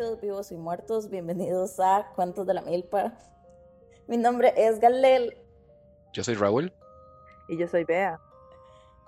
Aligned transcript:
queridos 0.00 0.20
vivos 0.22 0.50
y 0.50 0.56
muertos, 0.56 1.10
bienvenidos 1.10 1.78
a 1.78 2.10
Cuentos 2.14 2.46
de 2.46 2.54
la 2.54 2.62
Milpa. 2.62 3.12
Mi 4.06 4.16
nombre 4.16 4.54
es 4.56 4.80
Galel. 4.80 5.36
Yo 6.14 6.24
soy 6.24 6.36
Raúl. 6.36 6.72
Y 7.48 7.58
yo 7.58 7.68
soy 7.68 7.84
Bea. 7.84 8.18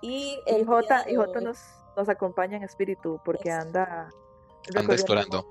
Y 0.03 0.37
Y 0.45 0.55
el 0.55 0.67
Jota, 0.67 1.09
y 1.09 1.15
nos, 1.15 1.57
nos 1.97 2.09
acompaña 2.09 2.57
en 2.57 2.63
espíritu 2.63 3.19
porque 3.25 3.49
anda... 3.51 4.11
Anda 4.75 4.93
explorando. 4.93 5.43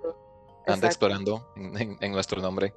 Anda 0.69 0.87
explorando 0.87 1.45
en, 1.57 1.77
en- 1.77 1.99
en 2.01 2.13
nuestro 2.13 2.41
nombre. 2.41 2.73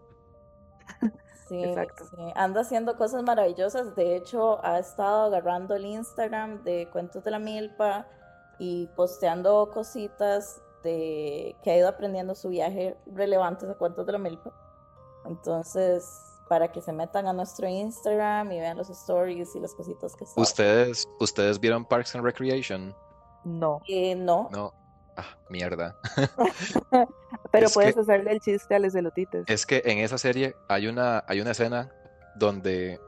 Sí, 1.48 1.64
Exacto. 1.64 2.06
sí, 2.06 2.32
anda 2.34 2.62
haciendo 2.62 2.98
cosas 2.98 3.22
maravillosas. 3.22 3.96
De 3.96 4.16
hecho, 4.16 4.66
ha 4.66 4.80
estado 4.80 5.26
agarrando 5.26 5.76
el 5.76 5.86
Instagram 5.86 6.64
de 6.64 6.90
Cuentos 6.92 7.24
de 7.24 7.30
la 7.30 7.38
Milpa 7.38 8.08
y 8.58 8.88
posteando 8.96 9.70
cositas 9.72 10.60
de 10.86 11.56
que 11.64 11.72
ha 11.72 11.78
ido 11.78 11.90
aprendiendo 11.90 12.34
su 12.36 12.48
viaje 12.50 12.96
relevantes 13.14 13.68
a 13.70 13.74
Cuentos 13.74 14.06
de 14.06 14.14
la 14.14 14.18
Milpa. 14.20 14.54
Entonces, 15.26 16.08
para 16.48 16.72
que 16.72 16.82
se 16.82 16.94
metan 16.94 17.28
a 17.28 17.34
nuestro 17.34 17.68
Instagram 17.68 18.52
y 18.52 18.60
vean 18.60 18.78
los 18.78 18.90
stories 18.90 19.54
y 19.56 19.60
las 19.60 19.74
cositas 19.74 20.16
que 20.16 20.26
sube. 20.26 20.42
¿Ustedes, 20.44 21.08
¿Ustedes 21.20 21.60
vieron 21.60 21.84
Parks 21.84 22.16
and 22.16 22.24
Recreation? 22.24 22.96
No, 23.44 23.82
Eh, 23.88 24.16
no, 24.16 24.50
No. 24.52 24.74
Ah, 25.18 25.38
mierda. 25.50 25.96
pero 27.52 27.68
Es 27.68 27.74
puedes 27.74 27.96
que- 27.96 28.02
hacerle 28.02 28.32
el 28.34 28.40
chiste 28.42 28.76
a 28.76 28.80
los 28.80 28.94
elotites. 28.96 29.46
Es 29.48 29.66
que 29.66 29.82
en 29.86 30.00
esa 30.00 30.18
serie 30.18 30.56
hay 30.68 30.88
una, 30.88 31.24
hay 31.28 31.40
una 31.42 31.52
escena 31.52 31.90
donde 32.36 33.00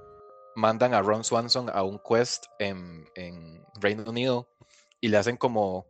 mandan 0.55 0.93
a 0.93 1.01
Ron 1.01 1.23
Swanson 1.23 1.69
a 1.71 1.83
un 1.83 1.99
quest 1.99 2.45
en, 2.59 3.05
en 3.15 3.63
Reino 3.79 4.03
Unido 4.09 4.47
y 5.01 5.09
le 5.09 5.17
hacen 5.17 5.35
como, 5.37 5.85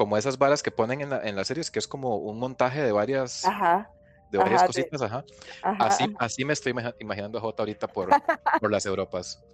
como 0.00 0.16
esas 0.16 0.38
varas 0.38 0.62
que 0.62 0.70
ponen 0.70 1.02
en, 1.02 1.10
la- 1.10 1.22
en 1.28 1.36
las 1.36 1.46
series, 1.46 1.70
que 1.70 1.78
es 1.78 1.86
como 1.86 2.16
un 2.16 2.38
montaje 2.38 2.82
de 2.82 2.90
varias, 2.90 3.44
Ajá, 3.44 3.90
de 4.30 4.38
varias 4.38 4.62
ajá, 4.62 4.66
de- 4.72 4.82
cositas, 4.88 5.02
ajá. 5.02 5.24
ajá. 5.62 5.84
Así, 5.86 6.14
así 6.18 6.44
me 6.46 6.54
estoy 6.54 6.72
imagi- 6.72 6.94
imaginando 7.00 7.36
a 7.36 7.42
Jota 7.42 7.64
ahorita 7.64 7.86
por, 7.86 8.08
por 8.62 8.70
las 8.70 8.86
Europas. 8.86 9.44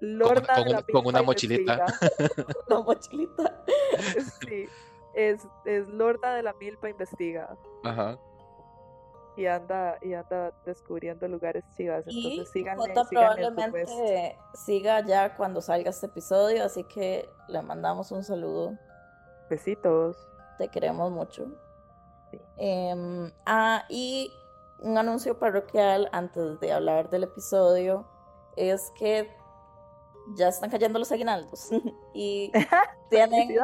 Lorna 0.00 0.54
con 0.56 0.64
de 0.64 0.70
la 0.72 0.78
una- 0.78 0.86
con 0.92 1.06
una 1.06 1.22
mochilita. 1.22 1.86
la 2.68 2.80
mochilita. 2.84 3.62
Sí, 4.48 4.66
es, 5.14 5.46
es 5.66 5.86
Lorna 5.86 6.34
de 6.34 6.42
la 6.42 6.52
Milpa 6.54 6.88
investiga 6.90 7.56
Ajá. 7.84 8.18
y 9.36 9.46
anda, 9.46 9.98
y 10.02 10.14
anda 10.14 10.50
descubriendo 10.66 11.28
lugares 11.28 11.62
chivas. 11.76 12.02
Y 12.08 12.32
Entonces 12.40 12.52
síganle, 12.52 12.88
Jota 12.88 13.04
síganle 13.04 13.42
quest. 13.42 13.54
probablemente 13.54 14.36
siga 14.54 15.06
ya 15.06 15.36
cuando 15.36 15.60
salga 15.60 15.90
este 15.90 16.06
episodio, 16.06 16.64
así 16.64 16.82
que 16.92 17.28
le 17.46 17.62
mandamos 17.62 18.10
un 18.10 18.24
saludo. 18.24 18.76
Besitos. 19.52 20.16
Te 20.56 20.68
queremos 20.68 21.12
mucho. 21.12 21.46
Sí. 22.30 22.40
Em, 22.56 23.30
ah, 23.44 23.84
y 23.90 24.32
un 24.78 24.96
anuncio 24.96 25.38
parroquial 25.38 26.08
antes 26.10 26.58
de 26.60 26.72
hablar 26.72 27.10
del 27.10 27.24
episodio 27.24 28.06
es 28.56 28.90
que 28.98 29.28
ya 30.36 30.48
están 30.48 30.70
cayendo 30.70 30.98
los 30.98 31.12
aguinaldos 31.12 31.68
y 32.14 32.50
tienen 33.10 33.58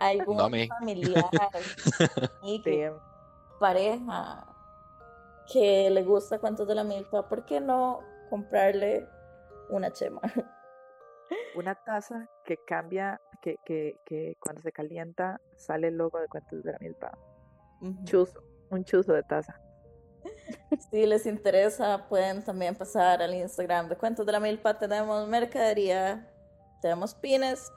algún 0.00 0.38
No 0.38 0.50
familiar 0.78 1.24
y 2.42 2.60
que 2.62 2.90
Sí, 2.90 2.96
pareja 3.60 4.44
que 5.52 5.88
le 5.90 6.02
gusta 6.02 6.40
cuentos 6.40 6.66
de 6.66 6.74
la 6.74 6.82
milpa, 6.82 7.28
¿por 7.28 7.44
qué 7.44 7.60
no 7.60 8.00
comprarle 8.28 9.08
una 9.70 9.92
chema? 9.92 10.20
Una 11.54 11.74
taza 11.74 12.28
que 12.44 12.56
cambia, 12.66 13.20
que, 13.42 13.56
que, 13.64 13.98
que 14.04 14.36
cuando 14.40 14.62
se 14.62 14.72
calienta 14.72 15.40
sale 15.56 15.88
el 15.88 15.96
logo 15.96 16.18
de 16.18 16.28
Cuentos 16.28 16.62
de 16.62 16.72
la 16.72 16.78
Milpa. 16.78 17.18
Chuzo, 18.04 18.42
un 18.70 18.84
chuzo 18.84 19.12
de 19.12 19.22
taza. 19.22 19.60
Si 20.90 21.06
les 21.06 21.26
interesa, 21.26 22.06
pueden 22.08 22.44
también 22.44 22.74
pasar 22.74 23.22
al 23.22 23.34
Instagram 23.34 23.88
de 23.88 23.96
Cuentos 23.96 24.26
de 24.26 24.32
la 24.32 24.40
Milpa. 24.40 24.78
Tenemos 24.78 25.26
mercadería, 25.28 26.30
tenemos 26.80 27.14
pines 27.14 27.70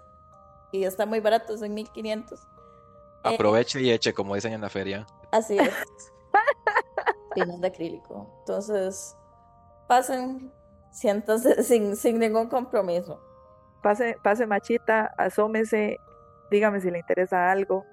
y 0.71 0.83
está 0.83 1.05
muy 1.05 1.19
barato, 1.19 1.57
son 1.57 1.73
1500. 1.73 2.39
Eh, 3.23 3.35
Aproveche 3.35 3.81
y 3.81 3.91
eche, 3.91 4.13
como 4.13 4.35
dicen 4.35 4.53
en 4.53 4.61
la 4.61 4.69
feria. 4.69 5.05
Así 5.31 5.57
es. 5.57 5.73
pines 7.35 7.61
de 7.61 7.67
acrílico. 7.67 8.27
Entonces, 8.39 9.15
pasen, 9.87 10.51
siéntanse 10.91 11.63
sin, 11.63 11.95
sin 11.95 12.19
ningún 12.19 12.47
compromiso. 12.47 13.19
Pase, 13.81 14.17
pase 14.21 14.45
machita, 14.45 15.13
asómese, 15.17 15.99
dígame 16.49 16.79
si 16.81 16.91
le 16.91 16.99
interesa 16.99 17.51
algo. 17.51 17.85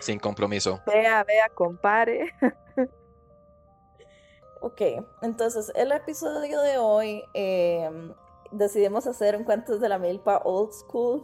Sin 0.00 0.18
compromiso. 0.18 0.80
Vea, 0.86 1.24
vea, 1.24 1.48
compare. 1.50 2.32
Ok, 4.60 4.80
entonces 5.22 5.70
el 5.76 5.92
episodio 5.92 6.60
de 6.60 6.78
hoy 6.78 7.22
em, 7.34 8.12
decidimos 8.50 9.06
hacer 9.06 9.36
un 9.36 9.44
Cuentos 9.44 9.80
de 9.80 9.88
la 9.88 9.98
Milpa 9.98 10.38
Old 10.44 10.72
School. 10.72 11.22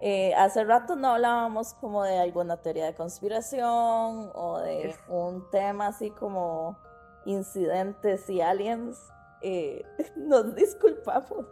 Eh, 0.00 0.32
hace 0.34 0.64
rato 0.64 0.94
no 0.94 1.08
hablábamos 1.08 1.74
como 1.74 2.04
de 2.04 2.18
alguna 2.18 2.56
teoría 2.62 2.86
de 2.86 2.94
conspiración 2.94 4.30
o 4.32 4.60
de 4.62 4.94
un 5.08 5.50
tema 5.50 5.88
así 5.88 6.10
como 6.10 6.78
incidentes 7.26 8.30
y 8.30 8.40
aliens. 8.40 8.96
Eh, 9.42 9.84
nos 10.16 10.54
disculpamos. 10.54 11.44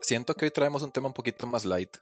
Siento 0.00 0.34
que 0.34 0.46
hoy 0.46 0.50
traemos 0.50 0.82
un 0.82 0.90
tema 0.90 1.08
un 1.08 1.14
poquito 1.14 1.46
más 1.46 1.64
light. 1.64 1.96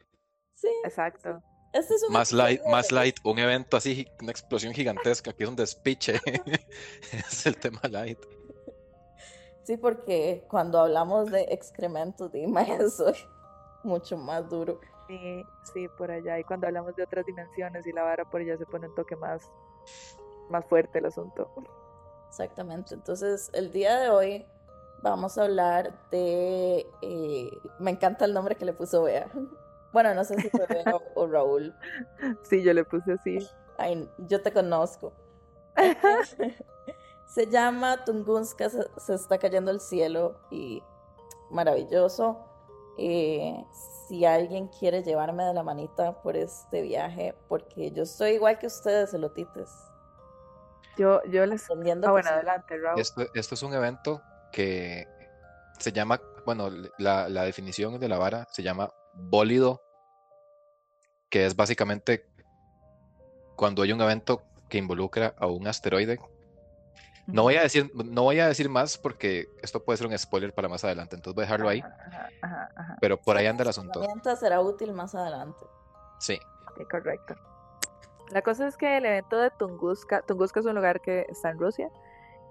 Sí, 0.55 0.69
Exacto. 0.85 1.43
este 1.73 1.95
es 1.95 2.03
un 2.03 2.13
Más 2.13 2.33
light, 2.33 2.63
más 2.67 2.89
de- 2.89 2.95
light, 2.95 3.17
un 3.25 3.39
evento 3.39 3.77
así, 3.77 4.07
una 4.21 4.31
explosión 4.31 4.73
gigantesca, 4.73 5.33
que 5.33 5.45
es 5.45 5.49
un 5.49 5.57
despiche. 5.57 6.21
es 7.13 7.47
el 7.47 7.57
tema 7.59 7.81
light. 7.91 8.19
Sí, 9.65 9.77
porque 9.77 10.45
cuando 10.49 10.81
hablamos 10.81 11.31
de 11.31 11.43
excrementos 11.51 12.33
de 12.33 12.41
imagen 12.41 12.91
soy 12.91 13.15
mucho 13.85 14.17
más 14.17 14.49
duro. 14.49 14.81
Sí, 15.07 15.43
sí, 15.75 15.89
por 15.99 16.11
allá. 16.11 16.39
Y 16.39 16.45
cuando 16.45 16.67
hablamos 16.67 16.97
de 16.97 17.03
otras 17.03 17.27
dimensiones 17.27 17.87
y 17.87 17.93
la 17.93 18.03
vara 18.03 18.25
por 18.29 18.41
allá 18.41 18.57
se 18.57 18.65
pone 18.67 18.89
un 18.89 18.95
toque 18.95 19.17
más, 19.17 19.43
más 20.49 20.65
fuerte 20.67 20.99
el 20.99 21.07
asunto. 21.07 21.53
Exactamente. 22.29 22.95
Entonces, 22.95 23.51
el 23.53 23.73
día 23.73 23.99
de 23.99 24.09
hoy 24.09 24.47
vamos 25.03 25.39
a 25.39 25.43
hablar 25.45 25.93
de. 26.11 26.87
eh, 27.03 27.51
me 27.79 27.91
encanta 27.91 28.25
el 28.25 28.35
nombre 28.35 28.57
que 28.57 28.65
le 28.65 28.73
puso 28.73 29.03
Bea. 29.05 29.29
Bueno, 29.93 30.15
no 30.15 30.25
sé 30.25 30.35
si 30.41 30.49
fue 30.51 30.67
Bea 30.67 30.95
o, 30.95 31.03
o 31.23 31.27
Raúl. 31.27 31.75
Sí, 32.43 32.63
yo 32.63 32.73
le 32.73 32.85
puse 32.85 33.13
así. 33.15 33.39
Ay, 33.79 34.09
yo 34.19 34.43
te 34.43 34.53
conozco. 34.53 35.13
Se 37.27 37.47
llama 37.47 38.05
Tunguska, 38.05 38.69
se, 38.69 38.89
se 38.97 39.15
está 39.15 39.39
cayendo 39.39 39.71
el 39.71 39.81
cielo 39.81 40.41
y 40.51 40.83
maravilloso. 41.51 42.45
Eh, 42.99 43.65
si 44.09 44.25
alguien 44.25 44.67
quiere 44.67 45.05
llevarme 45.05 45.45
de 45.45 45.55
la 45.55 45.63
manita 45.63 46.21
por 46.23 46.37
este 46.37 46.83
viaje, 46.83 47.37
porque 47.49 47.93
yo 47.93 48.05
soy 48.05 48.33
igual 48.33 48.59
que 48.59 48.67
ustedes, 48.67 49.15
elotites. 49.15 49.71
Yo, 50.99 51.23
yo 51.31 51.47
les. 51.47 51.63
Entendiendo 51.71 52.09
Ah, 52.09 52.11
que 52.11 52.13
bueno, 52.15 52.29
sí. 52.31 52.35
adelante, 52.35 52.79
Raúl. 52.79 53.01
Esto, 53.01 53.23
esto 53.33 53.55
es 53.55 53.63
un 53.63 53.75
evento 53.75 54.21
que 54.53 55.07
se 55.79 55.93
llama, 55.93 56.21
bueno, 56.47 56.69
la, 56.99 57.29
la 57.29 57.43
definición 57.45 57.99
de 57.99 58.09
la 58.09 58.19
vara 58.19 58.47
se 58.51 58.63
llama 58.63 58.91
bólido, 59.15 59.83
que 61.31 61.47
es 61.47 61.57
básicamente 61.57 62.27
cuando 63.57 63.83
hay 63.83 63.93
un 63.93 64.01
evento 64.01 64.43
que 64.69 64.79
involucra 64.79 65.35
a 65.39 65.47
un 65.47 65.67
asteroide. 65.67 66.19
No 67.27 67.43
voy 67.43 67.55
a 67.57 67.63
decir, 67.63 67.93
no 67.95 68.23
voy 68.25 68.41
a 68.41 68.49
decir 68.49 68.69
más 68.69 68.99
porque 68.99 69.47
esto 69.63 69.85
puede 69.85 69.99
ser 69.99 70.07
un 70.09 70.19
spoiler 70.19 70.53
para 70.53 70.69
más 70.69 70.83
adelante, 70.83 71.15
entonces 71.15 71.35
voy 71.37 71.43
a 71.43 71.47
dejarlo 71.47 71.69
ahí, 71.69 71.81
Ajá, 71.81 72.29
ajá, 72.43 72.69
ajá. 72.75 72.97
pero 73.01 73.21
por 73.21 73.37
ahí 73.37 73.47
anda 73.47 73.63
el 73.63 73.69
asunto. 73.69 74.01
herramienta 74.01 74.35
será 74.35 74.61
útil 74.61 74.93
más 74.93 75.15
adelante. 75.15 75.65
Sí, 76.19 76.39
Sí, 76.77 76.85
correcto. 76.91 77.35
La 78.31 78.43
cosa 78.43 78.67
es 78.67 78.77
que 78.77 78.97
el 78.97 79.05
evento 79.05 79.37
de 79.37 79.51
Tunguska, 79.51 80.23
Tunguska 80.23 80.61
es 80.61 80.67
un 80.67 80.75
lugar 80.75 81.01
que 81.01 81.27
está 81.29 81.51
en 81.51 81.59
Rusia, 81.59 81.91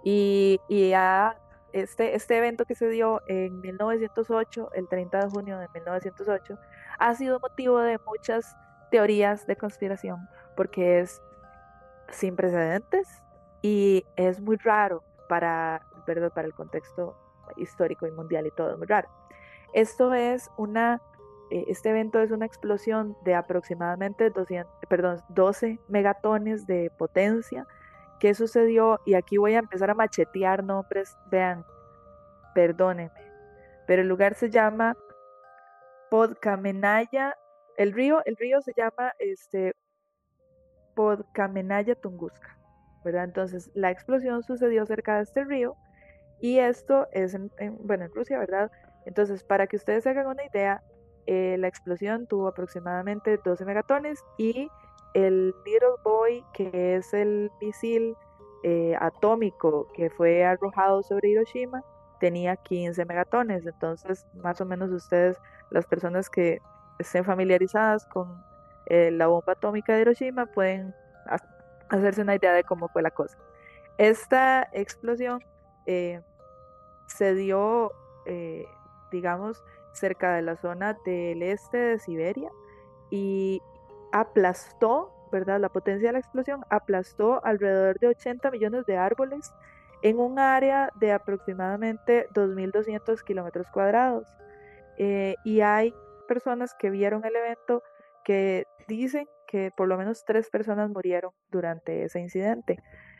y, 0.04 0.60
y 0.70 0.90
ya 0.90 1.38
este, 1.74 2.16
este 2.16 2.38
evento 2.38 2.66
que 2.66 2.76
se 2.76 2.90
dio 2.90 3.22
en 3.28 3.62
1908, 3.62 4.72
el 4.74 4.88
30 4.88 5.26
de 5.26 5.30
junio 5.30 5.58
de 5.58 5.68
1908, 5.74 6.58
ha 6.98 7.16
sido 7.16 7.40
motivo 7.40 7.80
de 7.80 8.00
muchas 8.06 8.56
teorías 8.92 9.46
de 9.48 9.56
conspiración, 9.56 10.28
porque 10.56 11.00
es 11.00 11.22
sin 12.10 12.36
precedentes 12.36 13.08
y 13.62 14.06
es 14.16 14.42
muy 14.42 14.58
raro 14.58 15.04
para, 15.28 15.86
¿verdad? 16.08 16.32
para 16.34 16.48
el 16.48 16.54
contexto 16.54 17.16
histórico 17.58 18.08
y 18.08 18.12
mundial 18.12 18.48
y 18.48 18.52
todo, 18.52 18.78
muy 18.78 18.88
raro. 18.88 19.10
Esto 19.74 20.14
es 20.14 20.50
una 20.58 21.02
eh, 21.52 21.66
este 21.68 21.90
evento 21.90 22.20
es 22.20 22.32
una 22.32 22.46
explosión 22.46 23.18
de 23.24 23.34
aproximadamente 23.34 24.30
200, 24.30 24.72
perdón, 24.88 25.22
12 25.30 25.80
megatones 25.88 26.68
de 26.68 26.92
potencia 26.96 27.66
que 28.20 28.34
sucedió 28.34 29.00
y 29.06 29.14
aquí 29.14 29.38
voy 29.38 29.56
a 29.56 29.60
empezar 29.60 29.90
a 29.90 29.96
machetear 29.96 30.64
nombres, 30.64 31.18
vean, 31.32 31.66
perdónenme, 32.54 33.12
pero 33.88 34.02
el 34.02 34.08
lugar 34.08 34.36
se 34.36 34.50
llama 34.50 34.96
Podkamenaya 36.10 37.36
El 37.78 37.94
río, 37.94 38.22
el 38.26 38.36
río 38.36 38.62
se 38.62 38.74
llama 38.76 39.14
este, 39.20 39.74
Podkamenaya 40.96 41.96
Tunguska, 41.96 42.58
¿verdad? 43.04 43.24
Entonces, 43.24 43.72
la 43.74 43.90
explosión 43.90 44.44
sucedió 44.44 44.86
cerca 44.86 45.16
de 45.18 45.24
este 45.24 45.46
río 45.46 45.76
y 46.42 46.60
esto 46.60 47.08
es, 47.12 47.34
en, 47.34 47.52
bueno, 47.80 48.06
en 48.06 48.14
Rusia, 48.14 48.38
¿verdad? 48.38 48.72
Entonces, 49.06 49.44
para 49.44 49.68
que 49.68 49.78
ustedes 49.78 50.06
hagan 50.08 50.28
una 50.28 50.46
idea, 50.46 50.84
eh, 51.26 51.58
la 51.58 51.68
explosión 51.68 52.28
tuvo 52.28 52.48
aproximadamente 52.48 53.40
12 53.44 53.66
megatones 53.66 54.24
y 54.38 54.70
el 55.14 55.56
Little 55.66 55.96
Boy, 56.04 56.44
que 56.54 56.96
es 56.96 57.14
el 57.14 57.52
misil 57.62 58.16
eh, 58.64 58.96
atómico 59.00 59.88
que 59.94 60.10
fue 60.10 60.44
arrojado 60.44 61.02
sobre 61.04 61.30
Hiroshima, 61.30 61.84
tenía 62.20 62.56
15 62.58 63.06
megatones. 63.06 63.66
Entonces, 63.66 64.28
más 64.36 64.60
o 64.62 64.66
menos 64.66 64.92
ustedes, 64.92 65.38
las 65.70 65.86
personas 65.86 66.30
que 66.30 66.62
estén 67.00 67.24
familiarizadas 67.24 68.06
con 68.06 68.44
eh, 68.88 69.12
la 69.12 69.28
bomba 69.28 69.54
atómica 69.54 69.94
de 69.94 70.02
Hiroshima, 70.02 70.46
pueden 70.48 70.94
hacerse 71.90 72.22
una 72.22 72.36
idea 72.36 72.54
de 72.54 72.64
cómo 72.64 72.90
fue 72.90 73.02
la 73.02 73.12
cosa. 73.12 73.38
Esta 73.98 74.68
explosión 74.74 75.44
eh, 75.86 76.22
se 77.08 77.34
dio, 77.36 77.92
digamos, 79.12 79.64
cerca 79.94 80.34
de 80.36 80.42
la 80.42 80.56
zona 80.58 80.98
del 81.06 81.42
este 81.42 81.78
de 81.78 82.00
Siberia 82.00 82.52
y 83.10 83.62
aplastó 84.12 85.16
¿verdad? 85.32 85.60
La 85.60 85.70
potencia 85.70 86.10
de 86.10 86.14
la 86.14 86.20
explosión 86.20 86.66
aplastó 86.70 87.44
alrededor 87.46 88.00
de 88.00 88.08
80 88.08 88.52
millones 88.52 88.86
de 88.86 88.98
árboles 88.98 89.52
en 90.02 90.20
un 90.20 90.40
área 90.40 90.92
de 91.00 91.12
aproximadamente 91.12 92.28
2.200 92.34 93.22
kilómetros 93.24 93.68
cuadrados. 93.68 94.28
Eh, 94.98 95.36
y 95.44 95.62
hay 95.62 95.94
personas 96.28 96.74
que 96.74 96.90
vieron 96.90 97.26
el 97.26 97.36
evento 97.36 97.84
que 98.24 98.66
dicen 98.88 99.28
que 99.48 99.72
por 99.76 99.88
lo 99.88 99.98
menos 99.98 100.24
tres 100.26 100.50
personas 100.50 100.90
murieron 100.90 101.32
durante 101.52 102.04
ese 102.04 102.20
incidente. 102.20 102.78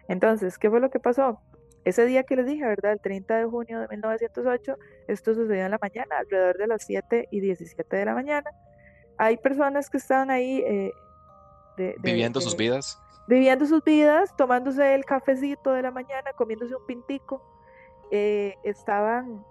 Entonces, 0.08 0.58
¿qué 0.58 0.70
fue 0.70 0.80
lo 0.80 0.90
que 0.90 1.00
pasó? 1.00 1.42
Ese 1.86 2.06
día 2.06 2.24
que 2.24 2.36
les 2.36 2.46
dije, 2.46 2.66
¿verdad? 2.66 2.94
El 2.94 3.02
30 3.02 3.38
de 3.38 3.46
junio 3.46 3.80
de 3.80 3.88
1908, 3.88 4.78
esto 5.08 5.34
sucedió 5.34 5.66
en 5.66 5.72
la 5.72 5.80
mañana, 5.82 6.18
alrededor 6.18 6.58
de 6.58 6.68
las 6.68 6.84
7 6.86 7.30
y 7.32 7.40
17 7.40 7.96
de 7.96 8.06
la 8.06 8.14
mañana. 8.14 8.52
Hay 9.20 9.36
personas 9.36 9.90
que 9.90 9.98
estaban 9.98 10.32
ahí 10.32 10.64
eh, 10.66 10.94
viviendo 12.00 12.40
sus 12.40 12.56
vidas. 12.56 12.98
Viviendo 13.28 13.66
sus 13.66 13.84
vidas, 13.84 14.34
tomándose 14.38 14.96
el 14.96 15.04
cafecito 15.04 15.74
de 15.74 15.82
la 15.82 15.92
mañana, 15.92 16.32
comiéndose 16.38 16.74
un 16.74 16.86
pintico. 16.86 17.44
Eh, 18.12 18.56
estaban, 18.64 19.46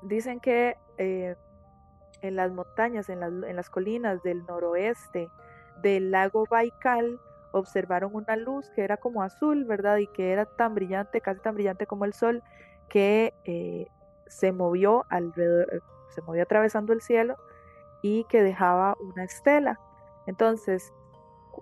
dicen 0.00 0.40
que 0.40 0.78
eh, 0.96 1.36
en 2.22 2.34
las 2.34 2.50
montañas, 2.50 3.10
en 3.10 3.20
las, 3.20 3.30
en 3.30 3.54
las 3.54 3.68
colinas 3.68 4.22
del 4.22 4.46
noroeste 4.46 5.28
del 5.82 6.10
lago 6.10 6.46
Baikal, 6.48 7.20
observaron 7.52 8.14
una 8.14 8.36
luz 8.36 8.70
que 8.70 8.84
era 8.84 8.96
como 8.96 9.22
azul, 9.22 9.66
¿verdad? 9.66 9.98
Y 9.98 10.06
que 10.06 10.32
era 10.32 10.46
tan 10.46 10.74
brillante, 10.74 11.20
casi 11.20 11.40
tan 11.40 11.54
brillante 11.54 11.86
como 11.86 12.06
el 12.06 12.14
sol, 12.14 12.42
que 12.88 13.34
eh, 13.44 13.86
se 14.28 14.50
movió 14.50 15.04
alrededor, 15.10 15.82
se 16.14 16.22
movió 16.22 16.42
atravesando 16.42 16.94
el 16.94 17.02
cielo 17.02 17.36
y 18.04 18.24
que 18.24 18.42
dejaba 18.42 18.98
una 19.00 19.24
estela. 19.24 19.80
Entonces, 20.26 20.92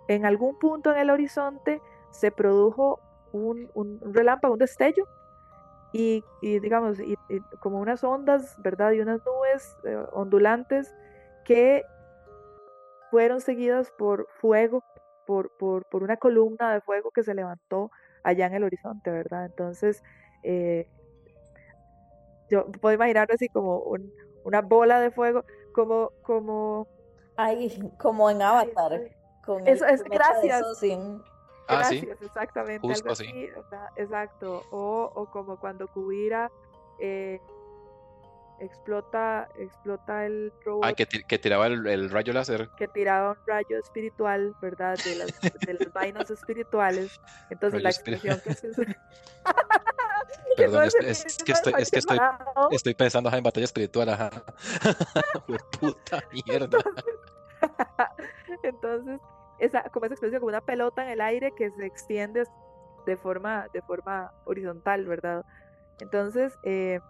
en 0.09 0.27
algún 0.27 0.59
punto 0.59 0.91
en 0.91 0.99
el 0.99 1.11
horizonte 1.11 1.81
se 2.11 2.33
produjo 2.33 2.99
un, 3.31 3.71
relámpago, 4.13 4.55
un 4.55 4.59
destello, 4.59 5.07
y, 5.93 6.25
digamos, 6.41 6.99
como 7.61 7.79
unas 7.79 8.03
ondas, 8.03 8.57
¿verdad? 8.59 8.91
Y 8.91 9.01
unas 9.01 9.21
nubes 9.25 9.77
eh, 9.85 10.05
ondulantes 10.13 10.93
que 11.45 11.85
fueron 13.13 13.41
seguidas 13.41 13.93
por 13.93 14.27
fuego, 14.41 14.83
por, 15.27 15.57
por, 15.59 15.85
una 15.93 16.17
columna 16.17 16.75
de 16.75 16.81
fuego 16.81 17.13
que 17.13 17.23
se 17.23 17.35
levantó 17.35 17.93
allá 18.25 18.47
en 18.47 18.55
el 18.55 18.65
horizonte, 18.65 19.13
¿verdad? 19.13 19.45
Entonces, 19.45 20.03
eh, 20.43 20.89
yo 22.51 22.67
puedo 22.73 22.95
imaginar 22.97 23.29
así 23.31 23.49
como 23.49 23.85
una 24.45 24.61
bola 24.61 24.99
de 24.99 25.13
fuego, 25.13 25.45
como, 25.73 26.11
como... 26.23 26.87
Ay, 27.37 27.93
como 27.99 28.31
en 28.31 28.43
Avatar. 28.43 29.01
Eso 29.67 29.87
es 29.87 30.03
gracias. 30.05 30.63
Ah, 31.69 31.77
gracias, 31.79 32.23
exactamente. 32.23 32.87
exacto. 33.97 34.65
O, 34.71 35.11
o, 35.15 35.27
como 35.31 35.59
cuando 35.59 35.89
Kubira 35.89 36.51
eh, 37.01 37.41
explota, 38.61 39.49
explota 39.59 40.27
el 40.27 40.53
robot. 40.65 40.85
Ah, 40.85 40.93
que, 40.93 41.07
que 41.07 41.39
tiraba 41.39 41.67
el, 41.67 42.11
rayo 42.11 42.33
láser. 42.33 42.69
Que 42.77 42.89
tiraba 42.89 43.33
un 43.33 43.47
rayo 43.47 43.79
espiritual, 43.79 44.55
¿verdad? 44.61 44.99
De 45.05 45.17
las, 45.17 45.41
de 45.41 45.75
las 45.75 45.93
vainas 45.93 46.31
espirituales. 46.31 47.21
Entonces 47.51 47.83
la 47.83 47.91
expresión 47.91 48.41
que 48.45 48.55
se 48.55 48.69
Perdón, 50.57 50.85
es, 50.85 50.95
que, 51.45 51.53
estoy, 51.53 51.75
es 51.79 51.91
que 51.91 51.99
estoy, 51.99 52.19
estoy 52.71 52.95
pensando 52.95 53.31
en 53.33 53.43
batalla 53.43 53.65
espiritual, 53.65 54.09
ajá. 54.09 54.31
puta 55.81 56.23
mierda. 56.33 56.79
Entonces, 58.63 59.21
esa, 59.59 59.83
como 59.91 60.07
esa 60.07 60.15
expresión, 60.15 60.41
como 60.41 60.51
una 60.51 60.61
pelota 60.61 61.05
en 61.05 61.11
el 61.11 61.21
aire 61.21 61.53
que 61.57 61.71
se 61.71 61.87
extiende 61.87 62.45
de 63.07 63.17
forma, 63.17 63.69
de 63.73 63.83
forma 63.83 64.33
horizontal, 64.45 65.07
¿verdad? 65.07 65.45
Entonces, 66.01 66.59
eh, 66.63 67.01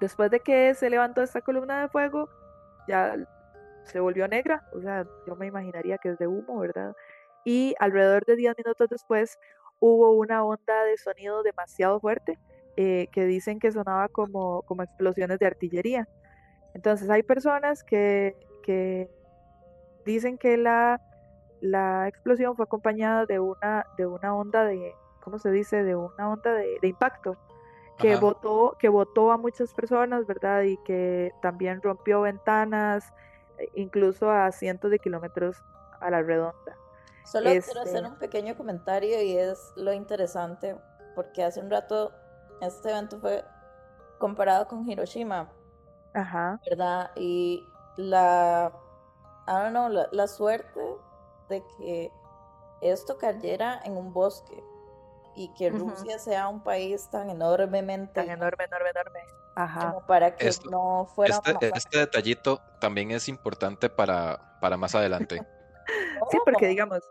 después 0.00 0.30
de 0.30 0.40
que 0.40 0.74
se 0.74 0.90
levantó 0.90 1.22
esta 1.22 1.40
columna 1.40 1.82
de 1.82 1.88
fuego, 1.88 2.28
ya 2.86 3.16
se 3.84 4.00
volvió 4.00 4.28
negra, 4.28 4.68
o 4.72 4.80
sea, 4.80 5.06
yo 5.26 5.36
me 5.36 5.46
imaginaría 5.46 5.98
que 5.98 6.10
es 6.10 6.18
de 6.18 6.26
humo, 6.26 6.58
¿verdad? 6.60 6.94
Y 7.44 7.74
alrededor 7.78 8.24
de 8.26 8.36
10 8.36 8.56
minutos 8.58 8.88
después 8.90 9.38
hubo 9.80 10.12
una 10.12 10.44
onda 10.44 10.84
de 10.84 10.96
sonido 10.96 11.42
demasiado 11.42 12.00
fuerte 12.00 12.38
eh, 12.76 13.08
que 13.12 13.24
dicen 13.24 13.58
que 13.58 13.72
sonaba 13.72 14.08
como, 14.08 14.62
como 14.62 14.82
explosiones 14.82 15.38
de 15.38 15.46
artillería. 15.46 16.08
Entonces 16.74 17.10
hay 17.10 17.22
personas 17.22 17.82
que, 17.82 18.36
que 18.62 19.10
dicen 20.04 20.38
que 20.38 20.56
la, 20.56 21.00
la 21.60 22.06
explosión 22.08 22.54
fue 22.56 22.64
acompañada 22.64 23.26
de 23.26 23.40
una, 23.40 23.86
de 23.96 24.06
una 24.06 24.34
onda 24.34 24.64
de, 24.64 24.94
¿cómo 25.20 25.38
se 25.38 25.50
dice? 25.50 25.82
De 25.82 25.96
una 25.96 26.30
onda 26.30 26.52
de, 26.52 26.78
impacto 26.82 27.36
que 27.98 28.14
votó, 28.14 28.76
que 28.78 28.88
votó 28.88 29.32
a 29.32 29.36
muchas 29.38 29.74
personas, 29.74 30.24
¿verdad? 30.24 30.62
Y 30.62 30.76
que 30.84 31.32
también 31.42 31.82
rompió 31.82 32.20
ventanas, 32.20 33.12
e 33.58 33.68
incluso 33.74 34.30
a 34.30 34.52
cientos 34.52 34.92
de 34.92 35.00
kilómetros 35.00 35.56
a 36.00 36.10
la 36.10 36.22
redonda. 36.22 36.76
Solo 37.30 37.50
quiero 37.50 37.82
hacer 37.82 37.96
este 37.96 38.08
un 38.08 38.16
pequeño 38.16 38.56
comentario 38.56 39.20
y 39.22 39.36
es 39.36 39.72
lo 39.76 39.92
interesante, 39.92 40.76
porque 41.14 41.44
hace 41.44 41.60
un 41.60 41.70
rato 41.70 42.10
este 42.62 42.90
evento 42.90 43.20
fue 43.20 43.44
comparado 44.18 44.66
con 44.66 44.88
Hiroshima, 44.88 45.50
Ajá. 46.14 46.58
¿verdad? 46.68 47.10
Y 47.16 47.68
la 47.96 48.72
I 49.46 49.50
don't 49.50 49.70
know, 49.70 50.06
la, 50.10 50.26
suerte 50.26 50.80
de 51.50 51.62
que 51.76 52.10
esto 52.80 53.18
cayera 53.18 53.80
en 53.84 53.96
un 53.98 54.12
bosque 54.12 54.62
y 55.36 55.52
que 55.54 55.70
Rusia 55.70 56.18
sea 56.18 56.48
un 56.48 56.62
país 56.62 57.10
tan 57.10 57.28
enormemente 57.28 58.14
tan 58.14 58.30
enorme, 58.30 58.64
enorme, 58.64 58.90
enorme. 58.90 59.20
Ajá. 59.54 59.92
Como 59.92 60.06
para 60.06 60.34
que 60.34 60.50
no 60.70 61.04
fuera 61.14 61.40
este, 61.44 61.72
este, 61.74 61.98
detallito 61.98 62.60
también 62.80 63.10
es 63.10 63.28
importante 63.28 63.90
para, 63.90 64.58
para 64.60 64.76
más 64.76 64.94
adelante. 64.94 65.46
sí, 66.30 66.38
porque 66.44 66.68
digamos, 66.68 67.02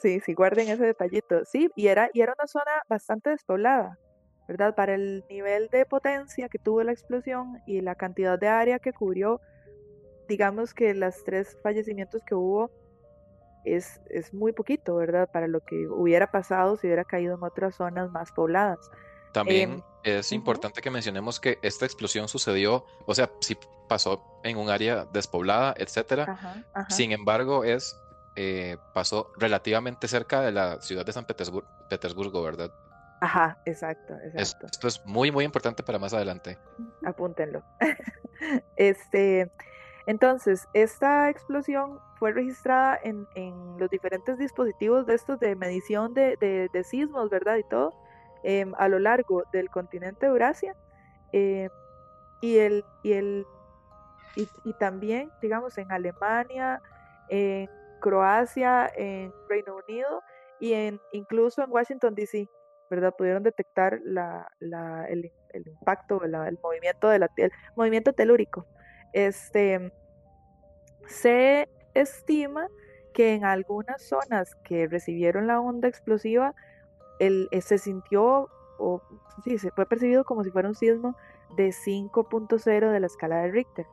sí, 0.00 0.20
sí, 0.20 0.34
guarden 0.34 0.68
ese 0.68 0.84
detallito. 0.84 1.44
Sí, 1.44 1.70
y 1.76 1.88
era, 1.88 2.10
y 2.12 2.20
era 2.20 2.34
una 2.38 2.46
zona 2.46 2.82
bastante 2.88 3.30
despoblada, 3.30 3.98
¿verdad? 4.48 4.74
Para 4.74 4.94
el 4.94 5.24
nivel 5.28 5.68
de 5.68 5.86
potencia 5.86 6.48
que 6.48 6.58
tuvo 6.58 6.82
la 6.82 6.92
explosión 6.92 7.60
y 7.66 7.80
la 7.80 7.94
cantidad 7.94 8.38
de 8.38 8.48
área 8.48 8.78
que 8.78 8.92
cubrió, 8.92 9.40
digamos 10.28 10.74
que 10.74 10.94
los 10.94 11.22
tres 11.24 11.58
fallecimientos 11.62 12.22
que 12.26 12.34
hubo 12.34 12.70
es, 13.64 14.00
es 14.10 14.32
muy 14.34 14.52
poquito, 14.52 14.96
¿verdad? 14.96 15.28
Para 15.32 15.48
lo 15.48 15.60
que 15.60 15.86
hubiera 15.88 16.30
pasado 16.30 16.76
si 16.76 16.86
hubiera 16.86 17.04
caído 17.04 17.36
en 17.36 17.42
otras 17.42 17.76
zonas 17.76 18.10
más 18.10 18.30
pobladas. 18.32 18.78
También 19.32 19.72
em, 19.72 19.82
es 20.16 20.32
importante 20.32 20.80
que 20.80 20.90
mencionemos 20.90 21.40
que 21.40 21.58
esta 21.62 21.84
explosión 21.84 22.28
sucedió, 22.28 22.84
o 23.06 23.14
sea, 23.14 23.30
sí 23.40 23.56
pasó 23.88 24.40
en 24.44 24.56
un 24.56 24.70
área 24.70 25.06
despoblada, 25.06 25.74
etcétera. 25.76 26.64
Sin 26.88 27.12
embargo, 27.12 27.64
es 27.64 27.96
eh, 28.36 28.78
pasó 28.92 29.32
relativamente 29.36 30.08
cerca 30.08 30.40
de 30.40 30.50
la 30.50 30.80
ciudad 30.80 31.06
de 31.06 31.12
San 31.12 31.24
Petersburgo, 31.24 31.68
Petersburgo 31.88 32.42
¿verdad? 32.42 32.72
Ajá, 33.20 33.58
exacto, 33.64 34.14
exacto. 34.22 34.66
esto 34.66 34.88
es 34.88 35.06
muy, 35.06 35.30
muy 35.30 35.44
importante 35.44 35.82
para 35.82 35.98
más 35.98 36.12
adelante. 36.12 36.58
Apúntenlo. 37.04 37.62
este, 38.76 39.50
entonces, 40.06 40.68
esta 40.74 41.30
explosión 41.30 42.00
fue 42.18 42.32
registrada 42.32 42.98
en, 43.02 43.26
los 43.78 43.88
diferentes 43.88 44.36
dispositivos 44.36 45.06
de 45.06 45.14
estos 45.14 45.38
de 45.40 45.54
medición 45.54 46.12
de, 46.12 46.84
sismos, 46.84 47.30
¿verdad? 47.30 47.56
Y 47.56 47.64
todo, 47.64 47.94
em, 48.42 48.72
a 48.76 48.88
lo 48.88 48.98
largo 48.98 49.44
del 49.52 49.70
continente 49.70 50.26
de 50.26 50.32
Eurasia. 50.32 50.76
Em, 51.32 51.70
y, 52.40 52.58
el, 52.58 52.84
y 53.02 53.12
el, 53.12 53.46
y, 54.36 54.48
y 54.64 54.72
también, 54.74 55.30
digamos, 55.40 55.78
en 55.78 55.90
Alemania, 55.90 56.82
en 57.28 57.70
Croacia, 58.04 58.92
en 58.94 59.32
Reino 59.48 59.76
Unido 59.76 60.22
y 60.60 60.74
en, 60.74 61.00
incluso 61.12 61.64
en 61.64 61.72
Washington, 61.72 62.14
D.C., 62.14 62.50
¿verdad? 62.90 63.14
Pudieron 63.16 63.42
detectar 63.42 63.98
la, 64.04 64.46
el, 65.08 65.32
impacto, 65.54 66.20
la, 66.26 66.46
el 66.46 66.58
movimiento, 66.62 67.08
de 67.08 67.18
la, 67.18 67.30
movimiento 67.76 68.12
telúrico. 68.12 68.66
Este, 69.14 69.90
se 71.06 71.66
estima 71.94 72.68
que 73.14 73.32
en 73.32 73.46
algunas 73.46 74.02
zonas 74.02 74.54
que 74.56 74.86
recibieron 74.86 75.46
la 75.46 75.62
onda 75.62 75.88
explosiva, 75.88 76.54
el, 77.20 77.48
eh, 77.52 77.62
se 77.62 77.78
sintió, 77.78 78.50
o 78.78 79.00
sí, 79.44 79.56
se 79.56 79.70
fue 79.70 79.86
percibido 79.86 80.24
como 80.24 80.44
si 80.44 80.50
fuera 80.50 80.68
un 80.68 80.74
sismo 80.74 81.16
de 81.56 81.68
5.0 81.70 82.90
de 82.92 83.00
la 83.00 83.06
escala 83.06 83.36
de 83.36 83.50
Richter. 83.50 83.86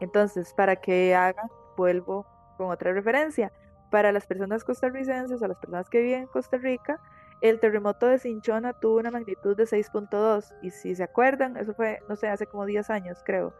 Entonces, 0.00 0.52
para 0.54 0.74
que 0.74 1.14
hagan, 1.14 1.48
vuelvo 1.76 2.26
con 2.56 2.70
otra 2.70 2.92
referencia, 2.92 3.52
para 3.90 4.10
las 4.12 4.26
personas 4.26 4.64
costarricenses 4.64 5.40
o 5.42 5.46
las 5.48 5.58
personas 5.58 5.88
que 5.88 6.00
viven 6.00 6.20
en 6.22 6.26
Costa 6.26 6.56
Rica, 6.56 7.00
el 7.40 7.60
terremoto 7.60 8.06
de 8.06 8.18
Cinchona 8.18 8.72
tuvo 8.72 8.98
una 8.98 9.10
magnitud 9.10 9.56
de 9.56 9.64
6.2 9.64 10.54
y 10.62 10.70
si 10.70 10.94
se 10.94 11.02
acuerdan, 11.02 11.56
eso 11.56 11.74
fue, 11.74 12.00
no 12.08 12.16
sé, 12.16 12.28
hace 12.28 12.46
como 12.46 12.64
10 12.66 12.90
años 12.90 13.18
creo. 13.24 13.54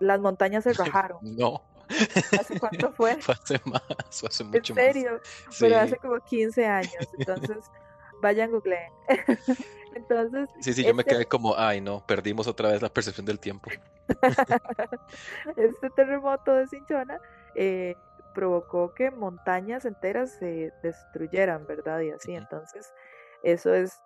Las 0.00 0.20
montañas 0.20 0.64
se 0.64 0.72
rajaron. 1.12 1.18
no. 1.22 1.62
¿Hace 2.38 2.58
cuánto 2.58 2.90
fue? 2.92 3.14
Fue 3.22 3.34
hace 3.34 3.60
más, 3.64 3.80
fue 4.10 4.28
hace 4.28 4.42
mucho 4.42 4.72
¿En 4.72 4.76
serio? 4.92 5.12
más. 5.12 5.56
Pero 5.60 5.74
Sí. 5.76 5.80
hace 5.80 5.96
como 5.98 6.18
15 6.18 6.66
años. 6.66 7.08
Entonces, 7.16 7.58
vayan 8.20 8.50
googleen. 8.50 8.90
Entonces, 9.94 10.48
Sí, 10.60 10.72
sí, 10.72 10.84
yo 10.84 10.92
me 10.94 11.02
este- 11.02 11.14
quedé 11.14 11.26
como, 11.26 11.54
ay 11.56 11.80
no, 11.80 12.04
perdimos 12.04 12.48
otra 12.48 12.70
vez 12.72 12.82
la 12.82 12.88
percepción 12.88 13.24
del 13.24 13.38
tiempo. 13.38 13.70
este 15.56 15.90
terremoto 15.90 16.52
de 16.54 16.66
Cinchona 16.66 17.20
eh, 17.56 17.94
provocó 18.34 18.94
que 18.94 19.10
montañas 19.10 19.84
enteras 19.84 20.30
se 20.32 20.72
destruyeran, 20.82 21.66
¿verdad? 21.66 22.00
Y 22.00 22.10
así, 22.10 22.34
entonces, 22.34 22.92
eso 23.42 23.72
es 23.74 24.00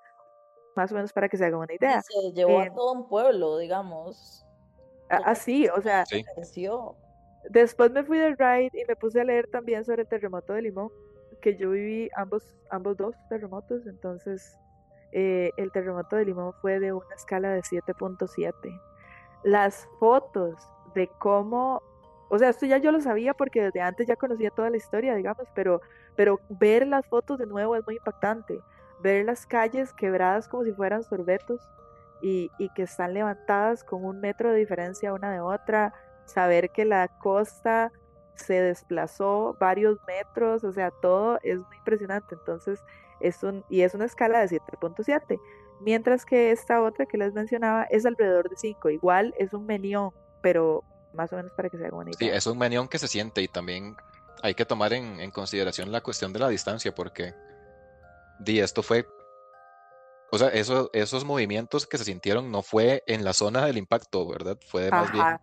más 0.77 0.93
o 0.93 0.95
menos 0.95 1.13
para 1.13 1.29
que 1.29 1.37
se 1.37 1.45
hagan 1.47 1.61
una 1.61 1.73
Y 1.73 1.77
idea. 1.77 2.03
se 2.03 2.33
llevó 2.33 2.63
Eh, 2.63 2.69
a 2.69 2.75
todo 2.75 2.93
un 2.93 3.09
pueblo, 3.09 3.59
digamos. 3.59 4.47
Así, 5.09 5.69
o 5.69 5.81
sea, 5.81 6.05
Sí. 6.07 6.25
Después 7.51 7.91
me 7.91 8.05
fui 8.05 8.19
del 8.19 8.37
ride 8.37 8.71
y 8.73 8.85
me 8.87 8.97
puse 8.97 9.21
a 9.21 9.25
leer 9.25 9.49
también 9.49 9.85
sobre 9.85 10.03
el 10.03 10.09
terremoto 10.09 10.53
de 10.53 10.63
Limón, 10.63 10.91
que 11.41 11.57
yo 11.57 11.71
viví 11.71 12.09
ambos, 12.17 12.45
ambos 12.71 12.97
dos 12.99 13.17
terremotos, 13.29 13.87
entonces 13.87 14.57
eh, 15.13 15.51
el 15.57 15.73
terremoto 15.73 16.17
de 16.17 16.27
Limón 16.27 16.53
fue 16.61 16.79
de 16.81 16.93
una 16.93 17.15
escala 17.17 17.51
de 17.53 17.63
7.7. 17.63 18.79
Las 19.43 19.89
fotos 19.99 20.55
de 20.95 21.09
cómo, 21.19 21.83
o 22.31 22.39
sea, 22.39 22.49
esto 22.49 22.65
ya 22.65 22.79
yo 22.79 22.93
lo 22.93 23.01
sabía 23.01 23.35
porque 23.35 23.61
desde 23.61 23.81
antes 23.81 24.07
ya 24.07 24.15
conocía 24.15 24.51
toda 24.51 24.71
la 24.71 24.77
historia, 24.77 25.17
digamos, 25.17 25.49
pero, 25.53 25.81
pero 26.17 26.41
ver 26.49 26.87
las 26.87 27.05
fotos 27.07 27.39
de 27.39 27.47
nuevo 27.47 27.75
es 27.75 27.85
muy 27.85 27.97
impactante. 27.97 28.61
Ver 29.03 29.25
las 29.27 29.47
calles 29.47 29.93
quebradas 29.93 30.49
como 30.49 30.65
si 30.65 30.73
fueran 30.73 31.03
sorbetos 31.03 31.61
y, 32.23 32.51
y 32.59 32.69
que 32.71 32.83
están 32.83 33.15
levantadas 33.15 33.83
con 33.83 34.05
un 34.05 34.21
metro 34.21 34.53
de 34.53 34.59
diferencia 34.59 35.13
una 35.13 35.33
de 35.33 35.41
otra, 35.41 35.93
saber 36.25 36.71
que 36.71 36.85
la 36.85 37.09
costa 37.09 37.91
se 38.37 38.61
desplazó 38.61 39.57
varios 39.59 39.99
metros, 40.07 40.63
o 40.63 40.73
sea, 40.73 40.93
todo 41.03 41.41
es 41.43 41.59
muy 41.59 41.77
impresionante. 41.79 42.37
Entonces, 42.37 42.81
es 43.19 43.43
un, 43.43 43.65
y 43.69 43.83
es 43.83 43.95
una 43.95 44.05
escala 44.05 44.41
de 44.41 44.61
7.7, 44.61 45.41
mientras 45.81 46.25
que 46.25 46.53
esta 46.53 46.81
otra 46.81 47.07
que 47.07 47.19
les 47.19 47.35
mencionaba 47.35 47.85
es 47.85 48.07
alrededor 48.07 48.49
de 48.49 48.57
5, 48.57 48.91
igual 48.91 49.35
es 49.37 49.53
un 49.53 49.67
menión, 49.67 50.11
pero 50.43 50.85
más 51.13 51.33
o 51.33 51.37
menos 51.37 51.53
para 51.53 51.69
que 51.71 51.77
se 51.79 51.85
hagan 51.87 51.99
una 52.01 52.13
Sí, 52.13 52.29
es 52.29 52.47
un 52.47 52.59
menión 52.59 52.89
que 52.89 52.99
se 52.99 53.09
siente 53.09 53.43
y 53.43 53.49
también 53.49 53.97
hay 54.43 54.55
que 54.55 54.65
tomar 54.65 54.93
en, 54.93 55.21
en 55.21 55.31
consideración 55.31 55.93
la 55.93 56.01
cuestión 56.01 56.33
de 56.33 56.39
la 56.39 56.49
distancia 56.49 56.93
porque 56.93 57.33
di, 58.41 58.61
esto 58.61 58.83
fue, 58.83 59.07
o 60.33 60.39
sea, 60.39 60.49
eso, 60.49 60.91
esos 60.93 61.25
movimientos 61.25 61.87
que 61.87 61.99
se 61.99 62.05
sintieron 62.05 62.51
no 62.51 62.63
fue 62.63 63.03
en 63.07 63.25
la 63.25 63.33
zona 63.33 63.67
del 63.67 63.77
impacto, 63.79 64.27
¿verdad? 64.29 64.57
Fue 64.67 64.91
más 64.91 65.11
bien 65.11 65.25
Ajá, 65.25 65.41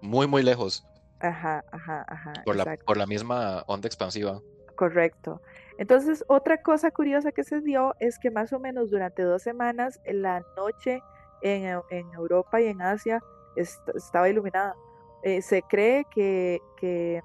muy, 0.00 0.26
muy 0.26 0.42
lejos 0.42 0.82
ajá, 1.20 1.62
ajá, 1.72 2.04
ajá, 2.08 2.32
por 2.44 2.56
la, 2.56 2.64
por 2.86 2.96
la 2.96 3.06
misma 3.06 3.62
onda 3.66 3.86
expansiva. 3.86 4.40
Correcto. 4.76 5.40
Entonces, 5.78 6.24
otra 6.28 6.58
cosa 6.58 6.90
curiosa 6.90 7.32
que 7.32 7.44
se 7.44 7.60
dio 7.60 7.94
es 8.00 8.18
que 8.18 8.30
más 8.30 8.52
o 8.52 8.58
menos 8.58 8.90
durante 8.90 9.22
dos 9.22 9.42
semanas 9.42 10.00
la 10.04 10.42
noche 10.56 11.00
en, 11.40 11.80
en 11.90 12.12
Europa 12.14 12.60
y 12.60 12.66
en 12.66 12.82
Asia 12.82 13.20
est- 13.56 13.88
estaba 13.94 14.28
iluminada. 14.28 14.74
Eh, 15.22 15.42
se 15.42 15.62
cree 15.62 16.04
que, 16.10 17.22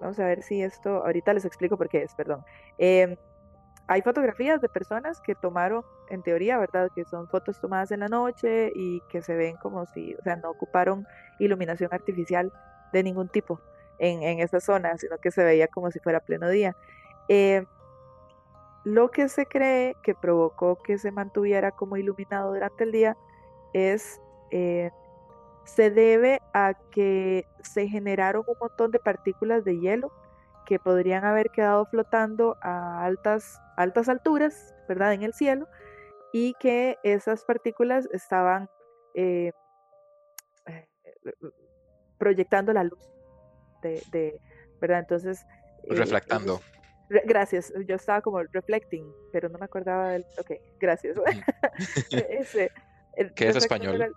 vamos 0.00 0.18
a 0.18 0.24
ver 0.24 0.42
si 0.42 0.62
esto, 0.62 1.04
ahorita 1.04 1.32
les 1.32 1.44
explico 1.44 1.76
por 1.76 1.88
qué 1.88 2.02
es, 2.02 2.14
perdón. 2.14 2.44
Em, 2.78 3.16
hay 3.86 4.02
fotografías 4.02 4.60
de 4.60 4.68
personas 4.68 5.20
que 5.20 5.34
tomaron, 5.34 5.84
en 6.10 6.22
teoría, 6.22 6.58
¿verdad? 6.58 6.90
Que 6.94 7.04
son 7.04 7.28
fotos 7.28 7.60
tomadas 7.60 7.90
en 7.92 8.00
la 8.00 8.08
noche 8.08 8.72
y 8.74 9.00
que 9.08 9.22
se 9.22 9.34
ven 9.34 9.56
como 9.56 9.86
si, 9.86 10.14
o 10.14 10.22
sea, 10.22 10.36
no 10.36 10.50
ocuparon 10.50 11.06
iluminación 11.38 11.90
artificial 11.92 12.52
de 12.92 13.02
ningún 13.02 13.28
tipo 13.28 13.60
en, 13.98 14.22
en 14.22 14.40
esa 14.40 14.60
zona, 14.60 14.96
sino 14.96 15.18
que 15.18 15.30
se 15.30 15.44
veía 15.44 15.68
como 15.68 15.90
si 15.90 16.00
fuera 16.00 16.20
pleno 16.20 16.48
día. 16.48 16.76
Eh, 17.28 17.64
lo 18.84 19.10
que 19.10 19.28
se 19.28 19.46
cree 19.46 19.94
que 20.02 20.14
provocó 20.14 20.76
que 20.76 20.98
se 20.98 21.12
mantuviera 21.12 21.70
como 21.70 21.96
iluminado 21.96 22.54
durante 22.54 22.84
el 22.84 22.92
día 22.92 23.16
es, 23.72 24.20
eh, 24.50 24.90
se 25.64 25.90
debe 25.90 26.40
a 26.52 26.74
que 26.90 27.46
se 27.62 27.86
generaron 27.88 28.44
un 28.46 28.56
montón 28.60 28.90
de 28.90 28.98
partículas 28.98 29.64
de 29.64 29.78
hielo 29.78 30.12
que 30.66 30.78
podrían 30.78 31.24
haber 31.24 31.50
quedado 31.50 31.86
flotando 31.86 32.56
a 32.62 33.04
altas, 33.04 33.60
altas 33.76 34.08
alturas, 34.08 34.74
¿verdad? 34.88 35.12
En 35.14 35.22
el 35.22 35.32
cielo, 35.34 35.66
y 36.32 36.54
que 36.60 36.96
esas 37.02 37.44
partículas 37.44 38.08
estaban 38.12 38.68
eh, 39.14 39.52
eh, 40.66 40.86
proyectando 42.18 42.72
la 42.72 42.84
luz 42.84 43.10
de, 43.82 44.02
de- 44.12 44.40
¿verdad? 44.80 45.00
Entonces... 45.00 45.44
eh, 45.84 45.94
Reflectando. 45.94 46.60
Re- 47.08 47.22
Gracias, 47.26 47.72
yo 47.86 47.96
estaba 47.96 48.20
como 48.20 48.40
reflecting, 48.52 49.04
pero 49.32 49.48
no 49.48 49.58
me 49.58 49.64
acordaba 49.64 50.10
del. 50.10 50.24
Ok, 50.38 50.52
gracias. 50.78 51.16
Ese, 52.12 52.70
el 53.16 53.32
¿Qué 53.34 53.48
es 53.48 53.56
español? 53.56 54.14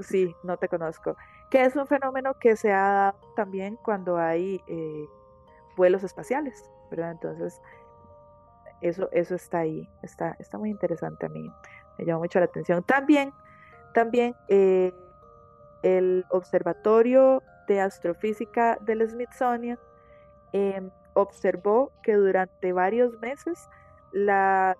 Sí, 0.00 0.34
no 0.42 0.56
te 0.56 0.68
conozco. 0.68 1.16
Que 1.50 1.64
es 1.64 1.76
un 1.76 1.86
fenómeno 1.86 2.34
que 2.38 2.56
se 2.56 2.72
ha 2.72 2.92
dado 2.92 3.18
también 3.36 3.76
cuando 3.76 4.16
hay 4.16 4.62
eh, 4.66 5.06
vuelos 5.76 6.04
espaciales, 6.04 6.70
¿verdad? 6.90 7.12
Entonces, 7.12 7.60
eso, 8.80 9.08
eso 9.12 9.34
está 9.34 9.60
ahí, 9.60 9.88
está, 10.02 10.36
está 10.38 10.58
muy 10.58 10.70
interesante 10.70 11.26
a 11.26 11.28
mí, 11.28 11.50
me 11.98 12.04
llama 12.04 12.20
mucho 12.20 12.38
la 12.38 12.46
atención. 12.46 12.82
También, 12.82 13.32
también 13.94 14.34
eh, 14.48 14.92
el 15.82 16.24
Observatorio 16.30 17.42
de 17.68 17.80
Astrofísica 17.80 18.78
del 18.80 19.08
Smithsonian 19.08 19.78
em, 20.52 20.90
observó 21.14 21.92
que 22.02 22.14
durante 22.14 22.72
varios 22.72 23.18
meses 23.20 23.68
la 24.12 24.76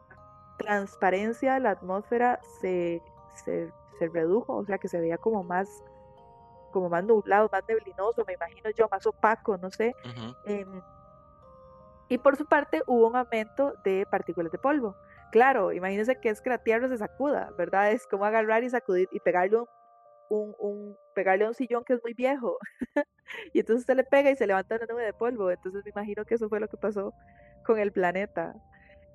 transparencia 0.58 1.54
de 1.54 1.60
la 1.60 1.70
atmósfera 1.70 2.40
se, 2.60 3.00
se, 3.44 3.70
se 4.08 4.08
redujo, 4.08 4.56
o 4.56 4.64
sea 4.64 4.78
que 4.78 4.88
se 4.88 5.00
veía 5.00 5.18
como 5.18 5.44
más, 5.44 5.68
como 6.72 6.88
más 6.88 7.04
nublado, 7.04 7.48
más 7.52 7.62
neblinoso, 7.68 8.24
me 8.26 8.34
imagino 8.34 8.70
yo, 8.76 8.88
más 8.90 9.06
opaco, 9.06 9.58
no 9.58 9.70
sé. 9.70 9.94
Em, 10.46 10.82
y 12.08 12.18
por 12.18 12.36
su 12.36 12.46
parte 12.46 12.82
hubo 12.86 13.08
un 13.08 13.16
aumento 13.16 13.74
de 13.84 14.06
partículas 14.10 14.52
de 14.52 14.58
polvo. 14.58 14.96
Claro, 15.30 15.72
imagínense 15.72 16.16
que 16.20 16.28
es 16.28 16.42
que 16.42 16.50
la 16.50 16.58
Tierra 16.58 16.88
se 16.88 16.98
sacuda, 16.98 17.50
¿verdad? 17.56 17.92
Es 17.92 18.06
como 18.06 18.24
agarrar 18.26 18.64
y 18.64 18.70
sacudir 18.70 19.08
y 19.12 19.20
pegarle 19.20 19.58
un, 19.60 19.66
un, 20.30 20.54
un- 20.58 20.96
pegarle 21.14 21.44
a 21.46 21.48
un 21.48 21.54
sillón 21.54 21.84
que 21.84 21.94
es 21.94 22.02
muy 22.02 22.12
viejo. 22.14 22.58
y 23.54 23.60
entonces 23.60 23.82
usted 23.82 23.96
le 23.96 24.04
pega 24.04 24.30
y 24.30 24.36
se 24.36 24.46
levanta 24.46 24.76
una 24.76 24.86
nube 24.88 25.04
de 25.04 25.14
polvo. 25.14 25.50
Entonces 25.50 25.82
me 25.84 25.90
imagino 25.90 26.24
que 26.24 26.34
eso 26.34 26.48
fue 26.50 26.60
lo 26.60 26.68
que 26.68 26.76
pasó 26.76 27.14
con 27.64 27.78
el 27.78 27.92
planeta. 27.92 28.54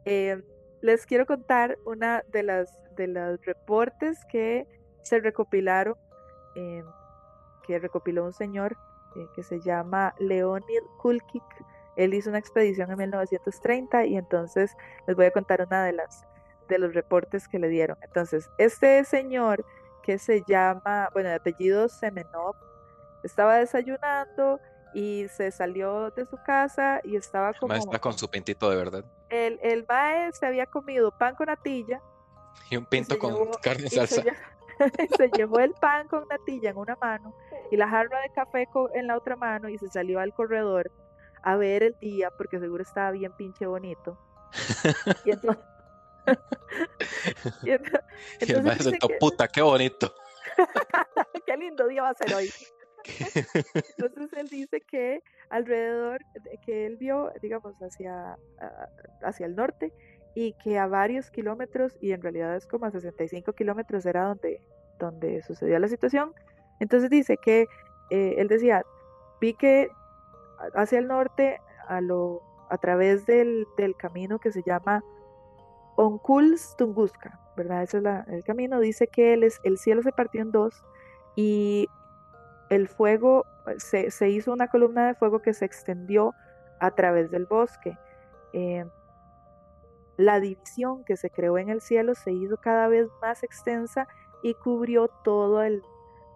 Em, 0.06 0.44
les 0.82 1.06
quiero 1.06 1.26
contar 1.26 1.78
una 1.86 2.24
de 2.28 2.44
las 2.44 2.70
de 2.98 3.08
los 3.08 3.40
reportes 3.46 4.20
que 4.32 4.66
se 5.08 5.20
recopilaron, 5.20 5.96
em, 6.56 6.86
que 7.66 7.80
recopiló 7.80 8.24
un 8.24 8.34
señor 8.34 8.78
eh, 9.16 9.28
que 9.36 9.44
se 9.44 9.60
llama 9.60 10.14
Leonid 10.20 10.84
Kulkik. 11.02 11.44
Él 11.96 12.14
hizo 12.14 12.30
una 12.30 12.40
expedición 12.40 12.92
en 12.92 12.98
1930 12.98 14.06
y 14.06 14.18
entonces 14.18 14.76
les 15.08 15.16
voy 15.16 15.26
a 15.26 15.32
contar 15.32 15.66
una 15.66 15.84
de 15.84 15.94
las 15.94 16.28
de 16.68 16.80
los 16.80 16.94
reportes 16.94 17.48
que 17.48 17.60
le 17.60 17.70
dieron. 17.70 17.98
Entonces, 18.02 18.50
este 18.58 19.04
señor 19.06 19.66
que 20.04 20.18
se 20.18 20.44
llama, 20.48 21.10
bueno, 21.14 21.30
de 21.30 21.36
apellido 21.36 21.90
Semenov, 21.90 22.56
estaba 23.24 23.58
desayunando 23.58 24.60
y 24.94 25.28
se 25.30 25.52
salió 25.52 26.12
de 26.12 26.26
su 26.26 26.38
casa 26.46 27.02
y 27.04 27.16
estaba 27.16 27.54
como 27.54 27.74
Maestra 27.74 28.00
con 28.00 28.18
su 28.18 28.30
pintito 28.30 28.70
de 28.70 28.78
verdad. 28.78 29.04
el, 29.30 29.60
el 29.62 29.86
mae 29.88 30.32
se 30.32 30.46
había 30.46 30.66
comido 30.66 31.12
pan 31.12 31.36
con 31.36 31.48
natilla 31.48 32.02
Y 32.70 32.78
un 32.78 32.86
pinto 32.86 33.20
con 33.20 33.34
llevó, 33.34 33.52
carne 33.62 33.88
y 33.88 33.90
se, 33.90 33.96
salsa. 34.08 34.24
se 35.18 35.30
llevó 35.30 35.60
el 35.60 35.74
pan 35.74 36.08
con 36.08 36.28
natilla 36.28 36.72
en 36.72 36.78
una 36.78 36.96
mano 36.96 37.36
y 37.72 37.78
la 37.78 37.88
jarra 37.88 38.22
de 38.22 38.30
café 38.30 38.68
en 38.94 39.08
la 39.08 39.18
otra 39.18 39.36
mano 39.36 39.70
y 39.70 39.78
se 39.78 39.88
salió 39.90 40.20
al 40.20 40.34
corredor 40.34 40.92
a 41.44 41.56
ver 41.56 41.84
el 41.84 41.96
día 42.00 42.32
porque 42.32 42.60
seguro 42.60 42.84
estaba 42.84 43.12
bien 43.12 43.32
pinche 43.34 43.66
bonito. 43.66 44.18
y 47.64 47.72
entonces, 47.72 48.04
y 48.42 48.52
entonces, 48.52 48.94
puta, 49.20 49.48
qué 49.48 49.62
bonito. 49.62 50.14
qué 51.46 51.56
lindo 51.58 51.88
día 51.88 52.02
va 52.02 52.10
a 52.10 52.14
ser 52.14 52.34
hoy. 52.34 52.52
Entonces 53.98 54.34
él 54.34 54.50
dice 54.50 54.82
que 54.82 55.24
alrededor, 55.50 56.20
que 56.66 56.86
él 56.86 56.98
vio, 56.98 57.32
digamos, 57.42 57.76
hacia, 57.82 58.38
hacia 59.22 59.46
el 59.46 59.56
norte 59.56 59.94
y 60.40 60.54
que 60.54 60.78
a 60.78 60.86
varios 60.86 61.32
kilómetros, 61.32 61.98
y 62.00 62.12
en 62.12 62.22
realidad 62.22 62.56
es 62.56 62.68
como 62.68 62.86
a 62.86 62.92
65 62.92 63.54
kilómetros 63.54 64.06
era 64.06 64.26
donde, 64.26 64.62
donde 65.00 65.42
sucedió 65.42 65.80
la 65.80 65.88
situación. 65.88 66.32
Entonces 66.80 67.10
dice 67.10 67.38
que 67.38 67.66
eh, 68.12 68.36
él 68.38 68.48
decía, 68.48 68.86
vi 69.42 69.56
que 69.56 69.90
hacia 70.76 71.00
el 71.00 71.08
norte, 71.08 71.60
a, 71.88 72.02
lo, 72.02 72.44
a 72.70 72.78
través 72.78 73.26
del, 73.26 73.66
del 73.78 73.96
camino 73.96 74.38
que 74.38 74.52
se 74.52 74.62
llama 74.62 75.04
Onkuls 75.96 76.76
Tunguska, 76.78 77.40
¿verdad? 77.56 77.82
Ese 77.82 77.98
es 77.98 78.04
el 78.28 78.44
camino. 78.44 78.80
Dice 78.80 79.08
que 79.08 79.34
el, 79.34 79.52
el 79.64 79.78
cielo 79.80 80.04
se 80.04 80.12
partió 80.12 80.44
en 80.44 80.52
dos 80.52 80.84
y 81.36 81.88
el 82.70 82.88
fuego, 82.88 83.44
se, 83.80 84.12
se, 84.12 84.30
hizo 84.30 84.54
una 84.54 84.68
columna 84.68 85.08
de 85.08 85.16
fuego 85.16 85.42
que 85.42 85.56
se 85.56 85.66
extendió 85.66 86.36
a 86.80 86.92
través 86.92 87.32
del 87.32 87.48
bosque. 87.48 87.98
Eh, 88.54 88.86
la 90.18 90.40
división 90.40 91.04
que 91.04 91.16
se 91.16 91.30
creó 91.30 91.58
en 91.58 91.70
el 91.70 91.82
cielo 91.82 92.16
se 92.16 92.32
hizo 92.32 92.58
cada 92.58 92.88
vez 92.88 93.08
más 93.22 93.44
extensa 93.44 94.08
y 94.44 94.56
cubrió 94.56 95.08
todo 95.08 95.62
el, 95.62 95.84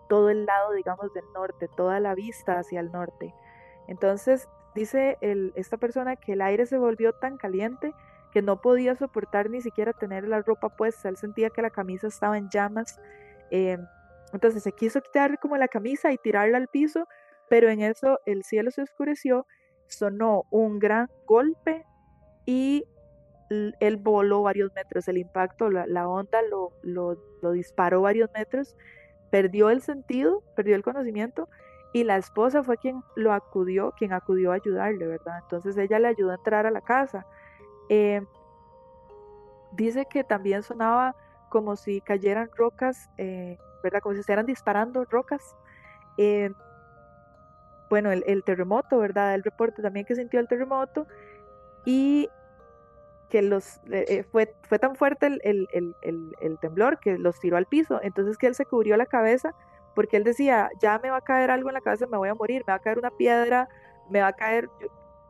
todo 0.07 0.29
el 0.29 0.45
lado, 0.45 0.73
digamos, 0.73 1.11
del 1.13 1.25
norte, 1.33 1.67
toda 1.75 1.99
la 1.99 2.15
vista 2.15 2.59
hacia 2.59 2.79
el 2.79 2.91
norte. 2.91 3.33
Entonces, 3.87 4.47
dice 4.75 5.17
esta 5.55 5.77
persona 5.77 6.15
que 6.15 6.33
el 6.33 6.41
aire 6.41 6.65
se 6.65 6.77
volvió 6.77 7.13
tan 7.13 7.37
caliente 7.37 7.93
que 8.31 8.41
no 8.41 8.61
podía 8.61 8.95
soportar 8.95 9.49
ni 9.49 9.61
siquiera 9.61 9.93
tener 9.93 10.27
la 10.27 10.41
ropa 10.41 10.69
puesta. 10.69 11.09
Él 11.09 11.17
sentía 11.17 11.49
que 11.49 11.61
la 11.61 11.69
camisa 11.69 12.07
estaba 12.07 12.37
en 12.37 12.49
llamas. 12.49 12.99
Eh, 13.49 13.77
entonces 14.31 14.63
se 14.63 14.71
quiso 14.71 15.01
quitar 15.01 15.39
como 15.39 15.57
la 15.57 15.67
camisa 15.67 16.11
y 16.11 16.17
tirarla 16.17 16.57
al 16.57 16.69
piso, 16.69 17.07
pero 17.49 17.69
en 17.69 17.81
eso 17.81 18.19
el 18.25 18.43
cielo 18.43 18.71
se 18.71 18.83
oscureció, 18.83 19.45
sonó 19.87 20.45
un 20.51 20.79
gran 20.79 21.09
golpe 21.25 21.85
y 22.45 22.85
él 23.79 23.97
voló 23.97 24.43
varios 24.43 24.73
metros. 24.73 25.07
El 25.07 25.17
impacto, 25.17 25.69
la, 25.69 26.07
onda 26.07 26.39
lo, 26.49 26.71
lo, 26.83 27.51
disparó 27.51 28.01
varios 28.01 28.29
metros, 28.33 28.75
perdió 29.29 29.69
el 29.69 29.81
sentido, 29.81 30.43
perdió 30.55 30.75
el 30.75 30.83
conocimiento 30.83 31.49
y 31.93 32.03
la 32.03 32.17
esposa 32.17 32.63
fue 32.63 32.77
quien 32.77 33.03
lo 33.15 33.33
acudió, 33.33 33.91
quien 33.97 34.13
acudió 34.13 34.51
a 34.51 34.55
ayudarle, 34.55 35.07
¿verdad? 35.07 35.39
Entonces 35.43 35.77
ella 35.77 35.99
le 35.99 36.07
ayudó 36.07 36.31
a 36.31 36.35
entrar 36.35 36.65
a 36.65 36.71
la 36.71 36.81
casa. 36.81 37.25
Eh, 37.89 38.21
dice 39.73 40.05
que 40.05 40.23
también 40.23 40.63
sonaba 40.63 41.15
como 41.49 41.75
si 41.75 41.99
cayeran 41.99 42.49
rocas 42.55 43.09
eh, 43.17 43.57
¿verdad? 43.81 44.01
Como 44.01 44.13
si 44.13 44.21
estuvieran 44.21 44.45
disparando 44.45 45.05
rocas. 45.05 45.55
Eh, 46.17 46.51
bueno, 47.89 48.11
el, 48.11 48.43
terremoto, 48.43 48.99
¿verdad? 48.99 49.35
El 49.35 49.43
reporte 49.43 49.81
también 49.81 50.05
que 50.05 50.15
sintió 50.15 50.39
el 50.39 50.47
terremoto 50.47 51.07
y 51.85 52.29
que 53.31 53.41
los 53.41 53.77
eh, 53.89 54.05
eh, 54.07 54.23
fue, 54.29 54.53
fue 54.63 54.77
tan 54.77 54.95
fuerte 54.95 55.27
el, 55.27 55.67
el, 55.71 56.59
temblor 56.59 56.99
que 56.99 57.17
los 57.17 57.39
tiró 57.39 57.55
al 57.55 57.65
piso. 57.65 57.99
Entonces 58.03 58.37
que 58.37 58.47
él 58.47 58.55
se 58.55 58.65
cubrió 58.65 58.97
la 58.97 59.05
cabeza 59.05 59.55
porque 59.95 60.17
él 60.17 60.23
decía, 60.23 60.69
ya 60.81 60.99
me 60.99 61.09
va 61.09 61.17
a 61.17 61.21
caer 61.21 61.49
algo 61.49 61.69
en 61.69 61.75
la 61.75 61.81
cabeza, 61.81 62.05
me 62.07 62.17
voy 62.17 62.29
a 62.29 62.35
morir, 62.35 62.63
me 62.67 62.73
va 62.73 62.75
a 62.75 62.79
caer 62.79 62.99
una 62.99 63.09
piedra, 63.09 63.69
me 64.09 64.21
va 64.21 64.27
a 64.27 64.33
caer, 64.33 64.69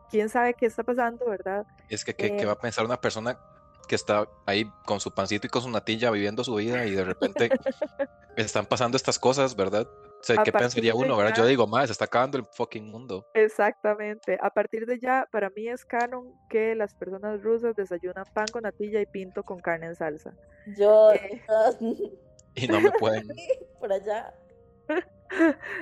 quién 0.10 0.30
sabe 0.30 0.56
qué 0.56 0.66
está 0.66 0.84
pasando, 0.84 1.26
¿verdad? 1.26 1.66
Es 1.90 2.04
que, 2.04 2.16
¿qué, 2.16 2.46
va 2.46 2.54
a 2.54 2.60
pensar 2.60 2.86
una 2.86 3.00
persona 3.00 3.40
que 3.88 3.96
está 3.96 4.28
ahí 4.46 4.72
con 4.86 5.00
su 5.00 5.12
pancito 5.12 5.46
y 5.46 5.50
con 5.50 5.62
su 5.62 5.70
natilla 5.70 6.10
viviendo 6.10 6.44
su 6.44 6.56
vida 6.56 6.86
y 6.86 6.92
de 6.92 7.04
repente 7.04 7.50
están 8.36 8.66
pasando 8.66 8.98
estas 8.98 9.20
cosas, 9.20 9.56
¿verdad? 9.56 9.88
O 10.22 10.24
sea, 10.24 10.44
¿qué 10.44 10.52
pensaría 10.52 10.94
uno, 10.94 11.18
verdad? 11.18 11.34
Yo 11.36 11.46
digo, 11.46 11.66
más, 11.68 11.88
se 11.88 11.94
está 11.94 12.06
acabando 12.06 12.38
el 12.38 12.46
fucking 12.46 12.88
mundo. 12.88 13.26
Exactamente. 13.34 14.38
A 14.42 14.50
partir 14.50 14.86
de 14.86 15.00
ya, 15.00 15.28
para 15.32 15.50
mí 15.50 15.68
es 15.68 15.84
canon 15.84 16.34
que 16.50 16.76
las 16.76 16.94
personas 16.94 17.42
rusas 17.42 17.76
desayunan 17.76 18.26
pan 18.34 18.46
con 18.52 18.64
natilla 18.64 19.02
y 19.02 19.06
pinto 19.06 19.44
con 19.44 19.60
carne 19.60 19.88
en 19.88 19.96
salsa. 19.96 20.34
Yo. 20.78 21.12
Eh, 21.12 21.42
y 22.56 22.68
no 22.68 22.82
me 22.82 22.92
pueden. 22.92 23.28
Por 23.80 23.92
allá. 23.92 24.34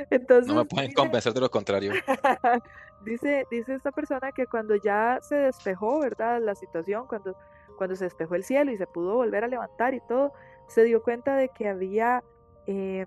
Entonces, 0.10 0.48
no 0.48 0.56
me 0.56 0.66
pueden 0.66 0.94
convencer 0.94 1.34
de 1.34 1.42
lo 1.42 1.50
contrario. 1.50 1.92
dice, 3.04 3.46
dice 3.52 3.74
esta 3.74 3.92
persona 3.92 4.32
que 4.32 4.46
cuando 4.46 4.76
ya 4.76 5.20
se 5.22 5.36
despejó, 5.36 6.00
¿verdad? 6.00 6.40
La 6.42 6.56
situación, 6.56 7.08
cuando 7.08 7.36
cuando 7.80 7.96
se 7.96 8.04
despejó 8.04 8.36
el 8.36 8.44
cielo 8.44 8.72
y 8.72 8.78
se 8.78 8.86
pudo 8.86 9.16
volver 9.16 9.46
a 9.46 9.48
levantar 9.48 9.94
y 9.94 10.02
todo, 10.02 10.34
se 10.68 10.84
dio 10.84 11.02
cuenta 11.02 11.38
de 11.38 11.48
que 11.48 11.70
había, 11.70 12.22
eh, 12.68 13.06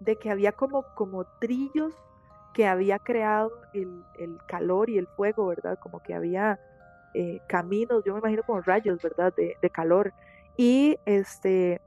de 0.00 0.16
que 0.16 0.30
había 0.30 0.52
como, 0.52 0.84
como 0.94 1.24
trillos 1.24 1.94
que 2.54 2.66
había 2.66 2.98
creado 2.98 3.52
el, 3.74 4.38
calor 4.46 4.88
y 4.88 4.98
el 4.98 5.06
fuego, 5.06 5.46
¿verdad? 5.46 5.78
Como 5.78 6.02
que 6.02 6.14
había 6.14 6.58
eh, 7.14 7.40
caminos, 7.48 8.02
yo 8.04 8.14
me 8.14 8.20
imagino 8.20 8.42
como 8.44 8.60
rayos, 8.62 9.02
¿verdad? 9.02 9.34
De, 9.34 9.70
calor. 9.70 10.12
Y 10.56 10.98
este 11.04 11.80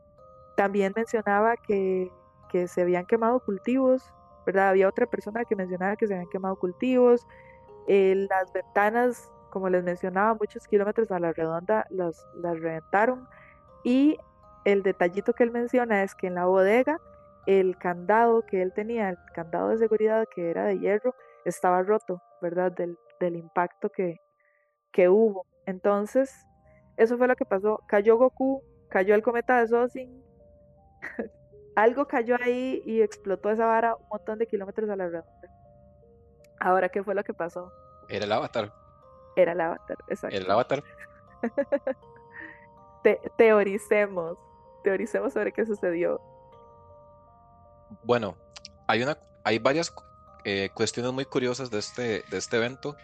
también 0.56 0.94
mencionaba 0.96 1.58
que, 1.58 2.12
que 2.50 2.68
se 2.68 2.82
habían 2.82 3.06
quemado 3.06 3.40
cultivos, 3.40 4.14
¿verdad? 4.46 4.70
Había 4.70 4.88
otra 4.88 5.06
persona 5.08 5.44
que 5.46 5.56
mencionaba 5.56 5.96
que 5.96 6.06
se 6.06 6.14
habían 6.14 6.30
quemado 6.30 6.56
cultivos, 6.58 7.26
eh, 7.88 8.28
las 8.30 8.54
ventanas 8.54 9.32
como 9.50 9.70
les 9.70 9.84
mencionaba, 9.84 10.36
muchos 10.36 10.68
kilómetros 10.68 11.12
a 11.12 11.20
la 11.20 11.34
redonda 11.34 11.86
las, 11.90 12.26
las 12.36 12.60
reventaron. 12.60 13.28
Y 13.84 14.18
el 14.66 14.84
detallito 14.84 15.34
que 15.34 15.44
él 15.44 15.52
menciona 15.52 16.04
es 16.04 16.16
que 16.16 16.28
en 16.28 16.36
la 16.36 16.46
bodega 16.46 17.00
el 17.46 17.78
candado 17.78 18.46
que 18.46 18.62
él 18.62 18.74
tenía, 18.74 19.10
el 19.10 19.18
candado 19.34 19.70
de 19.70 19.78
seguridad 19.78 20.28
que 20.34 20.50
era 20.50 20.66
de 20.66 20.80
hierro, 20.80 21.16
estaba 21.46 21.82
roto, 21.84 22.22
¿verdad? 22.42 22.72
Del, 22.72 22.98
del 23.20 23.36
impacto 23.36 23.90
que, 23.90 24.20
que 24.92 25.10
hubo. 25.10 25.46
Entonces, 25.66 26.34
eso 26.98 27.18
fue 27.18 27.28
lo 27.28 27.36
que 27.36 27.46
pasó. 27.46 27.82
Cayó 27.88 28.18
Goku, 28.18 28.64
cayó 28.90 29.16
el 29.16 29.24
cometa 29.24 29.60
de 29.60 29.68
Sosin, 29.68 30.24
algo 31.76 32.06
cayó 32.08 32.36
ahí 32.42 32.82
y 32.86 33.02
explotó 33.02 33.50
esa 33.50 33.66
vara 33.66 33.96
un 33.96 34.08
montón 34.10 34.40
de 34.40 34.48
kilómetros 34.48 34.90
a 34.90 34.96
la 34.96 35.08
redonda. 35.08 35.30
Ahora, 36.60 36.90
¿qué 36.90 37.04
fue 37.04 37.16
lo 37.16 37.24
que 37.24 37.34
pasó? 37.34 37.72
Era 38.10 38.26
el 38.26 38.32
avatar. 38.32 38.74
Era 39.36 39.54
el 39.54 39.62
avatar, 39.62 39.98
exacto. 40.10 40.36
El 40.36 40.50
avatar. 40.52 40.84
teoricemos, 43.38 44.38
teoricemos 44.84 45.34
sobre 45.34 45.54
qué 45.54 45.66
sucedió. 45.66 46.20
Bueno, 48.04 48.38
hay 48.88 49.04
una, 49.04 49.18
hay 49.44 49.60
varias 49.60 49.94
eh, 50.46 50.70
cuestiones 50.74 51.12
muy 51.12 51.26
curiosas 51.26 51.70
de 51.70 51.80
este, 51.80 52.24
de 52.30 52.38
este 52.38 52.58
evento. 52.58 52.96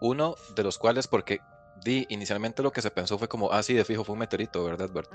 Uno 0.00 0.36
de 0.54 0.62
los 0.62 0.78
cuales, 0.78 1.06
porque 1.06 1.40
di, 1.82 2.06
inicialmente 2.10 2.62
lo 2.62 2.72
que 2.72 2.82
se 2.82 2.90
pensó 2.90 3.18
fue 3.18 3.28
como, 3.28 3.52
ah, 3.52 3.62
sí, 3.62 3.74
de 3.74 3.84
fijo 3.84 4.04
fue 4.04 4.12
un 4.12 4.18
meteorito, 4.20 4.64
¿verdad, 4.64 4.90
Bert? 4.90 5.10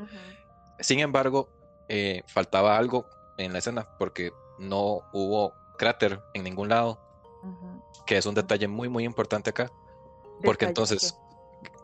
Sin 0.79 0.99
embargo, 0.99 1.49
eh, 1.87 2.23
faltaba 2.27 2.77
algo 2.77 3.07
en 3.37 3.53
la 3.53 3.59
escena 3.59 3.87
porque 3.97 4.31
no 4.57 5.01
hubo 5.13 5.53
cráter 5.77 6.21
en 6.33 6.43
ningún 6.43 6.69
lado, 6.69 6.99
que 8.05 8.17
es 8.17 8.25
un 8.25 8.35
detalle 8.35 8.67
muy, 8.67 8.89
muy 8.89 9.03
importante 9.03 9.49
acá. 9.49 9.71
Porque 10.43 10.65
entonces, 10.65 11.15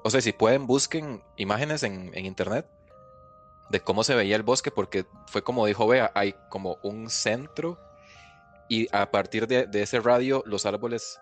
o 0.04 0.10
sea, 0.10 0.22
si 0.22 0.32
pueden, 0.32 0.68
busquen 0.68 1.24
imágenes 1.36 1.84
en, 1.84 2.12
internet 2.26 2.68
de 3.70 3.80
cómo 3.82 4.04
se 4.04 4.16
veía 4.16 4.36
el 4.36 4.44
bosque, 4.44 4.72
porque 4.72 5.06
fue 5.28 5.44
como 5.44 5.66
dijo 5.66 5.88
Bea, 5.88 6.12
hay 6.16 6.34
como 6.50 6.78
un 6.84 7.10
centro 7.10 7.80
y 8.70 8.88
a 8.96 9.12
partir 9.12 9.48
de, 9.48 9.68
ese 9.74 10.00
radio 10.00 10.44
los 10.46 10.66
árboles 10.66 11.20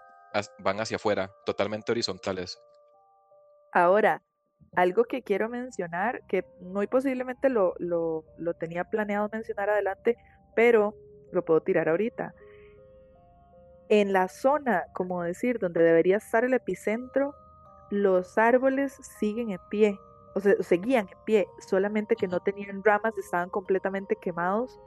van 0.59 0.79
hacia 0.79 0.97
afuera, 0.97 1.31
totalmente 1.45 1.91
horizontales. 1.91 2.59
Ahora, 3.71 4.21
algo 4.75 5.05
que 5.05 5.21
quiero 5.21 5.49
mencionar, 5.49 6.21
que 6.27 6.45
muy 6.59 6.87
posiblemente 6.87 7.49
lo, 7.49 7.75
lo, 7.79 8.25
lo 8.37 8.53
tenía 8.53 8.83
planeado 8.83 9.29
mencionar 9.31 9.69
adelante, 9.69 10.17
pero 10.55 10.95
lo 11.31 11.43
puedo 11.45 11.61
tirar 11.61 11.89
ahorita 11.89 12.33
en 13.89 14.13
la 14.13 14.27
zona, 14.27 14.85
como 14.93 15.21
decir, 15.23 15.59
donde 15.59 15.83
debería 15.83 16.17
estar 16.17 16.43
el 16.43 16.53
epicentro, 16.53 17.35
los 17.91 18.37
árboles 18.37 18.93
siguen 19.19 19.51
en 19.51 19.59
pie, 19.69 19.99
o 20.35 20.41
sea, 20.41 20.53
seguían 20.59 21.07
en 21.09 21.17
pie, 21.23 21.47
solamente 21.65 22.17
que 22.17 22.27
no 22.27 22.41
tenían 22.41 22.83
ramas, 22.83 23.17
estaban 23.17 23.49
completamente 23.49 24.17
quemados, 24.17 24.79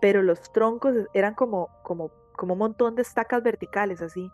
pero 0.00 0.20
los 0.20 0.52
troncos 0.52 0.96
eran 1.14 1.34
como, 1.34 1.70
como, 1.84 2.10
como 2.32 2.54
un 2.54 2.58
montón 2.58 2.96
de 2.96 3.02
estacas 3.02 3.40
verticales 3.42 4.02
así. 4.02 4.32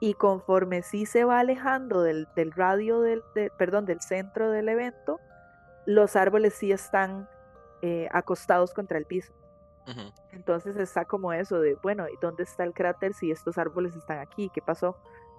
Y 0.00 0.14
conforme 0.14 0.80
sí 0.80 1.04
se 1.04 1.24
va 1.24 1.40
alejando 1.40 2.02
del, 2.02 2.26
radio 2.56 3.02
del, 3.02 3.22
perdón, 3.58 3.84
del 3.84 4.00
centro 4.00 4.50
del 4.50 4.70
evento, 4.70 5.20
los 5.84 6.16
árboles 6.16 6.54
sí 6.54 6.72
están 6.72 7.28
eh, 7.82 8.08
acostados 8.10 8.72
contra 8.72 8.96
el 8.96 9.04
piso. 9.04 9.34
Entonces 10.32 10.76
está 10.76 11.04
como 11.04 11.32
eso 11.32 11.60
de, 11.60 11.74
bueno, 11.82 12.08
¿y 12.08 12.16
dónde 12.22 12.44
está 12.44 12.64
el 12.64 12.72
cráter 12.72 13.12
si 13.12 13.30
estos 13.30 13.58
árboles 13.58 13.94
están 13.96 14.18
aquí? 14.20 14.48
¿Qué 14.54 14.62
pasó? 14.62 14.96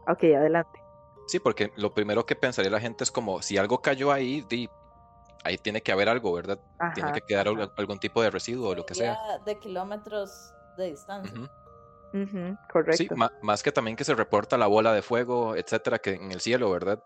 Ok, 0.08 0.24
adelante. 0.36 0.80
Sí, 1.28 1.40
porque 1.40 1.72
lo 1.78 1.94
primero 1.94 2.26
que 2.26 2.36
pensaría 2.36 2.72
la 2.72 2.80
gente 2.80 3.04
es 3.04 3.12
como 3.12 3.42
si 3.42 3.58
algo 3.58 3.82
cayó 3.82 4.12
ahí, 4.12 4.42
di, 4.50 4.70
ahí 5.44 5.58
tiene 5.58 5.82
que 5.82 5.92
haber 5.92 6.10
algo, 6.10 6.34
¿verdad? 6.34 6.60
tiene 6.94 7.12
que 7.14 7.22
quedar 7.22 7.48
ajá. 7.48 7.72
algún 7.78 8.00
tipo 8.00 8.22
de 8.22 8.30
residuo 8.32 8.70
o 8.70 8.76
lo 8.76 8.86
que 8.86 8.96
sea. 8.96 9.20
De 9.46 9.58
kilómetros 9.60 10.54
de 10.78 10.86
distancia. 10.92 11.32
Sí, 12.12 12.58
correcto. 12.68 13.16
ma- 13.16 13.32
más 13.42 13.64
que 13.64 13.72
también 13.72 13.96
que 13.96 14.04
se 14.04 14.14
reporta 14.16 14.58
la 14.58 14.68
bola 14.68 14.94
de 14.94 15.02
fuego, 15.02 15.56
etcétera, 15.56 16.00
que 16.00 16.16
en 16.16 16.32
el 16.32 16.42
cielo, 16.42 16.70
¿verdad? 16.72 17.02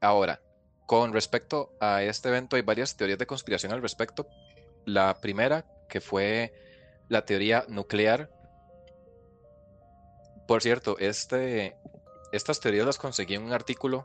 Ahora, 0.00 0.40
con 0.86 1.12
respecto 1.12 1.72
a 1.80 2.02
este 2.02 2.28
evento, 2.30 2.56
hay 2.56 2.62
varias 2.62 2.96
teorías 2.96 3.18
de 3.18 3.26
conspiración 3.26 3.72
al 3.72 3.82
respecto. 3.82 4.26
La 4.86 5.14
primera, 5.20 5.66
que 5.88 6.00
fue 6.00 6.52
la 7.08 7.24
teoría 7.26 7.64
nuclear. 7.68 8.30
Por 10.50 10.62
cierto, 10.62 10.96
este, 10.98 11.76
estas 12.32 12.58
teorías 12.58 12.84
las 12.84 12.98
conseguí 12.98 13.36
en 13.36 13.44
un 13.44 13.52
artículo, 13.52 14.04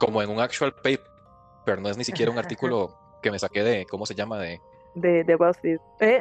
como 0.00 0.20
en 0.22 0.28
un 0.28 0.40
actual 0.40 0.74
paper, 0.74 1.80
no 1.80 1.88
es 1.88 1.96
ni 1.96 2.02
siquiera 2.02 2.32
un 2.32 2.38
artículo 2.38 2.98
que 3.22 3.30
me 3.30 3.38
saqué 3.38 3.62
de, 3.62 3.86
¿cómo 3.86 4.04
se 4.04 4.16
llama? 4.16 4.40
De, 4.40 4.60
De, 4.96 5.22
de 5.22 5.36
BuzzFeed. 5.36 5.78
Eh, 6.00 6.20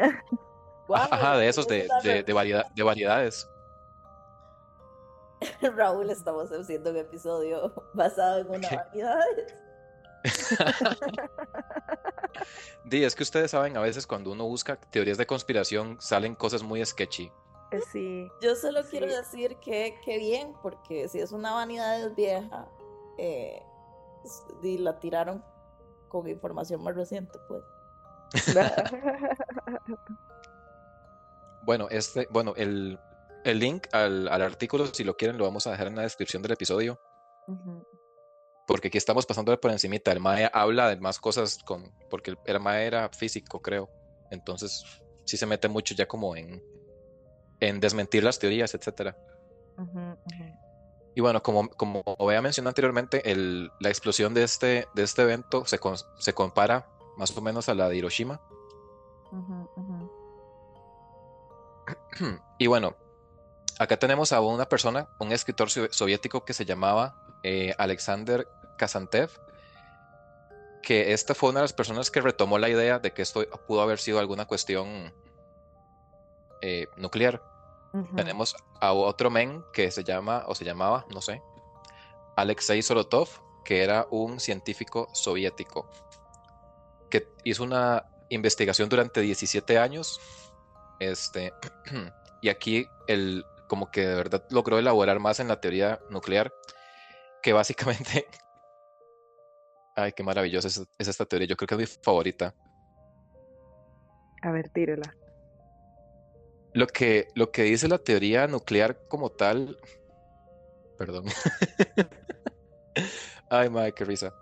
ajá, 0.93 1.37
de 1.37 1.47
esos, 1.47 1.67
de, 1.67 1.87
de, 2.03 2.33
variedad, 2.33 2.67
de 2.75 2.83
variedades. 2.83 3.49
Raúl, 5.75 6.11
estamos 6.11 6.51
haciendo 6.51 6.91
un 6.91 6.97
episodio 6.97 7.73
basado 7.95 8.41
en 8.41 8.49
una 8.51 8.69
variedad. 8.69 9.25
Di, 12.85 13.03
es 13.03 13.15
que 13.15 13.23
ustedes 13.23 13.49
saben, 13.49 13.75
a 13.75 13.81
veces 13.81 14.05
cuando 14.05 14.31
uno 14.33 14.43
busca 14.43 14.75
teorías 14.75 15.17
de 15.17 15.25
conspiración, 15.25 15.97
salen 15.99 16.35
cosas 16.35 16.61
muy 16.61 16.85
sketchy. 16.85 17.31
Eh, 17.77 17.81
sí. 17.91 18.27
Yo 18.41 18.55
solo 18.55 18.83
Sí. 18.83 18.89
quiero 18.91 19.07
decir 19.07 19.57
que, 19.57 19.99
que 20.03 20.17
bien, 20.17 20.53
porque 20.61 21.07
si 21.07 21.19
es 21.19 21.31
una 21.31 21.53
vanidad 21.53 22.11
vieja, 22.15 22.67
eh, 23.17 23.61
y 24.61 24.77
la 24.77 24.99
tiraron 24.99 25.43
con 26.09 26.27
información 26.27 26.83
más 26.83 26.95
reciente, 26.95 27.37
pues. 27.47 27.63
Bueno, 31.65 31.87
este, 31.89 32.27
bueno, 32.29 32.53
el, 32.57 32.99
el 33.45 33.59
link 33.59 33.87
al, 33.93 34.27
al 34.27 34.41
artículo, 34.41 34.85
si 34.87 35.03
lo 35.05 35.15
quieren, 35.15 35.37
lo 35.37 35.45
vamos 35.45 35.65
a 35.65 35.71
dejar 35.71 35.87
en 35.87 35.95
la 35.95 36.01
descripción 36.01 36.41
del 36.41 36.51
episodio, 36.51 36.99
porque 38.67 38.89
aquí 38.89 38.97
estamos 38.97 39.25
pasando 39.25 39.57
por 39.59 39.71
encimita. 39.71 40.11
El 40.11 40.19
MAE 40.19 40.49
habla 40.53 40.89
de 40.89 40.97
más 40.97 41.19
cosas 41.19 41.57
con, 41.63 41.93
porque 42.09 42.31
el, 42.31 42.39
el 42.45 42.59
MAE 42.59 42.85
era 42.85 43.07
físico, 43.09 43.61
creo. 43.61 43.89
Entonces, 44.29 44.83
sí 45.25 45.37
se 45.37 45.45
mete 45.45 45.69
mucho 45.69 45.95
ya 45.95 46.05
como 46.05 46.35
en, 46.35 46.61
en 47.67 47.79
desmentir 47.79 48.23
las 48.23 48.39
teorías, 48.39 48.75
ujú. 49.77 50.17
Y 51.15 51.21
bueno, 51.21 51.41
como, 51.43 51.69
como 51.69 52.01
había 52.19 52.41
mencionado 52.41 52.69
anteriormente, 52.71 53.31
el, 53.31 53.71
la 53.79 53.89
explosión 53.89 54.33
de 54.33 54.43
este, 54.43 54.87
de 54.93 55.03
este 55.03 55.21
evento 55.21 55.65
se, 55.65 55.77
con- 55.79 55.97
se 56.17 56.33
compara 56.33 56.87
más 57.17 57.35
o 57.37 57.41
menos 57.41 57.69
a 57.69 57.75
la 57.75 57.87
de 57.87 57.97
Hiroshima. 57.97 58.41
Y 62.57 62.67
bueno, 62.67 62.95
acá 63.79 63.97
tenemos 63.97 64.33
a 64.33 64.41
una 64.41 64.65
persona, 64.65 65.07
un 65.19 65.31
escritor 65.31 65.69
so- 65.69 65.91
soviético 65.91 66.43
que 66.45 66.53
se 66.53 66.65
llamaba 66.65 67.15
eh, 67.43 67.73
Alexander 67.77 68.47
Kazantev, 68.77 69.29
que 70.81 71.13
esta 71.13 71.35
fue 71.35 71.51
una 71.51 71.59
de 71.59 71.65
las 71.65 71.73
personas 71.73 72.09
que 72.11 72.21
retomó 72.21 72.57
la 72.57 72.69
idea 72.69 72.99
de 72.99 73.13
que 73.13 73.21
esto 73.21 73.45
pudo 73.67 73.81
haber 73.81 73.99
sido 73.99 74.19
alguna 74.19 74.45
cuestión 74.45 75.13
eh, 76.61 76.87
nuclear. 76.97 77.41
Tenemos 78.15 78.55
a 78.81 78.91
otro 78.91 79.29
men 79.29 79.63
que 79.71 79.91
se 79.91 80.03
llama, 80.03 80.45
o 80.47 80.55
se 80.55 80.65
llamaba, 80.65 81.05
no 81.13 81.21
sé, 81.21 81.43
Alexei 82.35 82.81
Solotov, 82.81 83.29
que 83.63 83.83
era 83.83 84.07
un 84.09 84.39
científico 84.39 85.07
soviético, 85.13 85.87
que 87.11 87.27
hizo 87.43 87.63
una 87.63 88.05
investigación 88.29 88.89
durante 88.89 89.21
17 89.21 89.77
años. 89.77 90.19
Este, 90.99 91.53
y 92.41 92.49
aquí 92.49 92.87
el, 93.07 93.45
como 93.67 93.91
que 93.91 94.01
de 94.07 94.15
verdad 94.15 94.43
logró 94.49 94.79
elaborar 94.79 95.19
más 95.19 95.39
en 95.39 95.47
la 95.47 95.61
teoría 95.61 95.99
nuclear, 96.09 96.51
que 97.43 97.53
básicamente, 97.53 98.25
ay, 99.95 100.13
qué 100.13 100.23
maravillosa 100.23 100.67
es, 100.67 100.83
es 100.97 101.07
esta 101.07 101.25
teoría, 101.25 101.47
yo 101.47 101.55
creo 101.55 101.67
que 101.67 101.75
es 101.75 101.91
mi 101.91 102.01
favorita. 102.01 102.55
A 104.41 104.51
ver, 104.51 104.69
tírela. 104.69 105.15
Lo 106.73 106.87
que, 106.87 107.27
lo 107.35 107.51
que 107.51 107.63
dice 107.63 107.87
la 107.87 107.99
teoría 107.99 108.47
nuclear 108.47 108.97
como 109.07 109.29
tal. 109.29 109.77
Perdón. 110.97 111.25
Ay, 113.49 113.69
madre, 113.69 113.93
qué 113.93 114.05
risa. 114.05 114.33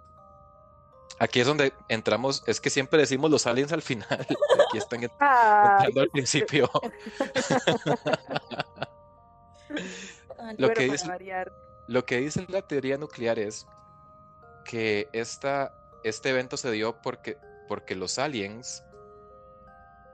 Aquí 1.19 1.39
es 1.39 1.47
donde 1.47 1.73
entramos. 1.89 2.43
Es 2.47 2.61
que 2.61 2.69
siempre 2.69 2.99
decimos 2.99 3.29
los 3.29 3.45
aliens 3.47 3.71
al 3.73 3.81
final. 3.81 4.07
Aquí 4.67 4.77
están 4.77 5.03
en- 5.03 5.11
entrando 5.11 6.01
al 6.01 6.09
principio. 6.09 6.69
Lo 10.57 10.73
que 10.73 10.89
dice-. 10.89 11.07
Lo 11.87 12.05
que 12.05 12.17
dice 12.17 12.45
la 12.49 12.61
teoría 12.61 12.97
nuclear 12.97 13.39
es 13.39 13.65
que 14.65 15.09
esta, 15.13 15.73
este 16.03 16.29
evento 16.29 16.57
se 16.57 16.71
dio 16.71 17.01
porque, 17.01 17.37
porque 17.67 17.95
los 17.95 18.17
aliens. 18.17 18.83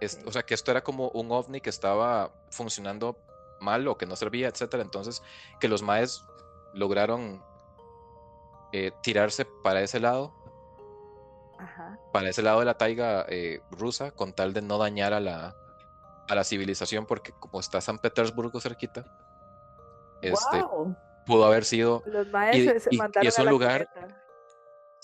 Es-. 0.01 0.19
O 0.25 0.31
sea, 0.31 0.43
que 0.43 0.53
esto 0.53 0.71
era 0.71 0.83
como 0.83 1.09
un 1.09 1.31
ovni 1.31 1.61
que 1.61 1.69
estaba 1.69 2.31
funcionando 2.51 3.17
mal 3.59 3.87
o 3.87 3.97
que 3.97 4.05
no 4.05 4.15
servía, 4.15 4.47
etcétera. 4.47 4.83
Entonces, 4.83 5.21
que 5.59 5.67
los 5.67 5.81
maes 5.81 6.23
lograron 6.73 7.43
eh, 8.73 8.91
tirarse 9.01 9.45
para 9.63 9.81
ese 9.81 9.99
lado, 9.99 10.33
Ajá. 11.57 11.97
para 12.13 12.29
ese 12.29 12.41
lado 12.43 12.59
de 12.59 12.65
la 12.65 12.77
taiga 12.77 13.25
eh, 13.29 13.61
rusa, 13.71 14.11
con 14.11 14.33
tal 14.33 14.53
de 14.53 14.61
no 14.61 14.77
dañar 14.77 15.13
a 15.13 15.19
la, 15.19 15.55
a 16.29 16.35
la 16.35 16.43
civilización, 16.43 17.05
porque 17.05 17.31
como 17.31 17.59
está 17.59 17.81
San 17.81 17.97
Petersburgo 17.97 18.59
cerquita, 18.59 19.05
este, 20.21 20.63
pudo 21.25 21.45
haber 21.45 21.63
sido 21.65 22.03
Los 22.05 22.27
se 22.27 22.89
y- 22.91 22.95
y 22.95 22.97
mandaron 22.97 23.27
es 23.27 23.39
un 23.39 23.45
lugar-. 23.47 23.87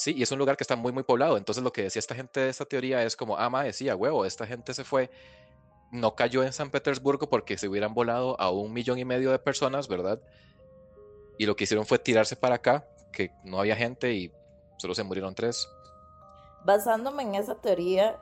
Sí, 0.04 0.14
y 0.18 0.22
es 0.22 0.30
un 0.34 0.38
lugar 0.38 0.58
que 0.58 0.66
está 0.66 0.76
muy, 0.76 0.92
muy 0.92 1.04
poblado. 1.04 1.38
Entonces, 1.38 1.64
lo 1.64 1.72
que 1.72 1.84
decía 1.84 2.02
esta 2.02 2.14
gente 2.14 2.42
de 2.42 2.50
esta 2.50 2.66
teoría 2.66 3.02
es 3.04 3.16
como, 3.16 3.38
ah, 3.38 3.50
ma, 3.50 3.64
decía, 3.64 3.96
huevo, 3.96 4.26
esta 4.26 4.46
gente 4.46 4.74
se 4.74 4.84
fue, 4.84 5.10
no 5.94 6.14
cayó 6.14 6.44
en 6.44 6.52
San 6.52 6.72
Petersburgo 6.72 7.30
porque 7.30 7.58
se 7.58 7.70
hubieran 7.70 7.94
volado 7.94 8.38
a 8.38 8.52
un 8.52 8.74
millón 8.74 9.00
y 9.00 9.06
medio 9.06 9.32
de 9.32 9.40
personas, 9.40 9.88
¿verdad? 9.88 10.20
Y 11.38 11.46
lo 11.46 11.56
que 11.56 11.64
hicieron 11.64 11.86
fue 11.86 12.00
tirarse 12.00 12.36
para 12.36 12.56
acá, 12.56 12.86
que 13.14 13.32
no 13.46 13.62
había 13.62 13.78
gente 13.78 14.12
y 14.12 14.30
solo 14.78 14.94
se 14.94 15.04
murieron 15.04 15.34
tres. 15.36 15.70
Basándome 16.66 17.24
en 17.24 17.36
esa 17.36 17.56
teoría, 17.56 18.20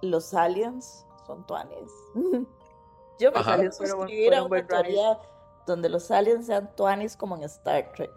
los 0.00 0.34
aliens 0.34 1.06
son 1.24 1.46
tuanes. 1.46 1.88
Yo 3.20 3.30
me 3.30 3.40
buen- 3.44 3.72
suscribir 3.72 4.34
a 4.34 4.42
una 4.42 4.66
teoría 4.66 5.20
donde 5.68 5.88
los 5.88 6.10
aliens 6.10 6.46
sean 6.46 6.74
tuanes 6.74 7.16
como 7.16 7.36
en 7.36 7.44
Star 7.44 7.92
Trek. 7.92 8.10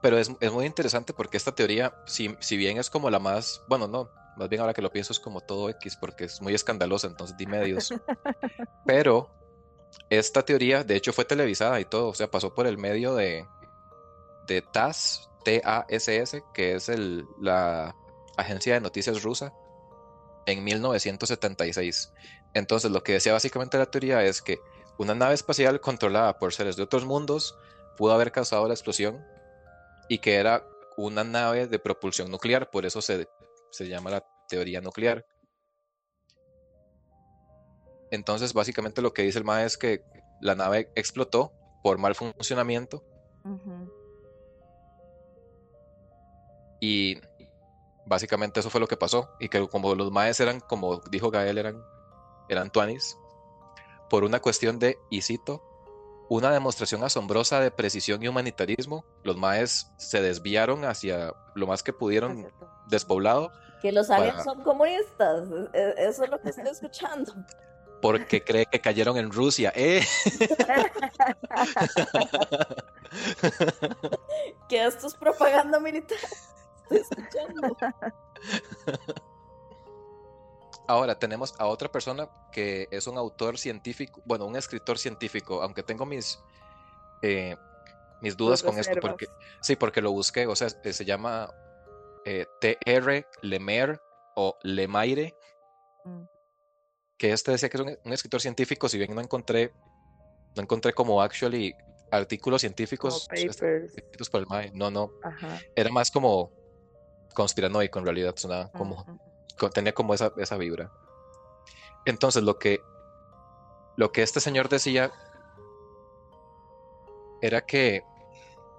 Pero 0.00 0.18
es, 0.18 0.30
es 0.40 0.52
muy 0.52 0.66
interesante 0.66 1.12
porque 1.12 1.36
esta 1.36 1.54
teoría, 1.54 1.94
si, 2.06 2.36
si 2.40 2.56
bien 2.56 2.78
es 2.78 2.90
como 2.90 3.10
la 3.10 3.18
más, 3.18 3.62
bueno, 3.68 3.88
no, 3.88 4.10
más 4.36 4.48
bien 4.48 4.60
ahora 4.60 4.74
que 4.74 4.82
lo 4.82 4.92
pienso 4.92 5.12
es 5.12 5.20
como 5.20 5.40
todo 5.40 5.68
X 5.70 5.96
porque 5.96 6.24
es 6.24 6.40
muy 6.40 6.54
escandalosa, 6.54 7.08
entonces 7.08 7.36
di 7.36 7.46
medios. 7.46 7.92
Pero 8.86 9.30
esta 10.10 10.44
teoría, 10.44 10.84
de 10.84 10.96
hecho, 10.96 11.12
fue 11.12 11.24
televisada 11.24 11.80
y 11.80 11.84
todo, 11.84 12.08
o 12.08 12.14
sea, 12.14 12.30
pasó 12.30 12.54
por 12.54 12.66
el 12.66 12.78
medio 12.78 13.14
de, 13.14 13.46
de 14.46 14.62
TASS, 14.62 15.28
T-A-S-S, 15.44 16.42
que 16.54 16.74
es 16.74 16.88
el, 16.88 17.26
la 17.40 17.94
agencia 18.36 18.74
de 18.74 18.80
noticias 18.80 19.22
rusa, 19.22 19.52
en 20.46 20.64
1976. 20.64 22.12
Entonces, 22.54 22.90
lo 22.90 23.02
que 23.02 23.12
decía 23.12 23.32
básicamente 23.32 23.76
la 23.76 23.86
teoría 23.86 24.22
es 24.22 24.40
que 24.40 24.58
una 24.98 25.14
nave 25.14 25.34
espacial 25.34 25.80
controlada 25.80 26.38
por 26.38 26.52
seres 26.54 26.76
de 26.76 26.82
otros 26.82 27.04
mundos 27.04 27.56
pudo 27.96 28.12
haber 28.12 28.32
causado 28.32 28.66
la 28.66 28.74
explosión 28.74 29.24
y 30.08 30.18
que 30.18 30.36
era 30.36 30.64
una 30.96 31.24
nave 31.24 31.66
de 31.66 31.78
propulsión 31.78 32.30
nuclear, 32.30 32.70
por 32.70 32.86
eso 32.86 33.00
se, 33.00 33.28
se 33.70 33.88
llama 33.88 34.10
la 34.10 34.24
teoría 34.48 34.80
nuclear. 34.80 35.24
Entonces, 38.10 38.54
básicamente 38.54 39.02
lo 39.02 39.12
que 39.12 39.22
dice 39.22 39.38
el 39.38 39.44
MAE 39.44 39.66
es 39.66 39.76
que 39.76 40.02
la 40.40 40.54
nave 40.54 40.90
explotó 40.94 41.52
por 41.82 41.98
mal 41.98 42.14
funcionamiento 42.14 43.04
y 46.80 47.20
básicamente 48.06 48.60
eso 48.60 48.70
fue 48.70 48.80
lo 48.80 48.86
que 48.86 48.96
pasó. 48.96 49.30
Y 49.40 49.48
que 49.48 49.66
como 49.68 49.94
los 49.94 50.10
MAEs 50.10 50.40
eran, 50.40 50.60
como 50.60 51.00
dijo 51.10 51.30
Gael, 51.30 51.58
eran, 51.58 51.82
eran 52.48 52.70
tuanis, 52.70 53.16
por 54.08 54.24
una 54.24 54.40
cuestión 54.40 54.78
de, 54.78 54.98
y 55.10 55.22
cito, 55.22 55.62
una 56.30 56.50
demostración 56.52 57.02
asombrosa 57.04 57.60
de 57.60 57.70
precisión 57.70 58.22
y 58.22 58.28
humanitarismo, 58.28 59.04
los 59.22 59.36
MAEs 59.36 59.90
se 59.96 60.20
desviaron 60.20 60.84
hacia 60.84 61.32
lo 61.54 61.66
más 61.66 61.82
que 61.82 61.92
pudieron 61.92 62.44
todo. 62.44 62.70
despoblado. 62.88 63.52
Que 63.82 63.92
los 63.92 64.10
aliens 64.10 64.32
para- 64.34 64.44
son 64.44 64.62
comunistas. 64.62 65.48
Eso 65.72 66.24
es 66.24 66.30
lo 66.30 66.40
que 66.40 66.50
estoy 66.50 66.66
escuchando. 66.68 67.32
porque 68.02 68.44
cree 68.44 68.66
que 68.66 68.80
cayeron 68.80 69.16
en 69.16 69.30
Rusia. 69.32 69.72
¡Eh! 69.74 70.04
Que 74.68 74.84
esto 74.86 75.06
es 75.06 75.14
propaganda 75.14 75.80
militar. 75.80 76.18
Estoy 76.90 76.98
escuchando. 76.98 77.76
Ahora 80.88 81.18
tenemos 81.18 81.54
a 81.58 81.66
otra 81.66 81.90
persona 81.90 82.30
que 82.50 82.88
es 82.90 83.06
un 83.06 83.18
autor 83.18 83.58
científico, 83.58 84.22
bueno, 84.24 84.46
un 84.46 84.56
escritor 84.56 84.98
científico, 84.98 85.62
aunque 85.62 85.82
tengo 85.82 86.06
mis, 86.06 86.38
eh, 87.20 87.56
mis 88.22 88.34
dudas 88.38 88.62
con 88.62 88.78
esto, 88.78 88.98
porque 88.98 89.26
sí, 89.60 89.76
porque 89.76 90.00
lo 90.00 90.12
busqué, 90.12 90.46
o 90.46 90.56
sea, 90.56 90.68
eh, 90.82 90.92
se 90.94 91.04
llama 91.04 91.50
eh, 92.24 92.46
T.R. 92.62 93.26
Lemaire 93.42 94.00
o 94.34 94.58
Lemaire, 94.62 95.36
Mm. 96.04 96.22
que 97.18 97.32
este 97.32 97.50
decía 97.50 97.68
que 97.68 97.76
es 97.76 97.82
un, 97.82 97.98
un 98.04 98.12
escritor 98.14 98.40
científico, 98.40 98.88
si 98.88 98.96
bien 98.96 99.14
no 99.14 99.20
encontré, 99.20 99.74
no 100.56 100.62
encontré 100.62 100.94
como 100.94 101.20
actually 101.20 101.76
artículos 102.10 102.62
científicos 102.62 103.26
Como 103.28 103.38
este, 103.38 103.84
escritos 103.84 104.30
por 104.30 104.40
el 104.40 104.46
MAE, 104.46 104.70
no, 104.72 104.90
no, 104.90 105.12
Ajá. 105.22 105.58
era 105.74 105.90
más 105.90 106.10
como 106.10 106.50
conspiranoico 107.34 107.98
en 107.98 108.04
realidad, 108.06 108.34
sonaba 108.36 108.70
como 108.72 109.02
Ujú. 109.02 109.18
Tenía 109.72 109.92
como 109.92 110.14
esa, 110.14 110.32
esa 110.36 110.56
vibra. 110.56 110.90
Entonces, 112.04 112.42
lo 112.42 112.58
que, 112.58 112.82
lo 113.96 114.12
que 114.12 114.22
este 114.22 114.40
señor 114.40 114.68
decía 114.68 115.12
era 117.42 117.66
que, 117.66 118.02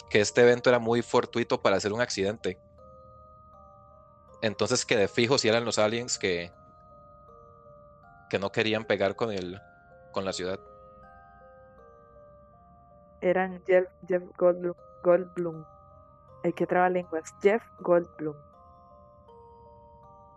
que 0.10 0.22
este 0.22 0.42
evento 0.42 0.70
era 0.70 0.80
muy 0.80 1.02
fortuito 1.02 1.62
para 1.62 1.78
hacer 1.78 1.94
un 1.94 2.02
accidente. 2.02 2.60
Entonces, 4.42 4.86
que 4.86 4.98
de 4.98 5.08
fijo 5.08 5.38
si 5.38 5.50
eran 5.50 5.65
los 5.65 5.80
aliens 5.80 6.18
que, 6.18 6.52
que 8.30 8.39
no 8.39 8.52
querían 8.52 8.86
pegar 8.86 9.15
con, 9.15 9.32
el, 9.32 9.60
con 10.12 10.24
la 10.26 10.34
ciudad. 10.34 10.60
Eran 13.22 13.62
Jeff, 13.65 13.86
Jeff 14.08 14.24
Goldblum, 14.38 14.76
Goldblum. 15.04 15.65
El 16.44 16.54
que 16.54 16.65
traba 16.65 16.89
lenguas. 16.89 17.34
Jeff 17.42 17.62
Goldblum. 17.80 18.36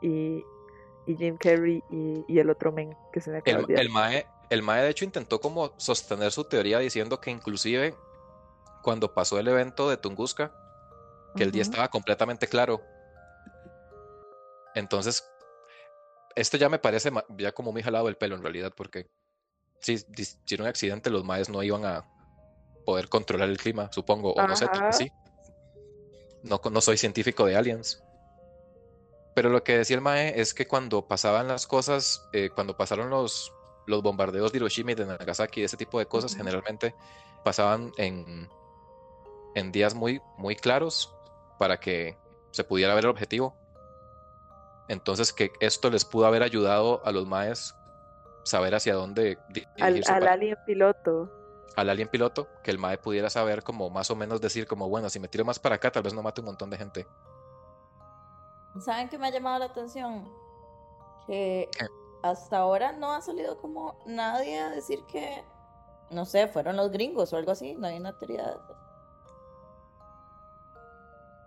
Y, 0.02 0.44
y 1.06 1.16
Jim 1.16 1.36
Carrey 1.36 1.82
y, 1.90 2.24
y 2.28 2.38
el 2.38 2.50
otro 2.50 2.72
men 2.72 2.96
que 3.12 3.20
se 3.20 3.30
me 3.30 3.38
acaba 3.38 3.60
El, 3.60 3.66
de 3.66 3.74
el 3.74 3.88
Mae, 3.90 4.26
el 4.50 4.62
Mae, 4.62 4.82
de 4.82 4.90
hecho, 4.90 5.04
intentó 5.04 5.40
como 5.40 5.72
sostener 5.78 6.32
su 6.32 6.44
teoría 6.44 6.78
diciendo 6.78 7.20
que 7.20 7.30
inclusive 7.30 7.94
cuando 8.82 9.14
pasó 9.14 9.38
el 9.38 9.48
evento 9.48 9.88
de 9.88 9.96
Tunguska, 9.96 10.52
que 11.36 11.44
el 11.44 11.52
día 11.52 11.62
estaba 11.62 11.88
completamente 11.88 12.46
claro. 12.46 12.82
Entonces, 14.74 15.24
esto 16.34 16.56
ya 16.56 16.68
me 16.68 16.78
parece 16.78 17.10
ya 17.38 17.52
como 17.52 17.72
muy 17.72 17.82
jalado 17.82 18.08
el 18.08 18.16
pelo 18.16 18.34
en 18.34 18.42
realidad, 18.42 18.72
porque 18.76 19.08
si, 19.80 19.98
si 19.98 20.54
era 20.54 20.64
un 20.64 20.68
accidente, 20.68 21.10
los 21.10 21.24
maes 21.24 21.48
no 21.48 21.62
iban 21.62 21.84
a 21.84 22.06
poder 22.84 23.08
controlar 23.08 23.48
el 23.48 23.58
clima, 23.58 23.90
supongo, 23.92 24.32
o 24.32 24.46
no 24.46 24.56
sé, 24.56 24.66
sí. 24.90 25.10
No 26.42 26.80
soy 26.80 26.96
científico 26.96 27.46
de 27.46 27.56
aliens. 27.56 28.02
Pero 29.34 29.48
lo 29.48 29.64
que 29.64 29.78
decía 29.78 29.96
el 29.96 30.02
mae 30.02 30.40
es 30.40 30.52
que 30.54 30.66
cuando 30.66 31.06
pasaban 31.06 31.48
las 31.48 31.66
cosas, 31.66 32.28
eh, 32.32 32.50
cuando 32.54 32.76
pasaron 32.76 33.08
los, 33.10 33.52
los 33.86 34.02
bombardeos 34.02 34.52
de 34.52 34.58
Hiroshima 34.58 34.92
y 34.92 34.94
de 34.94 35.06
Nagasaki, 35.06 35.62
ese 35.62 35.76
tipo 35.76 35.98
de 35.98 36.06
cosas, 36.06 36.34
generalmente 36.36 36.94
pasaban 37.42 37.92
en, 37.96 38.48
en 39.54 39.72
días 39.72 39.94
muy, 39.94 40.20
muy 40.36 40.54
claros 40.56 41.14
para 41.58 41.80
que 41.80 42.18
se 42.50 42.62
pudiera 42.64 42.94
ver 42.94 43.04
el 43.04 43.10
objetivo. 43.10 43.56
Entonces 44.88 45.32
que 45.32 45.52
esto 45.60 45.88
les 45.90 46.04
pudo 46.04 46.26
haber 46.26 46.42
ayudado 46.42 47.00
a 47.04 47.12
los 47.12 47.26
maes 47.26 47.74
saber 48.44 48.74
hacia 48.74 48.94
dónde 48.94 49.38
di- 49.48 49.64
Al, 49.80 49.94
dirigirse 49.94 50.12
al 50.12 50.20
para- 50.20 50.32
alien 50.32 50.58
piloto. 50.66 51.30
al 51.76 51.88
alien 51.88 52.08
piloto, 52.08 52.48
que 52.62 52.70
el 52.70 52.78
mae 52.78 52.98
pudiera 52.98 53.30
saber 53.30 53.62
como 53.62 53.88
más 53.88 54.10
o 54.10 54.16
menos 54.16 54.40
decir 54.42 54.66
como, 54.66 54.88
bueno, 54.90 55.08
si 55.08 55.20
me 55.20 55.28
tiro 55.28 55.44
más 55.44 55.58
para 55.58 55.76
acá, 55.76 55.90
tal 55.90 56.02
vez 56.02 56.12
no 56.12 56.22
mate 56.22 56.40
un 56.42 56.46
montón 56.46 56.68
de 56.68 56.76
gente. 56.76 57.06
¿Saben 58.80 59.08
qué 59.08 59.18
me 59.18 59.28
ha 59.28 59.30
llamado 59.30 59.58
la 59.58 59.66
atención? 59.66 60.28
Que 61.26 61.68
hasta 62.22 62.58
ahora 62.58 62.92
no 62.92 63.12
ha 63.12 63.20
salido 63.20 63.58
como 63.58 63.96
nadie 64.06 64.58
a 64.60 64.70
decir 64.70 65.04
que, 65.06 65.44
no 66.10 66.24
sé, 66.24 66.48
fueron 66.48 66.76
los 66.76 66.90
gringos 66.90 67.32
o 67.32 67.36
algo 67.36 67.52
así. 67.52 67.74
No 67.74 67.86
hay 67.86 67.98
una 67.98 68.16
teoría. 68.18 68.56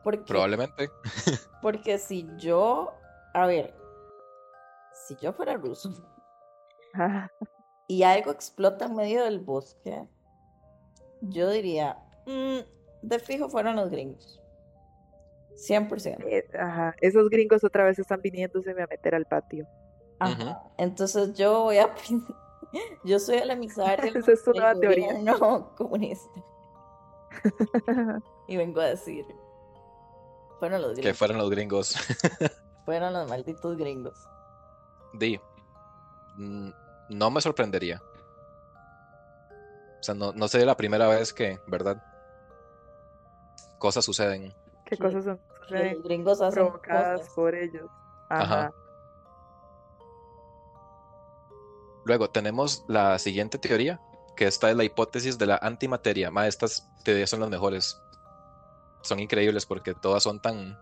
Porque, 0.03 0.23
Probablemente. 0.25 0.91
porque 1.61 1.97
si 1.97 2.29
yo, 2.38 2.93
a 3.33 3.47
ver, 3.47 3.73
si 4.93 5.15
yo 5.15 5.33
fuera 5.33 5.53
ruso 5.55 5.89
y 7.88 8.03
algo 8.03 8.31
explota 8.31 8.85
en 8.85 8.95
medio 8.95 9.23
del 9.23 9.39
bosque, 9.39 10.07
yo 11.21 11.49
diría, 11.49 11.97
"Mm, 12.27 12.59
de 13.01 13.19
fijo 13.19 13.49
fueron 13.49 13.75
los 13.77 13.89
gringos. 13.89 14.41
100%. 15.55 16.23
eh, 16.27 16.47
ajá. 16.59 16.95
Esos 17.01 17.29
gringos 17.29 17.63
otra 17.63 17.83
vez 17.85 17.97
están 17.99 18.21
viniéndoseme 18.21 18.83
a 18.83 18.87
meter 18.87 19.15
al 19.15 19.25
patio. 19.25 19.67
Ajá. 20.19 20.61
Entonces 20.77 21.33
yo 21.33 21.63
voy 21.63 21.77
a 21.77 21.93
yo 23.03 23.19
soy 23.19 23.37
el 23.37 23.51
emisario 23.51 24.05
Esa 24.19 24.31
es 24.31 24.45
del 24.45 24.55
nueva 24.55 24.75
teoría. 24.79 25.07
gobierno 25.13 25.73
comunista 25.77 26.29
y 28.47 28.55
vengo 28.57 28.79
a 28.79 28.85
decir 28.85 29.25
fueron 30.59 30.81
los 30.81 30.93
Que 30.93 31.01
gringos, 31.01 31.17
fueran 31.17 31.37
los 31.37 31.49
gringos. 31.49 31.95
fueron 32.85 33.13
los 33.13 33.29
malditos 33.29 33.75
gringos. 33.77 34.17
Di. 35.13 35.39
mm, 36.37 36.69
No 37.09 37.29
me 37.29 37.41
sorprendería. 37.41 38.01
O 39.99 40.03
sea, 40.05 40.15
no, 40.15 40.31
no 40.31 40.47
sería 40.47 40.65
la 40.67 40.77
primera 40.77 41.07
vez 41.09 41.33
que, 41.33 41.59
¿verdad? 41.67 42.01
Cosas 43.79 44.05
suceden. 44.05 44.53
¿Qué 44.85 44.97
cosas 44.97 45.23
son 45.25 45.37
Que 45.37 45.43
suceden 45.67 45.93
los 45.95 46.03
gringos 46.03 46.41
hacen 46.41 46.63
provocadas 46.63 47.19
cosas. 47.21 47.33
por 47.35 47.55
ellos? 47.55 47.89
Ajá. 48.29 48.43
Ajá. 48.43 48.71
Luego 52.03 52.29
tenemos 52.29 52.83
la 52.87 53.17
siguiente 53.17 53.57
teoría, 53.57 53.99
que 54.35 54.45
esta 54.45 54.69
es 54.69 54.75
la 54.77 54.83
hipótesis 54.83 55.37
de 55.39 55.47
la 55.47 55.57
antimateria. 55.61 56.29
Ma, 56.29 56.47
estas 56.47 56.87
teorías 57.03 57.29
son 57.29 57.39
las 57.39 57.49
mejores. 57.49 57.99
Son 59.01 59.19
increíbles 59.19 59.65
porque 59.65 59.93
todas 59.95 60.21
son 60.21 60.39
tan, 60.39 60.77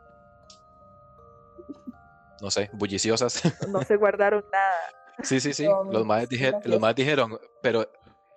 no 2.41 2.51
sé, 2.51 2.69
bulliciosas. 2.73 3.41
No 3.69 3.81
se 3.83 3.95
guardaron 3.95 4.43
nada. 4.51 4.79
Sí, 5.23 5.39
sí, 5.39 5.53
sí. 5.53 5.65
Los 5.91 6.05
maes, 6.05 6.27
dije- 6.27 6.49
una 6.49 6.59
los 6.65 6.79
maes 6.81 6.95
fiesta. 6.95 7.01
dijeron, 7.25 7.39
pero 7.61 7.89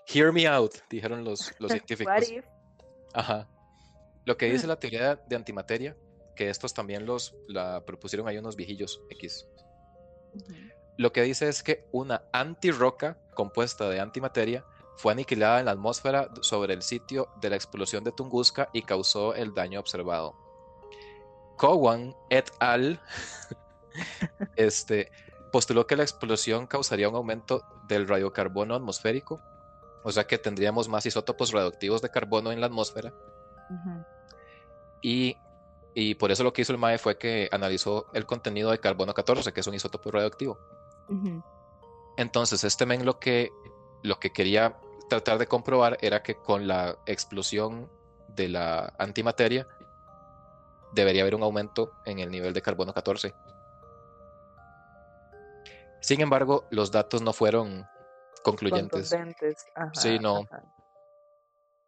hear 0.07 0.33
me 0.33 0.47
out, 0.47 0.75
dijeron 0.89 1.25
los, 1.25 1.53
los 1.59 1.71
What 1.73 1.77
científicos. 1.79 2.31
if? 2.31 2.45
Ajá. 3.15 3.49
Lo 4.27 4.37
que 4.37 4.51
dice 4.51 4.67
la 4.67 4.79
teoría 4.79 5.15
de 5.15 5.37
antimateria, 5.37 5.97
que 6.35 6.51
estos 6.51 6.75
también 6.75 7.07
los 7.07 7.37
la 7.47 7.85
propusieron 7.87 8.27
ahí 8.27 8.37
unos 8.37 8.57
viejillos 8.57 9.01
X. 9.09 9.47
Lo 10.99 11.13
que 11.13 11.23
dice 11.23 11.49
es 11.49 11.63
que 11.63 11.87
una 11.93 12.23
antirroca 12.33 13.19
compuesta 13.35 13.89
de 13.89 14.01
antimateria 14.01 14.65
fue 14.97 15.13
aniquilada 15.13 15.61
en 15.61 15.67
la 15.67 15.73
atmósfera 15.73 16.29
sobre 16.41 16.75
el 16.75 16.83
sitio 16.83 17.29
de 17.41 17.51
la 17.51 17.57
explosión 17.57 18.03
de 18.03 18.11
Tunguska 18.11 18.69
y 18.73 18.83
causó 18.83 19.33
el 19.35 19.55
daño 19.55 19.79
observado. 19.79 20.35
Cowan 21.57 22.15
et 22.29 22.51
al. 22.59 23.01
este, 24.57 25.13
postuló 25.53 25.87
que 25.87 25.97
la 25.97 26.03
explosión 26.03 26.67
causaría 26.67 27.09
un 27.09 27.15
aumento 27.15 27.65
del 27.87 28.09
radiocarbono 28.09 28.75
atmosférico, 28.75 29.41
o 30.03 30.11
sea 30.11 30.27
que 30.27 30.39
tendríamos 30.39 30.89
más 30.89 31.07
isótopos 31.07 31.53
radioactivos 31.53 32.03
de 32.03 32.11
carbono 32.11 32.51
en 32.51 32.61
la 32.61 32.67
atmósfera. 32.67 33.15
Y, 35.07 35.39
y 35.95 36.17
por 36.17 36.33
eso 36.33 36.43
lo 36.43 36.53
que 36.53 36.63
hizo 36.63 36.73
el 36.73 36.79
MAE 36.79 36.99
fue 36.99 37.17
que 37.17 37.49
analizó 37.53 38.09
el 38.13 38.27
contenido 38.27 38.73
de 38.73 38.81
carbono 38.81 39.15
14, 39.15 39.53
que 39.53 39.61
es 39.61 39.67
un 39.69 39.75
isótopo 39.75 40.11
radioactivo. 40.11 40.59
Entonces, 42.17 42.65
este 42.65 42.87
men 42.87 43.07
lo 43.07 43.21
que, 43.21 43.53
lo 44.03 44.19
que 44.19 44.33
quería 44.33 44.77
tratar 45.09 45.39
de 45.39 45.47
comprobar 45.47 45.97
era 46.01 46.25
que 46.25 46.35
con 46.35 46.67
la 46.67 46.99
explosión 47.07 47.89
de 48.27 48.49
la 48.49 48.95
antimateria 48.99 49.69
debería 50.93 51.23
haber 51.23 51.37
un 51.37 51.45
aumento 51.45 51.93
en 52.05 52.19
el 52.19 52.29
nivel 52.29 52.53
de 52.53 52.63
carbono 52.63 52.93
14. 52.93 53.33
Sin 56.01 56.21
embargo, 56.21 56.67
los 56.71 56.91
datos 56.91 57.23
no 57.23 57.33
fueron 57.33 57.87
concluyentes. 58.43 59.15
Ajá, 59.77 59.93
Sí, 59.95 60.19
no. 60.19 60.39
ajá. 60.51 60.65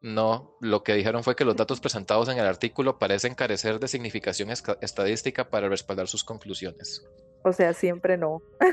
No, 0.00 0.56
lo 0.61 0.84
que 0.84 0.94
dijeron 0.94 1.24
fue 1.24 1.34
que 1.34 1.44
los 1.44 1.56
datos 1.56 1.80
presentados 1.80 2.28
en 2.28 2.38
el 2.38 2.46
artículo 2.46 2.98
parecen 2.98 3.34
carecer 3.34 3.80
de 3.80 3.88
significación 3.88 4.50
estadística 4.50 5.50
para 5.50 5.68
respaldar 5.68 6.06
sus 6.06 6.22
conclusiones. 6.22 7.04
O 7.42 7.52
sea, 7.52 7.72
siempre 7.72 8.16
no. 8.16 8.42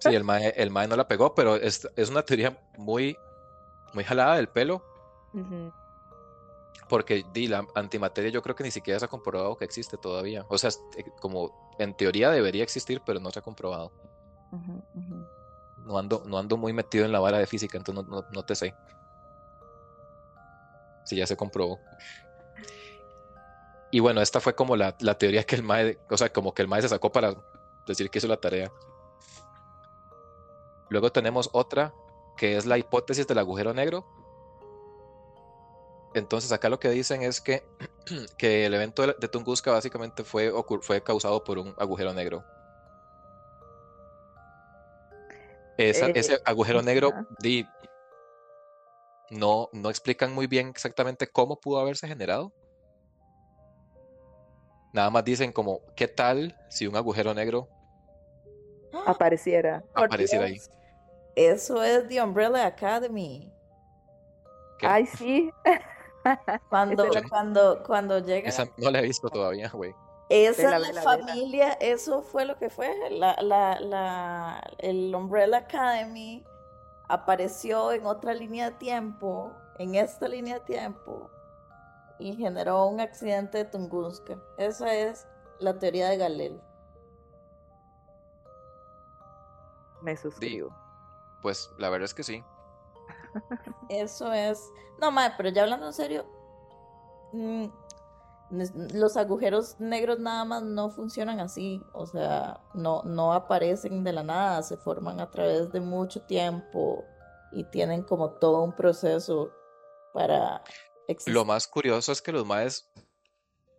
Sí, 0.00 0.14
el 0.14 0.24
MAE, 0.24 0.52
el 0.56 0.70
MAE 0.70 0.88
no 0.88 0.96
la 0.96 1.08
pegó, 1.08 1.34
pero 1.34 1.56
es, 1.56 1.88
es 1.96 2.10
una 2.10 2.22
teoría 2.22 2.58
muy, 2.76 3.16
muy 3.94 4.04
jalada 4.04 4.36
del 4.36 4.48
pelo, 4.48 4.84
porque 6.88 7.24
di, 7.32 7.48
la 7.48 7.66
antimateria 7.74 8.30
yo 8.30 8.42
creo 8.42 8.54
que 8.54 8.64
ni 8.64 8.70
siquiera 8.70 8.98
se 8.98 9.06
ha 9.06 9.08
comprobado 9.08 9.56
que 9.56 9.64
existe 9.64 9.96
todavía. 9.96 10.44
O 10.48 10.58
sea, 10.58 10.70
eh, 10.96 11.04
como 11.20 11.74
en 11.78 11.94
teoría 11.94 12.30
debería 12.30 12.62
existir, 12.62 13.00
pero 13.04 13.20
no 13.20 13.30
se 13.30 13.38
ha 13.38 13.42
comprobado. 13.42 13.92
No, 15.78 15.98
ando, 15.98 16.22
no 16.26 16.38
ando 16.38 16.56
muy 16.56 16.72
metido 16.72 17.04
en 17.04 17.12
la 17.12 17.20
vara 17.20 17.38
de 17.38 17.46
física, 17.46 17.78
entonces 17.78 18.04
no, 18.06 18.44
te 18.44 18.54
sé. 18.54 18.74
Si 21.04 21.16
ya 21.16 21.26
se 21.26 21.36
comprobó. 21.36 21.80
Y 23.90 24.00
bueno, 24.00 24.20
esta 24.20 24.40
fue 24.40 24.54
como 24.54 24.76
la, 24.76 24.96
la, 25.00 25.16
teoría 25.16 25.44
que 25.44 25.54
el 25.54 25.62
MAE, 25.62 25.98
o 26.10 26.16
sea, 26.16 26.32
como 26.32 26.52
que 26.52 26.62
el 26.62 26.68
MAE 26.68 26.82
se 26.82 26.88
sacó 26.88 27.12
para 27.12 27.34
decir 27.86 28.10
que 28.10 28.18
hizo 28.18 28.26
la 28.26 28.40
tarea. 28.40 28.72
Luego 30.88 31.12
tenemos 31.12 31.48
otra, 31.52 31.94
que 32.36 32.56
es 32.56 32.66
la 32.66 32.78
hipótesis 32.78 33.26
del 33.26 33.38
agujero 33.38 33.72
negro. 33.72 34.04
Entonces 36.14 36.52
acá 36.52 36.68
lo 36.68 36.78
que 36.78 36.90
dicen 36.90 37.22
es 37.22 37.40
que, 37.40 37.64
que 38.38 38.66
el 38.66 38.74
evento 38.74 39.06
de 39.06 39.28
Tunguska 39.28 39.72
básicamente 39.72 40.24
fue, 40.24 40.52
fue 40.80 41.02
causado 41.02 41.44
por 41.44 41.58
un 41.58 41.74
agujero 41.78 42.12
negro. 42.14 42.44
Eh, 45.76 45.90
ese 46.14 46.40
agujero 46.44 46.82
negro 46.82 47.12
no, 49.34 49.68
no 49.72 49.90
explican 49.90 50.32
muy 50.32 50.46
bien 50.46 50.68
exactamente 50.68 51.26
cómo 51.26 51.60
pudo 51.60 51.80
haberse 51.80 52.06
generado. 52.08 52.52
Nada 54.92 55.10
más 55.10 55.24
dicen 55.24 55.52
como, 55.52 55.80
¿qué 55.96 56.06
tal 56.06 56.56
si 56.70 56.86
un 56.86 56.96
agujero 56.96 57.34
negro 57.34 57.68
apareciera? 59.06 59.84
Apareciera 59.94 60.46
ahí. 60.46 60.58
Eso 61.34 61.82
es 61.82 62.06
The 62.08 62.22
Umbrella 62.22 62.66
Academy. 62.66 63.52
Ay, 64.82 65.06
sí. 65.18 65.50
cuando, 66.68 67.08
cuando, 67.28 67.82
cuando 67.82 68.18
llega. 68.20 68.50
no 68.76 68.90
la 68.90 69.00
he 69.00 69.02
visto 69.02 69.28
todavía, 69.28 69.68
güey. 69.70 69.92
Esa 70.30 70.78
la, 70.78 71.02
familia, 71.02 71.72
eso 71.80 72.22
fue 72.22 72.44
lo 72.44 72.56
que 72.56 72.70
fue. 72.70 72.88
La, 73.10 73.36
la, 73.42 73.78
la, 73.80 74.70
el 74.78 75.14
Umbrella 75.14 75.58
Academy 75.58 76.42
apareció 77.08 77.92
en 77.92 78.06
otra 78.06 78.34
línea 78.34 78.70
de 78.70 78.76
tiempo, 78.76 79.52
en 79.78 79.94
esta 79.94 80.28
línea 80.28 80.54
de 80.54 80.64
tiempo, 80.64 81.30
y 82.18 82.34
generó 82.36 82.86
un 82.86 83.00
accidente 83.00 83.58
de 83.58 83.64
Tunguska. 83.64 84.38
Esa 84.56 84.94
es 84.94 85.26
la 85.58 85.78
teoría 85.78 86.08
de 86.08 86.16
Galel. 86.16 86.60
Me 90.02 90.16
suscribo. 90.16 90.74
pues 91.40 91.70
la 91.78 91.88
verdad 91.88 92.04
es 92.04 92.14
que 92.14 92.22
sí. 92.22 92.44
Eso 93.88 94.32
es. 94.32 94.70
No, 95.00 95.10
madre, 95.10 95.34
pero 95.36 95.48
ya 95.48 95.62
hablando 95.62 95.86
en 95.86 95.92
serio. 95.92 96.26
Mm, 97.32 97.66
los 98.50 99.16
agujeros 99.16 99.80
negros 99.80 100.18
nada 100.20 100.44
más 100.44 100.62
no 100.62 100.90
funcionan 100.90 101.40
así, 101.40 101.82
o 101.92 102.06
sea, 102.06 102.60
no, 102.74 103.02
no 103.04 103.32
aparecen 103.32 104.04
de 104.04 104.12
la 104.12 104.22
nada, 104.22 104.62
se 104.62 104.76
forman 104.76 105.20
a 105.20 105.30
través 105.30 105.72
de 105.72 105.80
mucho 105.80 106.20
tiempo 106.22 107.04
y 107.52 107.64
tienen 107.64 108.02
como 108.02 108.30
todo 108.30 108.62
un 108.62 108.74
proceso 108.74 109.50
para 110.12 110.62
existir. 111.08 111.34
Lo 111.34 111.44
más 111.44 111.66
curioso 111.66 112.12
es 112.12 112.22
que 112.22 112.32
los 112.32 112.46
maes 112.46 112.90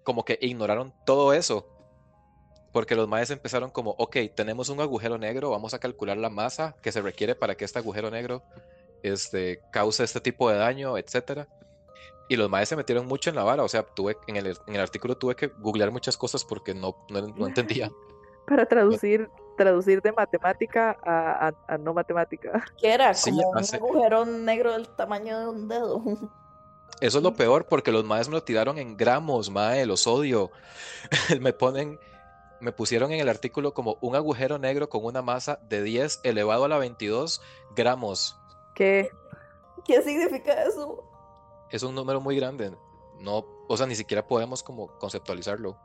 como 0.04 0.26
que 0.26 0.38
ignoraron 0.42 0.94
todo 1.06 1.34
eso, 1.34 1.68
porque 2.72 2.96
los 2.96 3.08
maes 3.08 3.30
empezaron 3.32 3.72
como, 3.72 3.92
ok, 3.92 4.18
tenemos 4.36 4.70
un 4.70 4.82
agujero 4.82 5.18
negro, 5.18 5.52
vamos 5.52 5.74
a 5.74 5.80
calcular 5.80 6.18
la 6.18 6.30
masa 6.30 6.76
que 6.82 6.92
se 6.92 7.02
requiere 7.02 7.36
para 7.36 7.56
que 7.56 7.66
este 7.66 7.80
agujero 7.80 8.12
negro 8.12 8.44
este, 9.04 9.62
cause 9.72 10.04
este 10.04 10.20
tipo 10.20 10.50
de 10.50 10.58
daño, 10.58 10.98
etcétera 10.98 11.48
y 12.28 12.36
los 12.36 12.50
maestros 12.50 12.70
se 12.70 12.76
metieron 12.78 13.06
mucho 13.06 13.30
en 13.30 13.36
la 13.36 13.44
vara, 13.44 13.64
o 13.64 13.68
sea, 13.68 13.84
tuve 13.84 14.18
en 14.28 14.36
el, 14.38 14.58
en 14.68 14.76
el 14.76 14.82
artículo 14.82 15.18
tuve 15.18 15.36
que 15.36 15.48
googlear 15.48 15.92
muchas 15.92 16.18
cosas 16.18 16.44
porque 16.44 16.74
no, 16.74 16.96
no, 17.10 17.20
entendía. 17.48 17.92
Para 18.48 18.66
traducir, 18.66 19.30
traducir 19.58 20.02
de 20.02 20.12
matemática 20.12 20.98
a, 21.04 21.54
a, 21.68 21.78
no 21.78 21.94
matemática. 21.94 22.64
¿Qué 22.80 22.94
era? 22.94 23.12
Como 23.14 23.50
un 23.50 23.58
agujero 23.58 24.26
negro 24.26 24.74
del 24.74 24.88
tamaño 24.90 25.40
de 25.40 25.48
un 25.48 25.68
dedo. 25.68 26.02
Eso 27.02 27.18
es 27.18 27.24
lo 27.24 27.34
peor 27.34 27.66
porque 27.66 27.92
los 27.92 28.06
maestros 28.06 28.30
me 28.30 28.36
lo 28.36 28.44
tiraron 28.44 28.78
en 28.78 28.96
gramos, 28.96 29.50
mae, 29.50 29.86
los 29.86 30.08
odio. 30.08 30.50
me 31.42 31.52
ponen, 31.52 32.00
me 32.62 32.72
pusieron 32.72 33.12
en 33.12 33.20
el 33.20 33.28
artículo 33.28 33.74
como 33.74 33.98
un 34.00 34.16
agujero 34.16 34.60
negro 34.60 34.88
con 34.88 35.04
una 35.04 35.22
masa 35.22 35.60
de 35.68 35.84
10 35.84 36.22
elevado 36.24 36.64
a 36.64 36.70
la 36.70 36.78
22 36.78 37.42
gramos. 37.76 38.40
¿Qué? 38.76 39.10
¿Qué 39.84 40.02
significa 40.04 40.64
eso? 40.64 41.04
Es 41.72 41.84
un 41.84 41.96
número 41.96 42.22
muy 42.22 42.36
grande. 42.36 42.72
No, 43.20 43.46
o 43.68 43.78
sea, 43.78 43.88
ni 43.88 43.96
siquiera 43.96 44.28
podemos 44.28 44.64
como 44.64 44.88
conceptualizarlo. 44.98 45.78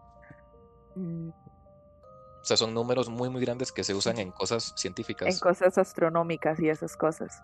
Mm. 0.95 1.31
O 1.31 2.45
sea, 2.45 2.57
son 2.57 2.73
números 2.73 3.09
muy, 3.09 3.29
muy 3.29 3.41
grandes 3.43 3.71
que 3.71 3.85
se 3.85 3.95
usan 3.95 4.19
en 4.19 4.31
cosas 4.31 4.73
científicas. 4.77 5.29
En 5.29 5.39
cosas 5.39 5.77
astronómicas 5.77 6.59
y 6.61 6.69
esas 6.69 6.97
cosas. 6.97 7.43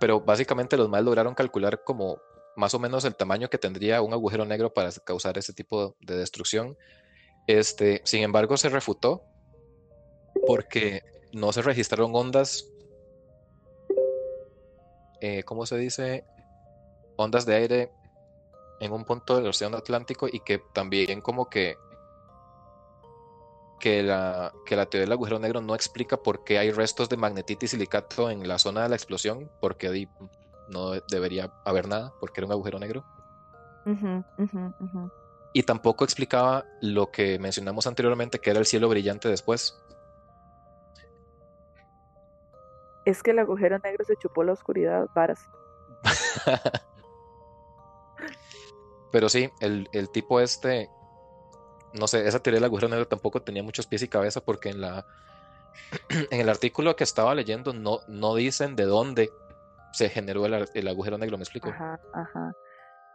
Pero 0.00 0.20
básicamente 0.20 0.76
los 0.76 0.88
más 0.88 1.04
lograron 1.04 1.34
calcular 1.34 1.84
como 1.84 2.18
más 2.56 2.72
o 2.72 2.78
menos 2.78 3.04
el 3.04 3.14
tamaño 3.14 3.48
que 3.50 3.58
tendría 3.58 4.00
un 4.00 4.12
agujero 4.12 4.44
negro 4.46 4.72
para 4.72 4.90
causar 5.04 5.36
ese 5.36 5.52
tipo 5.52 5.96
de 6.00 6.16
destrucción. 6.16 6.76
Este, 7.46 8.00
sin 8.04 8.22
embargo, 8.22 8.56
se 8.56 8.70
refutó 8.70 9.22
porque 10.46 11.02
no 11.32 11.52
se 11.52 11.62
registraron 11.62 12.14
ondas, 12.14 12.70
eh, 15.20 15.42
¿cómo 15.44 15.66
se 15.66 15.76
dice? 15.76 16.24
Ondas 17.16 17.46
de 17.46 17.54
aire 17.54 17.92
en 18.80 18.92
un 18.92 19.04
punto 19.04 19.36
del 19.36 19.46
Océano 19.46 19.78
Atlántico 19.78 20.28
y 20.30 20.40
que 20.40 20.58
también 20.72 21.20
como 21.20 21.48
que 21.48 21.76
que 23.78 24.02
la, 24.02 24.52
que 24.64 24.76
la 24.76 24.86
teoría 24.86 25.04
del 25.04 25.12
agujero 25.12 25.38
negro 25.38 25.60
no 25.60 25.74
explica 25.74 26.16
por 26.16 26.44
qué 26.44 26.58
hay 26.58 26.70
restos 26.70 27.08
de 27.08 27.16
magnetita 27.16 27.66
y 27.66 27.68
silicato 27.68 28.30
en 28.30 28.46
la 28.48 28.58
zona 28.58 28.82
de 28.82 28.88
la 28.88 28.96
explosión, 28.96 29.50
porque 29.60 30.08
no 30.68 30.92
debería 31.10 31.52
haber 31.64 31.86
nada, 31.86 32.12
porque 32.18 32.40
era 32.40 32.46
un 32.46 32.52
agujero 32.52 32.78
negro. 32.78 33.04
Y 35.52 35.62
tampoco 35.62 36.04
explicaba 36.04 36.64
lo 36.80 37.10
que 37.10 37.38
mencionamos 37.38 37.86
anteriormente, 37.86 38.38
que 38.40 38.50
era 38.50 38.58
el 38.58 38.66
cielo 38.66 38.88
brillante 38.88 39.28
después. 39.28 39.78
Es 43.04 43.22
que 43.22 43.30
el 43.30 43.38
agujero 43.38 43.78
negro 43.78 44.04
se 44.04 44.16
chupó 44.16 44.42
la 44.42 44.52
oscuridad, 44.52 45.06
varas. 45.14 45.40
Pero 49.12 49.28
sí, 49.28 49.50
el, 49.60 49.88
tipo 50.10 50.40
este, 50.40 50.90
no 51.92 52.06
sé, 52.06 52.26
esa 52.26 52.40
teoría 52.40 52.58
del 52.58 52.64
agujero 52.64 52.88
negro 52.88 53.06
tampoco 53.06 53.42
tenía 53.42 53.62
muchos 53.62 53.86
pies 53.86 54.02
y 54.02 54.08
cabeza 54.08 54.40
porque 54.40 54.70
en 54.70 54.80
la 54.80 55.06
en 56.30 56.40
el 56.40 56.48
artículo 56.48 56.96
que 56.96 57.04
estaba 57.04 57.34
leyendo 57.34 57.72
no, 57.72 58.00
no 58.08 58.34
dicen 58.34 58.76
de 58.76 58.84
dónde 58.84 59.30
se 59.92 60.08
generó 60.08 60.44
el, 60.46 60.88
agujero 60.88 61.16
negro, 61.16 61.38
¿me 61.38 61.44
explico? 61.44 61.70
Ajá, 61.70 61.98
ajá. 62.12 62.54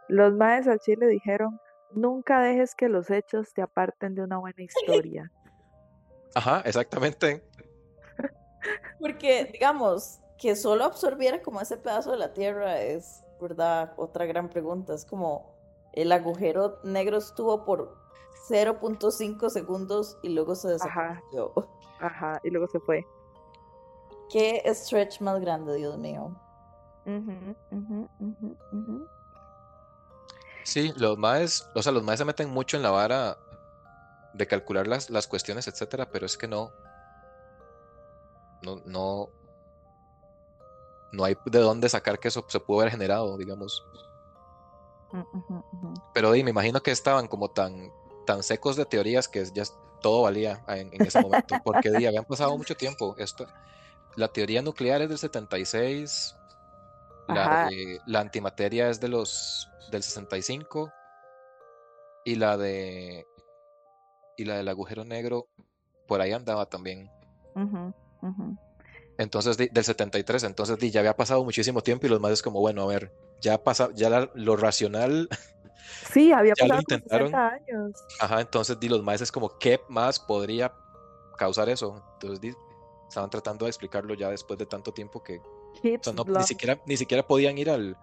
Los 0.08 0.34
maes 0.34 0.66
al 0.66 0.80
Chile 0.80 1.06
dijeron, 1.06 1.60
nunca 1.92 2.40
dejes 2.40 2.74
que 2.74 2.88
los 2.88 3.08
hechos 3.08 3.52
te 3.54 3.62
aparten 3.62 4.16
de 4.16 4.22
una 4.22 4.38
buena 4.38 4.62
historia. 4.62 5.30
Ajá, 6.34 6.62
exactamente. 6.64 7.44
Porque, 8.98 9.44
digamos, 9.52 10.20
que 10.38 10.56
solo 10.56 10.84
absorbiera 10.84 11.40
como 11.40 11.60
ese 11.60 11.76
pedazo 11.76 12.10
de 12.10 12.16
la 12.16 12.32
Tierra 12.32 12.80
es, 12.80 13.22
¿verdad? 13.40 13.92
Otra 13.96 14.26
gran 14.26 14.48
pregunta. 14.48 14.94
Es 14.94 15.04
como, 15.04 15.51
el 15.92 16.12
agujero 16.12 16.78
negro 16.82 17.18
estuvo 17.18 17.64
por 17.64 17.96
0.5 18.48 19.50
segundos 19.50 20.18
y 20.22 20.30
luego 20.30 20.54
se 20.54 20.68
desapareció. 20.68 21.52
Ajá. 22.00 22.40
y 22.42 22.50
luego 22.50 22.66
se 22.66 22.80
fue. 22.80 23.06
Qué 24.28 24.62
stretch 24.74 25.20
más 25.20 25.40
grande, 25.40 25.76
Dios 25.76 25.96
mío. 25.98 26.34
sí, 30.64 30.92
los 30.96 31.18
maes, 31.18 31.68
o 31.74 31.82
sea, 31.82 31.92
los 31.92 32.02
maes 32.02 32.18
se 32.18 32.24
meten 32.24 32.50
mucho 32.50 32.76
en 32.76 32.82
la 32.82 32.90
vara 32.90 33.36
de 34.32 34.46
calcular 34.46 34.86
las, 34.86 35.10
las 35.10 35.26
cuestiones, 35.26 35.68
etcétera, 35.68 36.08
pero 36.10 36.26
es 36.26 36.36
que 36.36 36.48
no. 36.48 36.72
No, 38.62 38.80
no. 38.86 39.28
No 41.12 41.24
hay 41.24 41.36
de 41.44 41.58
dónde 41.58 41.88
sacar 41.88 42.18
que 42.18 42.28
eso 42.28 42.44
se 42.48 42.58
pudo 42.58 42.80
haber 42.80 42.92
generado, 42.92 43.36
digamos. 43.36 43.84
Pero 46.14 46.30
me 46.30 46.38
imagino 46.38 46.82
que 46.82 46.90
estaban 46.90 47.26
como 47.28 47.50
tan, 47.50 47.92
tan 48.26 48.42
secos 48.42 48.76
de 48.76 48.86
teorías 48.86 49.28
que 49.28 49.44
ya 49.52 49.64
todo 50.00 50.22
valía 50.22 50.62
en, 50.68 50.90
ese 51.00 51.20
momento, 51.20 51.56
porque 51.64 51.88
habían 51.88 52.24
pasado 52.24 52.56
mucho 52.56 52.74
tiempo. 52.76 53.14
Esto, 53.18 53.46
la 54.16 54.28
teoría 54.28 54.62
nuclear 54.62 55.02
es 55.02 55.08
del 55.08 55.18
76, 55.18 56.36
la, 57.28 57.70
la 58.06 58.20
antimateria 58.20 58.90
es 58.90 59.00
de 59.00 59.08
los 59.08 59.68
del 59.90 60.02
65 60.02 60.90
y 62.24 62.34
la 62.36 62.56
de 62.56 63.26
y 64.36 64.44
la 64.44 64.56
del 64.56 64.68
agujero 64.68 65.04
negro 65.04 65.48
por 66.06 66.20
ahí 66.20 66.32
andaba 66.32 66.66
también. 66.66 67.10
Entonces, 69.18 69.56
del 69.56 69.84
73, 69.84 70.42
entonces 70.44 70.78
ya 70.92 71.00
había 71.00 71.16
pasado 71.16 71.44
muchísimo 71.44 71.82
tiempo 71.82 72.06
y 72.06 72.10
los 72.10 72.20
más 72.20 72.32
es 72.32 72.42
como, 72.42 72.60
bueno, 72.60 72.82
a 72.82 72.86
ver, 72.86 73.12
ya 73.40 73.62
pasa, 73.62 73.90
ya 73.94 74.28
lo 74.34 74.56
racional. 74.56 75.28
Sí, 76.12 76.32
había 76.32 76.54
pasado 76.58 76.80
intentaron. 76.80 77.34
años. 77.34 77.92
Ajá, 78.20 78.40
entonces 78.40 78.78
di 78.78 78.88
los 78.88 79.02
más 79.02 79.20
es 79.20 79.32
como, 79.32 79.58
¿qué 79.58 79.80
más 79.88 80.20
podría 80.20 80.72
causar 81.36 81.68
eso? 81.68 82.02
Entonces 82.14 82.40
di, 82.40 82.54
estaban 83.08 83.30
tratando 83.30 83.64
de 83.64 83.70
explicarlo 83.70 84.14
ya 84.14 84.30
después 84.30 84.58
de 84.58 84.66
tanto 84.66 84.92
tiempo 84.92 85.22
que 85.22 85.40
ni, 85.82 86.42
siquiera, 86.44 86.78
ni 86.86 86.96
siquiera 86.96 87.26
podían 87.26 87.58
ir 87.58 87.68
al, 87.68 87.96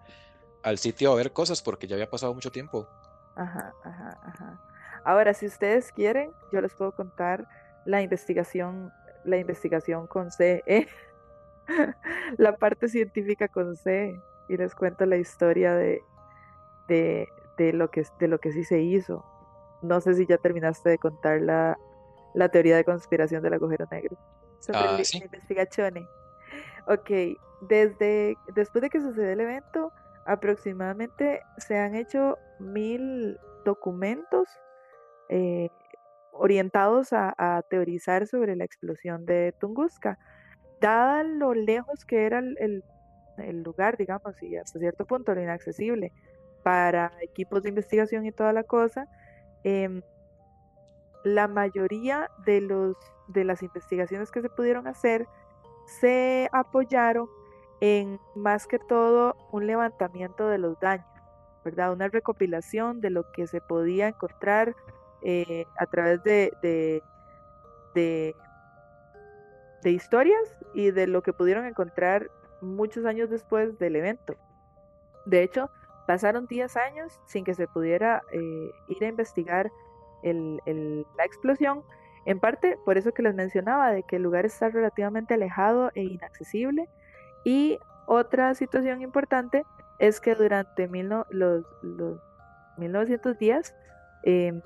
al 0.62 0.78
sitio 0.78 1.12
a 1.12 1.14
ver 1.16 1.32
cosas 1.32 1.62
porque 1.62 1.86
ya 1.86 1.96
había 1.96 2.10
pasado 2.10 2.34
mucho 2.34 2.52
tiempo. 2.52 2.86
Ajá, 3.34 3.74
ajá, 3.82 4.20
ajá. 4.24 4.60
Ahora, 5.04 5.32
si 5.32 5.46
ustedes 5.46 5.92
quieren, 5.92 6.32
yo 6.52 6.60
les 6.60 6.74
puedo 6.74 6.92
contar 6.92 7.48
la 7.84 8.02
investigación, 8.02 8.92
la 9.24 9.36
investigación 9.36 10.06
con 10.06 10.30
C, 10.30 10.62
¿eh? 10.66 10.86
la 12.36 12.56
parte 12.56 12.88
científica 12.88 13.48
con 13.48 13.76
C, 13.76 14.20
y 14.48 14.56
les 14.56 14.74
cuento 14.74 15.06
la 15.06 15.16
historia 15.16 15.74
de, 15.74 16.02
de, 16.88 17.28
de, 17.56 17.72
lo 17.72 17.90
que, 17.90 18.04
de 18.18 18.28
lo 18.28 18.38
que 18.40 18.52
sí 18.52 18.64
se 18.64 18.80
hizo. 18.80 19.24
No 19.80 20.00
sé 20.00 20.14
si 20.14 20.26
ya 20.26 20.38
terminaste 20.38 20.90
de 20.90 20.98
contar 20.98 21.40
la, 21.40 21.78
la 22.34 22.48
teoría 22.48 22.76
de 22.76 22.84
conspiración 22.84 23.42
del 23.42 23.54
agujero 23.54 23.86
negro 23.90 24.16
sobre 24.58 24.78
ah, 24.78 24.92
la 24.92 25.24
investigación. 25.24 26.08
Ok, 26.86 27.10
desde 27.62 28.36
después 28.54 28.82
de 28.82 28.90
que 28.90 29.00
sucedió 29.00 29.30
el 29.30 29.40
evento, 29.40 29.92
aproximadamente 30.26 31.42
se 31.58 31.78
han 31.78 31.94
hecho 31.94 32.36
mil 32.58 33.38
documentos 33.64 34.48
eh, 35.28 35.70
orientados 36.40 37.12
a, 37.12 37.62
teorizar 37.68 38.26
sobre 38.26 38.56
la 38.56 38.64
explosión 38.64 39.26
de 39.26 39.54
Tunguska. 39.60 40.18
Dada 40.80 41.22
lo 41.22 41.52
lejos 41.52 42.06
que 42.06 42.24
era 42.24 42.38
el, 42.38 42.82
lugar, 43.62 43.96
digamos, 43.98 44.42
y 44.42 44.56
hasta 44.56 44.78
cierto 44.78 45.06
punto 45.06 45.34
lo 45.34 45.42
inaccesible 45.42 46.12
para 46.62 47.12
equipos 47.20 47.62
de 47.62 47.68
investigación 47.68 48.24
y 48.24 48.32
toda 48.32 48.52
la 48.52 48.64
cosa, 48.64 49.06
em, 49.64 50.02
la 51.24 51.46
mayoría 51.46 52.30
de, 52.46 52.62
los, 52.62 52.96
de 53.28 53.44
las 53.44 53.62
investigaciones 53.62 54.30
que 54.30 54.40
se 54.40 54.48
pudieron 54.48 54.86
hacer 54.86 55.26
se 56.00 56.48
apoyaron 56.52 57.28
en 57.80 58.18
más 58.34 58.66
que 58.66 58.78
todo 58.78 59.36
un 59.52 59.66
levantamiento 59.66 60.48
de 60.48 60.58
los 60.58 60.78
daños, 60.80 61.06
¿verdad? 61.64 61.92
Una 61.92 62.08
recopilación 62.08 63.00
de 63.00 63.10
lo 63.10 63.30
que 63.32 63.46
se 63.46 63.60
podía 63.60 64.08
encontrar 64.08 64.74
eh, 65.22 65.66
a 65.78 65.86
través 65.86 66.22
de, 66.22 66.52
de, 66.62 67.02
de, 69.82 69.90
historias 69.90 70.58
y 70.74 70.90
de 70.90 71.06
lo 71.06 71.22
que 71.22 71.32
pudieron 71.32 71.66
encontrar 71.66 72.30
muchos 72.60 73.04
años 73.04 73.30
después 73.30 73.78
del 73.78 73.96
evento. 73.96 74.36
De 75.26 75.42
hecho, 75.42 75.70
pasaron 76.06 76.46
10 76.46 76.76
años 76.76 77.20
sin 77.26 77.44
que 77.44 77.54
se 77.54 77.68
pudiera 77.68 78.22
eh, 78.32 78.70
ir 78.88 79.04
a 79.04 79.08
investigar 79.08 79.70
la 80.22 81.24
explosión, 81.24 81.82
en 82.26 82.40
parte 82.40 82.78
por 82.84 82.98
eso 82.98 83.12
que 83.12 83.22
les 83.22 83.34
mencionaba, 83.34 83.90
de 83.90 84.02
que 84.02 84.16
el 84.16 84.22
lugar 84.22 84.44
está 84.44 84.68
relativamente 84.68 85.34
alejado 85.34 85.90
e 85.94 86.02
inaccesible. 86.02 86.88
Y 87.44 87.78
otra 88.06 88.54
situación 88.54 89.00
importante 89.02 89.64
es 89.98 90.20
que 90.20 90.34
durante 90.34 90.88
los, 91.30 91.64
los 91.82 92.20
1910 92.76 93.74
eh, 94.24 94.60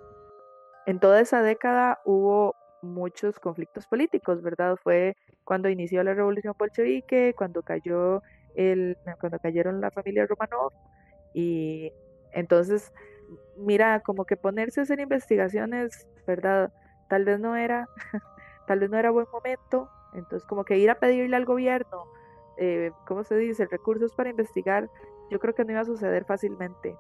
en 0.87 1.01
toda 1.01 1.21
esa 1.21 1.43
década 1.43 2.01
hubo 2.05 2.55
muchos 2.83 3.39
conflictos 3.41 3.87
políticos, 3.87 4.43
¿verdad? 4.43 4.77
Fue 4.83 5.17
cuando 5.45 5.69
inició 5.69 6.03
la 6.05 6.15
revolución 6.15 6.55
bolchevique, 6.59 7.35
cuando 7.37 7.63
cayó 7.63 8.23
el, 8.55 8.97
cuando 9.21 9.39
cayeron 9.39 9.81
la 9.81 9.91
familia 9.91 10.27
Romanov 10.27 10.73
y 11.35 11.93
entonces, 12.33 12.93
mira, 13.57 14.01
como 14.01 14.25
que 14.25 14.37
ponerse 14.37 14.81
a 14.81 14.83
hacer 14.85 15.01
investigaciones, 15.01 16.07
¿verdad? 16.27 16.73
Tal 17.09 17.25
vez 17.25 17.41
no 17.41 17.57
era, 17.57 17.89
tal 18.67 18.81
vez 18.81 18.91
no 18.91 18.99
era 18.99 19.11
buen 19.11 19.27
momento, 19.33 19.89
entonces 20.15 20.47
como 20.47 20.65
que 20.65 20.79
ir 20.79 20.91
a 20.91 20.99
pedirle 20.99 21.37
al 21.37 21.45
gobierno, 21.45 22.05
eh, 22.59 22.93
¿cómo 23.07 23.25
se 23.25 23.37
dice? 23.37 23.67
Recursos 23.67 24.15
para 24.15 24.31
investigar, 24.31 24.91
yo 25.31 25.39
creo 25.39 25.55
que 25.55 25.65
no 25.65 25.73
iba 25.73 25.81
a 25.81 25.85
suceder 25.85 26.25
fácilmente. 26.25 26.97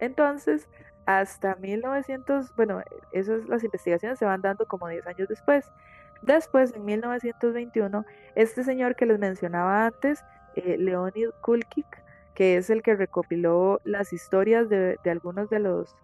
Entonces, 0.00 0.68
hasta 1.06 1.56
1900, 1.56 2.54
bueno, 2.56 2.82
esas 3.12 3.48
las 3.48 3.64
investigaciones 3.64 4.18
se 4.18 4.24
van 4.24 4.42
dando 4.42 4.66
como 4.66 4.88
10 4.88 5.06
años 5.06 5.28
después. 5.28 5.70
Después, 6.22 6.74
en 6.74 6.84
1921, 6.84 8.04
este 8.34 8.62
señor 8.62 8.94
que 8.94 9.06
les 9.06 9.18
mencionaba 9.18 9.86
antes, 9.86 10.24
eh, 10.54 10.76
Leonid 10.78 11.30
Kulkik, 11.40 11.86
que 12.34 12.56
es 12.56 12.70
el 12.70 12.82
que 12.82 12.94
recopiló 12.94 13.80
las 13.84 14.12
historias 14.12 14.68
de, 14.68 14.98
algunos 15.06 15.48
de 15.50 15.60
los 15.60 15.96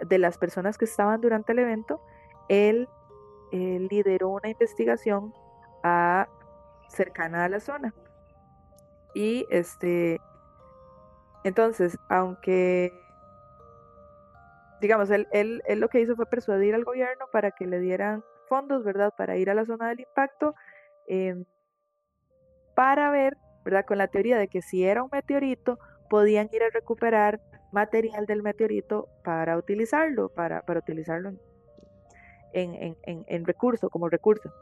de 0.00 0.18
las 0.18 0.38
personas 0.38 0.76
que 0.76 0.84
estaban 0.86 1.20
durante 1.20 1.52
el 1.52 1.60
evento, 1.60 2.00
él, 2.48 2.88
lideró 3.52 4.30
una 4.30 4.48
investigación 4.48 5.32
a, 5.84 6.26
cercana 6.88 7.44
a 7.44 7.48
la 7.48 7.60
zona. 7.60 7.94
Y 9.14 9.46
este, 9.48 10.20
entonces, 11.44 11.96
aunque 12.08 12.92
digamos, 14.84 15.10
él, 15.10 15.26
él, 15.32 15.62
lo 15.78 15.88
que 15.88 16.00
hizo 16.00 16.14
fue 16.14 16.26
persuadir 16.26 16.74
al 16.74 16.84
gobierno 16.84 17.24
para 17.32 17.52
que 17.52 17.66
le 17.66 17.80
dieran 17.80 18.22
fondos, 18.50 18.84
¿verdad? 18.84 19.14
Para 19.16 19.38
ir 19.38 19.48
a 19.48 19.54
la 19.54 19.64
zona 19.64 19.88
del 19.88 20.00
impacto, 20.00 20.54
em, 21.08 21.46
para 22.74 23.10
ver, 23.10 23.38
¿verdad? 23.64 23.86
Con 23.86 23.96
la 23.96 24.08
teoría 24.08 24.36
de 24.36 24.48
que 24.48 24.60
si 24.60 24.84
era 24.84 25.02
un 25.02 25.08
meteorito, 25.10 25.78
podían 26.10 26.50
ir 26.52 26.62
a 26.62 26.68
recuperar 26.68 27.40
material 27.72 28.26
del 28.26 28.42
meteorito 28.42 29.08
para 29.24 29.56
utilizarlo, 29.56 30.28
para, 30.28 30.60
para 30.66 30.80
utilizarlo 30.80 31.30
en, 32.52 32.74
en, 32.74 32.98
en, 33.04 33.24
en 33.26 33.44
recurso, 33.46 33.88
como 33.88 34.10
recurso. 34.10 34.52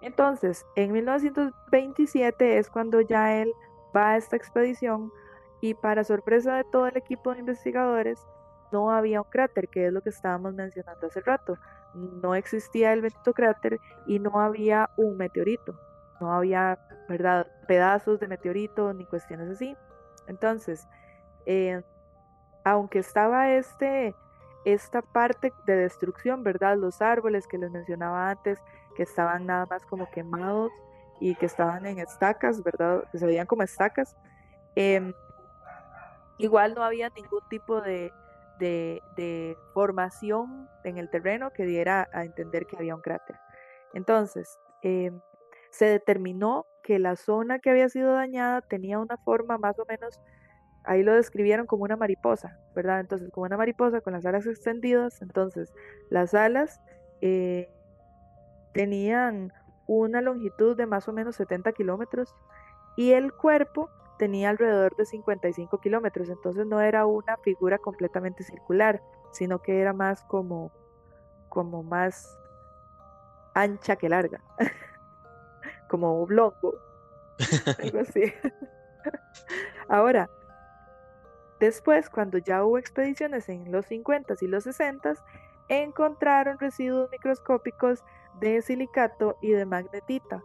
Entonces, 0.00 0.64
en 0.74 0.90
1927 0.92 2.56
es 2.56 2.70
cuando 2.70 3.02
ya 3.02 3.42
él 3.42 3.52
va 3.94 4.12
a 4.12 4.16
esta 4.16 4.36
expedición 4.36 5.12
y 5.60 5.74
para 5.74 6.02
sorpresa 6.02 6.56
de 6.56 6.64
todo 6.64 6.86
el 6.86 6.96
equipo 6.96 7.34
de 7.34 7.40
investigadores, 7.40 8.26
no 8.74 8.90
había 8.90 9.22
un 9.22 9.30
cráter, 9.30 9.68
que 9.68 9.86
es 9.86 9.92
lo 9.92 10.02
que 10.02 10.08
estábamos 10.08 10.52
mencionando 10.52 11.06
hace 11.06 11.20
rato. 11.20 11.56
No 11.94 12.34
existía 12.34 12.92
el 12.92 13.02
bendito 13.02 13.32
cráter 13.32 13.78
y 14.08 14.18
no 14.18 14.40
había 14.40 14.90
un 14.96 15.16
meteorito. 15.16 15.78
No 16.20 16.32
había, 16.32 16.80
¿verdad?, 17.08 17.46
pedazos 17.68 18.18
de 18.18 18.26
meteorito 18.26 18.92
ni 18.92 19.06
cuestiones 19.06 19.48
así. 19.48 19.76
Entonces, 20.26 20.88
eh, 21.46 21.82
aunque 22.64 22.98
estaba 22.98 23.52
este, 23.52 24.16
esta 24.64 25.02
parte 25.02 25.52
de 25.66 25.76
destrucción, 25.76 26.42
¿verdad? 26.42 26.76
Los 26.76 27.00
árboles 27.00 27.46
que 27.46 27.58
les 27.58 27.70
mencionaba 27.70 28.28
antes, 28.30 28.58
que 28.96 29.04
estaban 29.04 29.46
nada 29.46 29.66
más 29.70 29.86
como 29.86 30.10
quemados 30.10 30.72
y 31.20 31.36
que 31.36 31.46
estaban 31.46 31.86
en 31.86 32.00
estacas, 32.00 32.60
¿verdad? 32.64 33.04
Que 33.12 33.18
se 33.18 33.26
veían 33.26 33.46
como 33.46 33.62
estacas. 33.62 34.16
Em, 34.74 35.14
igual 36.38 36.74
no 36.74 36.82
había 36.82 37.08
ningún 37.10 37.42
tipo 37.48 37.80
de, 37.80 38.12
de, 38.58 39.56
formación 39.72 40.68
en 40.84 40.98
el 40.98 41.10
terreno 41.10 41.52
que 41.52 41.64
diera 41.64 42.08
a 42.12 42.24
entender 42.24 42.66
que 42.66 42.76
había 42.76 42.94
un 42.94 43.00
cráter. 43.00 43.36
Entonces, 43.92 44.58
em, 44.82 45.20
se 45.70 45.86
determinó 45.86 46.66
que 46.82 46.98
la 46.98 47.16
zona 47.16 47.58
que 47.58 47.70
había 47.70 47.88
sido 47.88 48.12
dañada 48.12 48.60
tenía 48.62 48.98
una 48.98 49.16
forma 49.18 49.58
más 49.58 49.78
o 49.78 49.84
menos, 49.86 50.20
ahí 50.84 51.02
lo 51.02 51.14
describieron 51.14 51.66
como 51.66 51.84
una 51.84 51.96
mariposa, 51.96 52.58
¿verdad? 52.74 53.00
Entonces, 53.00 53.30
como 53.32 53.46
una 53.46 53.56
mariposa 53.56 54.00
con 54.00 54.12
las 54.12 54.26
alas 54.26 54.46
extendidas, 54.46 55.20
entonces 55.22 55.72
las 56.10 56.34
alas 56.34 56.80
eh, 57.20 57.68
tenían 58.72 59.52
una 59.86 60.20
longitud 60.20 60.76
de 60.76 60.86
más 60.86 61.08
o 61.08 61.12
menos 61.12 61.36
70 61.36 61.72
kilómetros 61.72 62.34
y 62.96 63.12
el 63.12 63.32
cuerpo 63.32 63.90
tenía 64.18 64.50
alrededor 64.50 64.94
de 64.96 65.04
55 65.04 65.78
kilómetros, 65.78 66.28
entonces 66.28 66.66
no 66.66 66.80
era 66.80 67.06
una 67.06 67.36
figura 67.38 67.78
completamente 67.78 68.44
circular, 68.44 69.02
sino 69.32 69.60
que 69.60 69.80
era 69.80 69.92
más 69.92 70.22
como, 70.24 70.72
como 71.48 71.82
más 71.82 72.38
ancha 73.54 73.96
que 73.96 74.08
larga, 74.08 74.40
como 75.88 76.22
oblongo, 76.22 76.74
algo 77.82 78.00
así. 78.00 78.32
Ahora, 79.88 80.30
después, 81.60 82.08
cuando 82.08 82.38
ya 82.38 82.64
hubo 82.64 82.78
expediciones 82.78 83.48
en 83.48 83.70
los 83.70 83.86
50 83.86 84.34
y 84.40 84.46
los 84.46 84.64
60, 84.64 85.14
encontraron 85.68 86.58
residuos 86.58 87.10
microscópicos 87.10 88.04
de 88.40 88.62
silicato 88.62 89.36
y 89.40 89.52
de 89.52 89.64
magnetita 89.64 90.42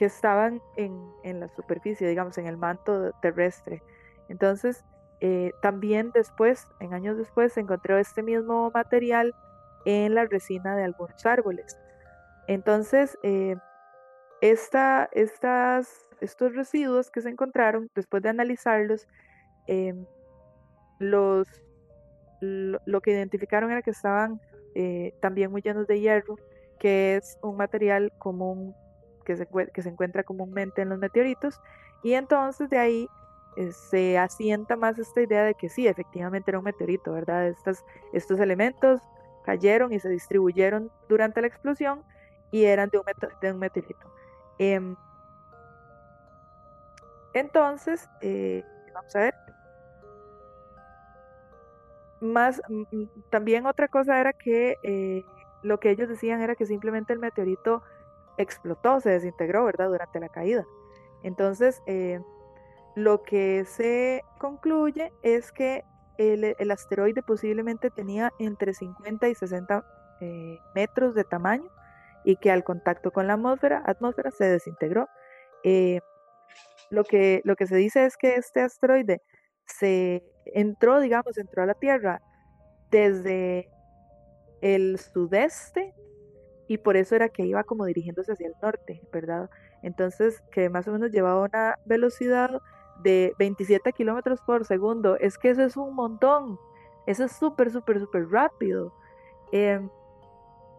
que 0.00 0.06
estaban 0.06 0.62
en, 0.76 0.98
en, 1.24 1.40
la 1.40 1.48
superficie, 1.48 2.08
digamos, 2.08 2.38
en 2.38 2.46
el 2.46 2.56
manto 2.56 3.12
terrestre. 3.20 3.82
Entonces, 4.30 4.82
eh, 5.20 5.52
también 5.60 6.10
después, 6.14 6.66
en 6.80 6.94
años 6.94 7.18
después, 7.18 7.52
se 7.52 7.60
encontró 7.60 7.98
este 7.98 8.22
mismo 8.22 8.70
material 8.70 9.34
en 9.84 10.14
la 10.14 10.24
resina 10.24 10.74
de 10.74 10.84
algunos 10.84 11.26
árboles. 11.26 11.76
Entonces, 12.46 13.18
eh, 13.22 13.56
esta, 14.40 15.10
estas, 15.12 16.08
estos 16.22 16.54
residuos 16.54 17.10
que 17.10 17.20
se 17.20 17.28
encontraron, 17.28 17.90
después 17.94 18.22
de 18.22 18.30
analizarlos, 18.30 19.06
em, 19.66 20.06
los, 20.98 21.46
lo, 22.40 23.00
que 23.02 23.10
identificaron 23.10 23.70
era 23.70 23.82
que 23.82 23.90
estaban 23.90 24.40
eh, 24.74 25.12
también 25.20 25.50
muy 25.50 25.60
llenos 25.60 25.86
de 25.86 26.00
hierro, 26.00 26.36
que 26.78 27.16
es 27.16 27.38
un 27.42 27.58
material 27.58 28.10
común 28.18 28.74
que 29.24 29.36
se, 29.36 29.46
que 29.72 29.82
se 29.82 29.88
encuentra 29.88 30.22
comúnmente 30.22 30.82
en 30.82 30.88
los 30.88 30.98
meteoritos, 30.98 31.60
y 32.02 32.14
entonces 32.14 32.70
de 32.70 32.78
ahí 32.78 33.08
eh, 33.56 33.72
se 33.72 34.18
asienta 34.18 34.76
más 34.76 34.98
esta 34.98 35.20
idea 35.20 35.44
de 35.44 35.54
que 35.54 35.68
sí, 35.68 35.86
efectivamente 35.86 36.50
era 36.50 36.58
un 36.58 36.64
meteorito, 36.64 37.12
¿verdad? 37.12 37.48
Estas, 37.48 37.84
estos 38.12 38.38
elementos 38.40 39.00
cayeron 39.44 39.92
y 39.92 39.98
se 40.00 40.08
distribuyeron 40.08 40.90
durante 41.08 41.40
la 41.40 41.48
explosión 41.48 42.02
y 42.50 42.64
eran 42.64 42.90
de 42.90 42.98
un, 42.98 43.04
de 43.40 43.52
un 43.52 43.58
meteorito. 43.58 44.12
Em, 44.58 44.96
entonces, 47.32 48.08
eh, 48.20 48.64
vamos 48.94 49.16
a 49.16 49.20
ver. 49.20 49.34
Más, 52.20 52.60
también 53.30 53.66
otra 53.66 53.88
cosa 53.88 54.20
era 54.20 54.32
que 54.32 54.76
eh, 54.82 55.24
lo 55.62 55.80
que 55.80 55.90
ellos 55.90 56.08
decían 56.08 56.42
era 56.42 56.54
que 56.54 56.66
simplemente 56.66 57.12
el 57.12 57.18
meteorito 57.18 57.82
explotó, 58.40 59.00
se 59.00 59.10
desintegró, 59.10 59.64
¿verdad? 59.64 59.88
Durante 59.88 60.20
la 60.20 60.28
caída. 60.28 60.66
Entonces, 61.22 61.82
eh, 61.86 62.20
lo 62.96 63.22
que 63.22 63.64
se 63.64 64.22
concluye 64.38 65.12
es 65.22 65.52
que 65.52 65.84
el, 66.18 66.70
asteroide 66.70 67.22
posiblemente 67.22 67.90
tenía 67.90 68.32
entre 68.38 68.74
50 68.74 69.28
y 69.28 69.34
60 69.34 69.84
eh, 70.20 70.58
metros 70.74 71.14
de 71.14 71.24
tamaño 71.24 71.70
y 72.24 72.36
que 72.36 72.50
al 72.50 72.62
contacto 72.62 73.10
con 73.10 73.26
la 73.26 73.34
atmósfera, 73.34 74.30
se 74.30 74.44
desintegró. 74.44 75.08
Eh, 75.64 76.00
lo, 76.90 77.04
que, 77.04 77.40
lo 77.44 77.56
que 77.56 77.66
se 77.66 77.76
dice 77.76 78.04
es 78.04 78.16
que 78.16 78.34
este 78.34 78.60
asteroide 78.60 79.22
se 79.64 80.22
entró, 80.46 81.00
digamos, 81.00 81.38
entró 81.38 81.62
a 81.62 81.66
la 81.66 81.74
Tierra 81.74 82.20
desde 82.90 83.70
el 84.60 84.98
sudeste 84.98 85.94
y 86.70 86.78
por 86.78 86.96
eso 86.96 87.16
era 87.16 87.28
que 87.28 87.44
iba 87.44 87.64
como 87.64 87.84
dirigiéndose 87.84 88.30
hacia 88.30 88.46
el 88.46 88.54
norte, 88.62 89.02
¿verdad? 89.12 89.50
Entonces, 89.82 90.40
que 90.52 90.70
más 90.70 90.86
o 90.86 90.92
menos 90.92 91.10
llevaba 91.10 91.42
una 91.42 91.76
velocidad 91.84 92.62
de 93.02 93.34
27 93.40 93.92
kilómetros 93.92 94.40
por 94.42 94.64
segundo. 94.64 95.16
Es 95.16 95.36
que 95.36 95.50
eso 95.50 95.64
es 95.64 95.76
un 95.76 95.96
montón. 95.96 96.60
Eso 97.06 97.24
es 97.24 97.32
súper, 97.32 97.72
súper, 97.72 97.98
súper 97.98 98.28
rápido. 98.28 98.94
Em, 99.50 99.90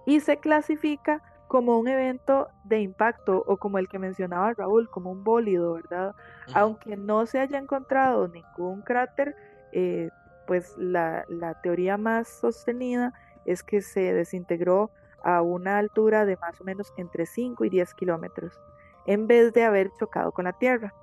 y 0.05 0.21
se 0.21 0.37
clasifica 0.37 1.21
como 1.49 1.77
un 1.77 1.89
evento 1.89 2.47
de 2.63 2.79
impacto 2.79 3.43
o 3.45 3.57
como 3.57 3.77
el 3.77 3.89
que 3.89 3.99
mencionaba 3.99 4.53
Raúl, 4.53 4.89
como 4.89 5.11
un 5.11 5.25
bólido, 5.25 5.73
¿verdad? 5.73 6.15
Aunque 6.53 6.95
no 6.95 7.25
se 7.25 7.41
haya 7.41 7.57
encontrado 7.57 8.29
ningún 8.29 8.81
cráter, 8.81 9.35
eh, 9.73 10.09
pues 10.47 10.73
la, 10.77 11.25
la, 11.27 11.59
teoría 11.59 11.97
más 11.97 12.29
sostenida 12.29 13.13
es 13.43 13.61
que 13.61 13.81
se 13.81 14.13
desintegró 14.13 14.89
a 15.23 15.41
una 15.41 15.77
altura 15.77 16.25
de 16.25 16.37
más 16.37 16.59
o 16.61 16.63
menos 16.63 16.93
entre 16.97 17.25
5 17.25 17.65
y 17.65 17.69
10 17.69 17.93
kilómetros, 17.93 18.59
en 19.05 19.27
vez 19.27 19.53
de 19.53 19.63
haber 19.63 19.91
chocado 19.99 20.31
con 20.31 20.45
la 20.45 20.53
Tierra 20.53 20.93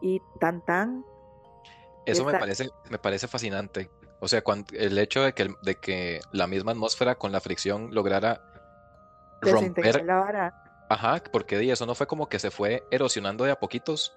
y 0.00 0.20
tan 0.40 0.64
tan. 0.64 1.04
Eso 2.04 2.24
me 2.24 2.32
parece, 2.32 2.68
me 2.90 2.98
parece 2.98 3.28
fascinante. 3.28 3.90
O 4.20 4.28
sea, 4.28 4.42
cuando, 4.42 4.66
el 4.76 4.98
hecho 4.98 5.22
de 5.22 5.32
que, 5.32 5.54
de 5.62 5.76
que 5.76 6.20
la 6.32 6.46
misma 6.46 6.72
atmósfera 6.72 7.16
con 7.16 7.32
la 7.32 7.40
fricción 7.40 7.94
lograra 7.94 8.40
romper. 9.40 10.04
La 10.04 10.20
vara. 10.20 10.86
Ajá, 10.88 11.22
porque 11.32 11.70
eso 11.70 11.86
no 11.86 11.94
fue 11.94 12.06
como 12.06 12.28
que 12.28 12.38
se 12.38 12.50
fue 12.50 12.84
erosionando 12.90 13.44
de 13.44 13.52
a 13.52 13.58
poquitos, 13.58 14.16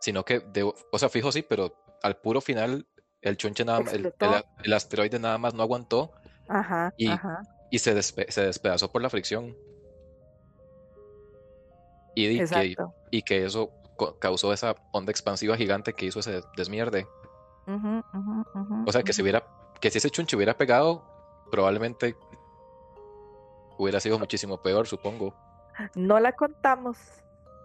sino 0.00 0.24
que, 0.24 0.40
de, 0.40 0.62
o 0.62 0.98
sea, 0.98 1.08
fijo 1.08 1.32
sí, 1.32 1.42
pero 1.42 1.74
al 2.02 2.16
puro 2.16 2.40
final 2.40 2.86
el 3.20 3.36
chunche 3.36 3.64
nada 3.64 3.80
más, 3.80 3.92
el, 3.92 4.72
asteroide 4.72 5.18
nada 5.18 5.38
más 5.38 5.54
no 5.54 5.62
aguantó 5.62 6.12
ajá, 6.48 6.94
y, 6.96 7.08
ajá. 7.08 7.42
Y 7.70 7.78
se, 7.78 8.02
se 8.02 8.42
despedazó 8.42 8.90
por 8.90 9.02
la 9.02 9.10
fricción. 9.10 9.56
Y, 12.14 12.44
que, 12.44 12.76
y 13.10 13.22
que 13.22 13.44
eso 13.44 13.70
causó 14.18 14.52
esa 14.52 14.74
onda 14.92 15.12
expansiva 15.12 15.56
gigante 15.56 15.92
que 15.92 16.06
hizo 16.06 16.20
ese 16.20 16.42
desmierde. 16.56 17.06
o 18.86 18.92
sea, 18.92 19.02
que 19.02 19.12
si 19.12 19.22
hubiera, 19.22 19.44
que 19.80 19.90
si 19.90 19.98
ese 19.98 20.10
chunche 20.10 20.36
hubiera 20.36 20.56
pegado, 20.56 21.04
probablemente 21.50 22.16
hubiera 23.78 24.00
sido 24.00 24.18
muchísimo 24.18 24.60
peor, 24.60 24.86
supongo. 24.86 25.34
No 25.94 26.18
la 26.18 26.32
contamos. 26.32 26.98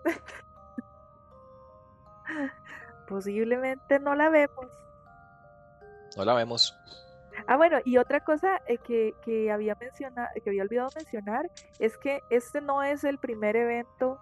Posiblemente 3.07 3.99
no 3.99 4.15
la 4.15 4.29
vemos. 4.29 4.67
No 6.15 6.25
la 6.25 6.35
vemos. 6.35 6.75
Ah, 7.47 7.57
bueno, 7.57 7.79
y 7.83 7.97
otra 7.97 8.21
cosa 8.21 8.61
eh, 8.67 8.77
que, 8.77 9.13
que, 9.23 9.51
había 9.51 9.75
mencionado, 9.75 10.29
que 10.43 10.49
había 10.49 10.63
olvidado 10.63 10.89
mencionar, 10.95 11.49
es 11.79 11.97
que 11.97 12.21
este 12.29 12.61
no 12.61 12.83
es 12.83 13.03
el 13.03 13.17
primer 13.17 13.55
evento 13.55 14.19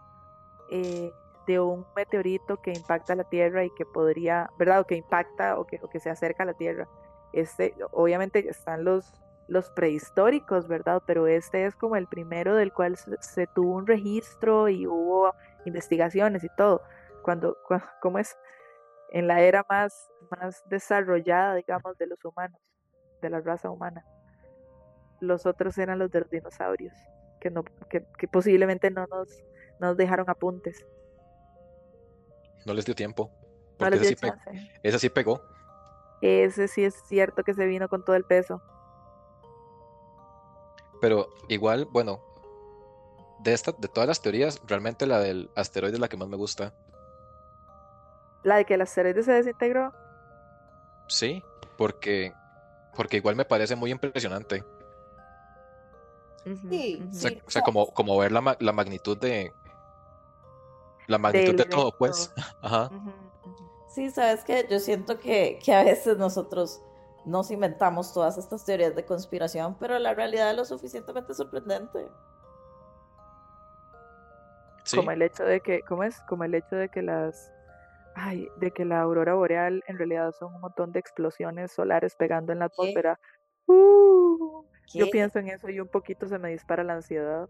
eh, 0.69 1.11
de 1.47 1.59
un 1.59 1.85
meteorito 1.95 2.61
que 2.61 2.71
impacta 2.71 3.15
la 3.15 3.25
Tierra 3.25 3.65
y 3.65 3.69
que 3.71 3.85
podría, 3.85 4.49
¿verdad? 4.57 4.81
O 4.81 4.85
que 4.85 4.95
impacta 4.95 5.59
o 5.59 5.65
que, 5.65 5.99
se 5.99 6.09
acerca 6.09 6.43
a 6.43 6.45
la 6.45 6.53
Tierra. 6.53 6.87
Este, 7.33 7.75
obviamente 7.91 8.47
están 8.49 8.83
los, 8.83 9.13
los 9.47 9.69
prehistóricos, 9.71 10.67
¿verdad? 10.67 11.01
Pero 11.05 11.27
este 11.27 11.65
es 11.65 11.75
como 11.75 11.95
el 11.95 12.07
primero 12.07 12.55
del 12.55 12.71
cual 12.71 12.97
se, 12.97 13.47
tuvo 13.47 13.75
un 13.75 13.87
registro 13.87 14.69
y 14.69 14.87
hubo 14.87 15.33
investigaciones 15.65 16.43
y 16.43 16.49
todo. 16.55 16.81
Cuando, 17.23 17.57
¿cómo 18.01 18.19
es? 18.19 18.37
En 19.09 19.27
la 19.27 19.41
era 19.41 19.65
más, 19.69 20.09
más 20.29 20.63
desarrollada, 20.69 21.55
digamos, 21.55 21.97
de 21.97 22.07
los 22.07 22.23
humanos, 22.23 22.61
de 23.21 23.29
la 23.29 23.39
raza 23.41 23.69
humana. 23.69 24.05
Los 25.19 25.45
otros 25.45 25.77
eran 25.77 25.99
los 25.99 26.11
de 26.11 26.21
los 26.21 26.29
dinosaurios, 26.29 26.93
que, 27.39 27.51
no, 27.51 27.63
que, 27.89 28.27
posiblemente 28.27 28.89
no 28.89 29.05
nos, 29.07 29.29
nos 29.79 29.95
dejaron 29.97 30.29
apuntes. 30.29 30.85
No 32.65 32.73
les 32.73 32.85
dio 32.85 32.95
tiempo. 32.95 33.31
Porque 33.77 33.95
ese, 33.95 34.15
sí 34.15 34.99
sí 34.99 35.09
pegó. 35.09 35.41
Ese 36.21 36.67
sí 36.67 36.83
es 36.83 36.95
cierto 37.07 37.43
que 37.43 37.53
se 37.53 37.65
vino 37.65 37.89
con 37.89 38.05
todo 38.05 38.15
el 38.15 38.23
peso. 38.23 38.61
Pero 41.01 41.29
igual, 41.49 41.87
bueno, 41.91 42.21
de 43.39 43.53
esta, 43.53 43.71
de 43.71 43.87
todas 43.87 44.07
las 44.07 44.21
teorías, 44.21 44.61
realmente 44.67 45.07
la 45.07 45.19
del 45.19 45.49
asteroide 45.55 45.95
es 45.95 45.99
la 45.99 46.07
que 46.07 46.17
más 46.17 46.27
me 46.27 46.37
gusta. 46.37 46.73
¿La 48.43 48.57
de 48.57 48.65
que 48.65 48.75
el 48.75 48.81
asteroide 48.81 49.23
se 49.23 49.33
desintegró? 49.33 49.91
Sí, 51.07 51.43
porque, 51.77 52.33
porque 52.95 53.17
igual 53.17 53.35
me 53.35 53.45
parece 53.45 53.75
muy 53.75 53.91
impresionante. 53.91 54.63
Sí, 56.69 57.03
o 57.45 57.49
sea, 57.49 57.61
como, 57.61 57.87
como 57.93 58.17
ver 58.17 58.31
la, 58.31 58.57
la 58.59 58.71
magnitud 58.71 59.17
de, 59.17 59.53
la 61.11 61.17
magnitud 61.17 61.55
de 61.55 61.65
todo, 61.65 61.91
pues. 61.97 62.33
Ajá. 62.61 62.89
Sí, 63.89 64.09
sabes 64.09 64.43
que 64.43 64.65
yo 64.69 64.79
siento 64.79 65.19
que, 65.19 65.59
que, 65.63 65.73
a 65.73 65.83
veces 65.83 66.17
nosotros 66.17 66.81
nos 67.25 67.51
inventamos 67.51 68.13
todas 68.13 68.37
estas 68.37 68.63
teorías 68.65 68.95
de 68.95 69.05
conspiración, 69.05 69.75
pero 69.79 69.99
la 69.99 70.13
realidad 70.13 70.49
es 70.51 70.57
lo 70.57 70.65
suficientemente 70.65 71.33
sorprendente. 71.33 72.07
Como 74.95 75.11
el 75.11 75.21
hecho 75.21 75.43
de 75.43 75.61
que, 75.61 75.81
¿cómo 75.83 76.03
es? 76.03 76.19
Como 76.21 76.43
el 76.43 76.55
hecho 76.55 76.75
de 76.75 76.89
que 76.89 77.01
las, 77.01 77.51
ay, 78.15 78.47
de 78.57 78.71
que 78.71 78.85
la 78.85 79.01
aurora 79.01 79.33
boreal 79.33 79.83
en 79.87 79.97
realidad 79.97 80.31
son 80.37 80.55
un 80.55 80.61
montón 80.61 80.91
de 80.91 80.99
explosiones 80.99 81.71
solares 81.71 82.15
pegando 82.15 82.51
en 82.53 82.59
la 82.59 82.65
atmósfera. 82.65 83.19
Uh, 83.67 84.63
yo 84.93 85.09
pienso 85.09 85.39
en 85.39 85.49
eso 85.49 85.69
y 85.69 85.79
un 85.79 85.87
poquito 85.87 86.27
se 86.27 86.37
me 86.37 86.49
dispara 86.49 86.83
la 86.83 86.93
ansiedad. 86.93 87.49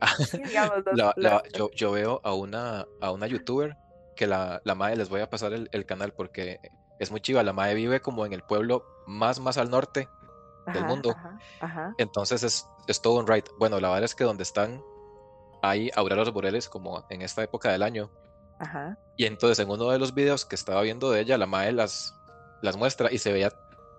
yo, 1.74 1.92
veo 1.92 2.20
a 2.24 2.34
una, 2.34 2.86
a 3.00 3.12
una 3.12 3.26
youtuber 3.26 3.76
que 4.16 4.26
la, 4.26 4.60
la 4.64 4.74
madre 4.74 4.96
les 4.96 5.08
voy 5.08 5.20
a 5.20 5.28
pasar 5.28 5.52
el, 5.52 5.86
canal 5.86 6.12
porque 6.12 6.58
es 6.98 7.10
muy 7.10 7.20
chiva. 7.20 7.42
La 7.42 7.52
madre 7.52 7.74
vive 7.74 8.00
como 8.00 8.24
en 8.26 8.32
el 8.32 8.42
pueblo 8.42 8.84
más, 9.06 9.40
más 9.40 9.58
al 9.58 9.70
norte 9.70 10.08
del 10.72 10.84
mundo. 10.84 11.14
Entonces 11.98 12.42
es, 12.42 12.66
es, 12.86 13.02
todo 13.02 13.20
un 13.20 13.26
ride. 13.26 13.44
Bueno, 13.58 13.80
la 13.80 13.88
verdad 13.88 14.04
es 14.04 14.14
que 14.14 14.24
donde 14.24 14.42
están 14.42 14.82
hay 15.62 15.90
auroras 15.94 16.30
boreales 16.30 16.68
como 16.68 17.04
en 17.08 17.22
esta 17.22 17.42
época 17.42 17.72
del 17.72 17.82
año. 17.82 18.10
Y 19.16 19.26
entonces 19.26 19.58
en 19.58 19.70
uno 19.70 19.90
de 19.90 19.98
los 19.98 20.14
videos 20.14 20.44
que 20.44 20.54
estaba 20.54 20.82
viendo 20.82 21.10
de 21.10 21.20
ella, 21.20 21.38
la 21.38 21.46
madre 21.46 21.72
las, 21.72 22.14
las 22.62 22.76
muestra 22.76 23.12
y 23.12 23.18
se 23.18 23.32
veía 23.32 23.50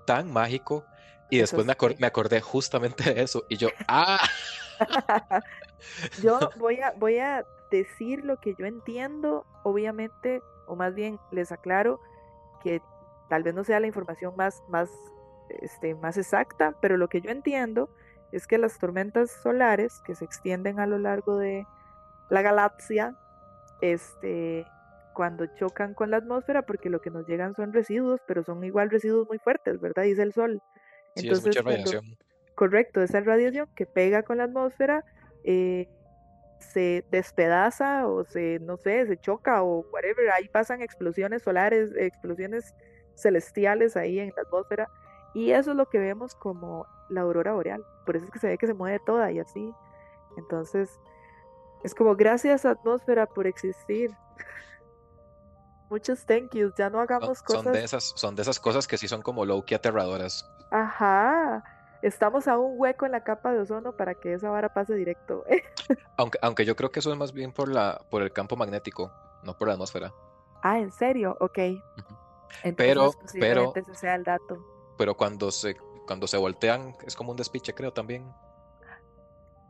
tan 0.05 0.31
mágico. 0.31 0.85
Y 1.29 1.39
después 1.39 1.65
me, 1.65 1.75
me 1.99 2.07
acordé 2.07 2.41
justamente 2.41 3.13
de 3.13 3.21
eso. 3.23 3.45
Y 3.49 3.57
yo, 3.57 3.69
¡ah! 3.87 4.19
yo 6.21 6.39
voy 6.57 6.79
a, 6.81 6.91
voy 6.97 7.17
a 7.17 7.45
decir 7.71 8.23
lo 8.23 8.37
que 8.39 8.55
yo 8.57 8.65
entiendo, 8.65 9.45
obviamente, 9.63 10.41
o 10.67 10.75
más 10.75 10.93
bien 10.93 11.19
les 11.31 11.51
aclaro 11.51 11.99
que 12.61 12.81
tal 13.29 13.43
vez 13.43 13.53
no 13.53 13.63
sea 13.63 13.79
la 13.79 13.87
información 13.87 14.35
más, 14.35 14.61
más, 14.69 14.89
este, 15.49 15.95
más 15.95 16.17
exacta, 16.17 16.75
pero 16.79 16.97
lo 16.97 17.07
que 17.07 17.21
yo 17.21 17.31
entiendo 17.31 17.89
es 18.31 18.47
que 18.47 18.57
las 18.57 18.77
tormentas 18.77 19.31
solares 19.31 20.01
que 20.05 20.15
se 20.15 20.25
extienden 20.25 20.79
a 20.79 20.85
lo 20.85 20.99
largo 20.99 21.37
de, 21.37 21.65
la 22.29 22.41
galaxia, 22.41 23.15
este, 23.81 24.65
cuando 25.13 25.45
chocan 25.55 25.93
con 25.93 26.11
la 26.11 26.17
atmósfera, 26.17 26.63
porque 26.63 26.89
lo 26.89 27.01
que 27.01 27.09
nos 27.09 27.27
llegan 27.27 27.55
son 27.55 27.73
residuos, 27.73 28.21
pero 28.27 28.43
son 28.43 28.63
igual 28.63 28.89
residuos 28.89 29.27
muy 29.27 29.39
fuertes, 29.39 29.79
¿verdad? 29.79 30.03
Dice 30.03 30.21
el 30.21 30.33
sol. 30.33 30.61
Sí, 31.15 31.29
es 31.29 31.43
mucha 31.43 31.61
radiación. 31.61 32.17
correcto, 32.55 33.01
esa 33.01 33.21
radiación 33.21 33.67
que 33.75 33.85
pega 33.85 34.23
con 34.23 34.37
la 34.37 34.43
atmósfera 34.43 35.05
eh, 35.45 35.87
se 36.59 37.05
despedaza 37.11 38.07
o 38.07 38.25
se, 38.25 38.59
no 38.59 38.77
sé, 38.77 39.05
se 39.07 39.17
choca 39.17 39.63
o 39.63 39.85
whatever. 39.91 40.31
Ahí 40.31 40.47
pasan 40.49 40.81
explosiones 40.81 41.43
solares, 41.43 41.91
explosiones 41.95 42.73
celestiales 43.15 43.95
ahí 43.95 44.19
en 44.19 44.33
la 44.35 44.41
atmósfera. 44.43 44.89
Y 45.33 45.51
eso 45.51 45.71
es 45.71 45.77
lo 45.77 45.87
que 45.87 45.99
vemos 45.99 46.35
como 46.35 46.85
la 47.09 47.21
aurora 47.21 47.53
boreal. 47.53 47.83
Por 48.05 48.15
eso 48.15 48.25
es 48.25 48.31
que 48.31 48.39
se 48.39 48.47
ve 48.47 48.57
que 48.57 48.67
se 48.67 48.73
mueve 48.73 48.99
toda 49.05 49.31
y 49.31 49.39
así. 49.39 49.71
Entonces, 50.37 50.99
es 51.83 51.93
como 51.93 52.15
gracias 52.15 52.65
atmósfera 52.65 53.25
por 53.25 53.47
existir. 53.47 54.11
Muchos 55.89 56.25
thank 56.25 56.53
yous, 56.53 56.73
ya 56.75 56.89
no 56.89 56.99
hagamos 56.99 57.37
son, 57.39 57.45
cosas. 57.45 57.63
Son 57.63 57.73
de, 57.73 57.83
esas, 57.83 58.03
son 58.15 58.35
de 58.35 58.41
esas 58.41 58.59
cosas 58.59 58.87
que 58.87 58.97
sí 58.97 59.07
son 59.07 59.21
como 59.21 59.45
low-key 59.45 59.75
aterradoras. 59.75 60.49
Ajá. 60.71 61.63
Estamos 62.01 62.47
a 62.47 62.57
un 62.57 62.73
hueco 62.79 63.05
en 63.05 63.11
la 63.11 63.23
capa 63.23 63.51
de 63.51 63.59
ozono 63.59 63.93
para 63.93 64.15
que 64.15 64.33
esa 64.33 64.49
vara 64.49 64.73
pase 64.73 64.95
directo. 64.95 65.43
aunque, 66.17 66.39
aunque 66.41 66.65
yo 66.65 66.75
creo 66.75 66.91
que 66.91 66.99
eso 66.99 67.11
es 67.11 67.17
más 67.17 67.33
bien 67.33 67.51
por, 67.51 67.69
la, 67.69 68.01
por 68.09 68.21
el 68.21 68.31
campo 68.33 68.55
magnético, 68.55 69.11
no 69.43 69.57
por 69.57 69.67
la 69.67 69.75
atmósfera. 69.75 70.13
Ah, 70.61 70.79
¿en 70.79 70.91
serio? 70.91 71.37
Ok. 71.39 71.59
pero, 72.75 73.11
pero, 73.39 73.73
ese 73.75 73.93
sea 73.95 74.15
el 74.15 74.23
dato. 74.23 74.57
pero 74.97 75.15
cuando 75.15 75.51
se, 75.51 75.75
cuando 76.07 76.27
se 76.27 76.37
voltean 76.37 76.95
es 77.05 77.15
como 77.15 77.31
un 77.31 77.37
despiche, 77.37 77.73
creo 77.73 77.93
también. 77.93 78.31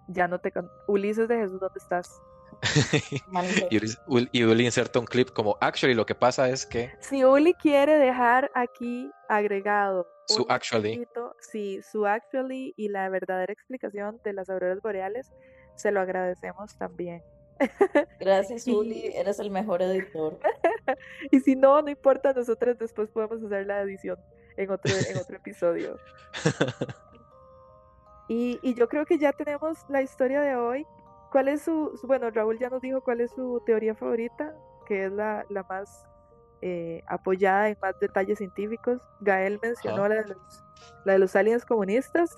Ya 0.07 0.27
no 0.27 0.39
te... 0.39 0.53
Ulises 0.87 1.27
de 1.27 1.37
Jesús, 1.37 1.59
¿dónde 1.59 1.79
estás? 1.79 2.21
y, 3.69 4.43
Uli, 4.43 4.65
inserta 4.65 4.99
un 4.99 5.05
clip 5.05 5.29
como 5.31 5.57
actually 5.61 5.93
lo 5.93 6.05
que 6.05 6.15
pasa 6.15 6.49
es 6.49 6.65
que 6.65 6.91
si 6.99 7.23
Uli 7.23 7.53
quiere 7.53 7.97
dejar 7.97 8.51
aquí 8.55 9.11
agregado 9.29 10.07
su 10.27 10.45
actually. 10.49 11.05
sí 11.39 11.81
su 11.81 12.05
actually 12.05 12.73
y 12.77 12.89
la 12.89 13.09
verdadera 13.09 13.51
explicación 13.51 14.19
de 14.23 14.33
las 14.33 14.49
auroras 14.49 14.81
boreales 14.81 15.31
se 15.75 15.91
lo 15.91 15.99
agradecemos 16.01 16.75
también 16.77 17.23
gracias 18.19 18.67
Uli 18.67 19.11
eres 19.13 19.39
el 19.39 19.49
mejor 19.49 19.81
editor. 19.81 20.39
Y 21.31 21.39
si 21.39 21.55
no 21.55 21.81
no 21.81 21.89
importa 21.89 22.31
nosotros 22.33 22.77
después 22.77 23.09
podemos 23.09 23.43
hacer 23.43 23.65
la 23.65 23.81
edición 23.81 24.19
en 24.55 24.69
otro 24.69 24.93
en 25.09 25.17
otro 25.17 25.35
episodio 25.35 25.97
y, 28.27 28.59
y 28.61 28.73
yo 28.73 28.87
creo 28.87 29.05
que 29.05 29.17
ya 29.17 29.31
tenemos 29.31 29.85
la 29.89 30.01
historia 30.01 30.41
de 30.41 30.55
hoy 30.55 30.85
¿Cuál 31.35 31.49
es 31.49 31.63
su, 31.63 31.99
bueno, 32.03 32.29
Raúl 32.29 32.57
ya 32.57 32.69
nos 32.69 32.81
dijo 32.81 33.01
cuál 33.01 33.19
es 33.19 33.29
su 33.31 33.61
teoría 33.65 33.93
favorita, 33.93 34.55
que 34.85 35.07
es 35.07 35.11
la, 35.11 35.45
la 35.49 35.63
más 35.63 36.05
eh, 36.61 37.03
apoyada 37.07 37.67
en 37.67 37.77
más 37.81 37.99
detalles 37.99 38.37
científicos? 38.37 39.01
Gael 39.19 39.59
mencionó 39.61 40.07
la, 40.07 40.15
de 40.15 40.27
los, 40.29 40.63
la 41.03 41.11
de 41.11 41.19
los 41.19 41.35
aliens 41.35 41.65
comunistas. 41.65 42.31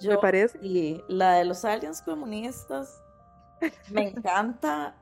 Yo, 0.00 0.10
me 0.10 0.18
parece. 0.18 0.58
Y 0.60 1.04
la 1.06 1.34
de 1.34 1.44
los 1.44 1.64
aliens 1.64 2.02
comunistas 2.02 3.00
me 3.92 4.08
encanta 4.08 4.96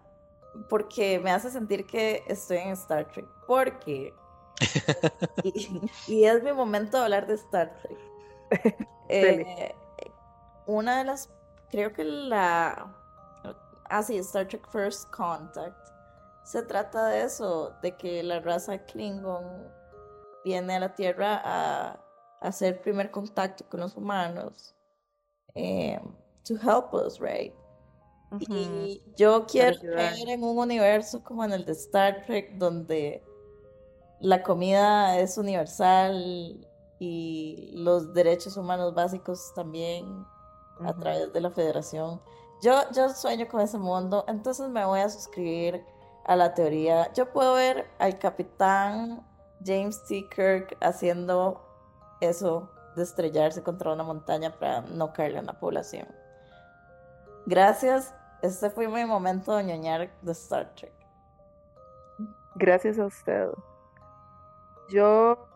porque 0.69 1.19
me 1.19 1.31
hace 1.31 1.51
sentir 1.51 1.87
que 1.87 2.25
estoy 2.27 2.59
en 2.59 2.73
Star 2.73 3.11
Trek. 3.11 3.25
Porque. 3.47 4.13
y, 5.43 5.81
y, 6.09 6.25
es 6.25 6.43
mi 6.43 6.53
momento 6.53 6.99
de 6.99 7.05
hablar 7.05 7.27
de 7.27 7.37
Star 7.37 7.75
Trek. 7.81 7.97
Eh, 9.09 9.73
una 10.67 10.99
de 10.99 11.05
las 11.05 11.31
creo 11.71 11.93
que 11.93 12.03
la... 12.03 12.93
Ah, 13.89 14.03
sí, 14.03 14.17
Star 14.19 14.49
Trek 14.49 14.69
First 14.69 15.09
Contact. 15.11 15.79
Se 16.45 16.63
trata 16.63 17.07
de 17.07 17.23
eso, 17.23 17.73
de 17.83 17.97
que 17.97 18.23
la 18.23 18.41
raza 18.41 18.85
Klingon 18.85 19.73
viene 20.45 20.75
a 20.75 20.81
la 20.81 20.95
Tierra 20.95 21.41
a, 21.45 22.01
hacer 22.41 22.81
primer 22.81 23.11
contacto 23.11 23.65
con 23.69 23.81
los 23.81 23.97
humanos. 23.97 24.75
Eh, 25.55 26.01
to 26.45 26.55
help 26.55 26.93
us, 26.93 27.19
right? 27.21 27.55
Y 28.49 29.03
yo 29.17 29.47
quiero 29.47 29.79
creer 29.79 30.29
en 30.29 30.43
un 30.43 30.59
universo 30.59 31.23
como 31.23 31.45
en 31.45 31.53
el 31.53 31.65
de 31.65 31.73
Star 31.73 32.25
Trek, 32.27 32.55
donde 32.59 33.25
la 34.21 34.43
comida 34.43 35.19
es 35.19 35.39
universal 35.39 36.67
y 36.99 37.73
los 37.75 38.13
derechos 38.15 38.57
humanos 38.57 38.95
básicos 38.95 39.53
también 39.55 40.27
a 40.81 40.95
través 40.95 41.33
de 41.33 41.41
la 41.41 41.51
federación. 41.51 42.21
Yo, 42.63 42.73
yo 42.93 43.11
sueño 43.11 43.47
con 43.49 43.61
ese 43.61 43.79
mundo, 43.79 44.25
entonces 44.29 44.69
me 44.69 44.85
voy 44.85 45.01
a 45.01 45.09
suscribir 45.09 45.85
a 46.25 46.37
la 46.37 46.55
teoría. 46.55 47.13
Yo 47.13 47.33
puedo 47.33 47.55
ver 47.55 47.87
al 47.99 48.19
capitán 48.19 49.27
James 49.65 50.03
T. 50.05 50.29
Kirk 50.35 50.77
haciendo 50.81 51.63
eso 52.21 52.71
de 52.97 53.03
estrellarse 53.03 53.63
contra 53.63 53.93
una 53.93 54.03
montaña 54.03 54.59
para 54.59 54.81
no 54.83 55.13
caerle 55.13 55.39
a 55.39 55.43
la 55.43 55.59
población. 55.59 56.09
Gracias, 57.45 58.15
este 58.43 58.71
fue 58.71 58.89
mi 58.89 59.05
momento 59.05 59.55
de 59.55 59.65
ñoñar 59.65 60.11
de 60.23 60.33
Star 60.33 60.75
Trek. 60.75 60.93
Gracias 62.57 62.99
a 62.99 63.07
usted. 63.07 63.51
Yo 64.89 65.47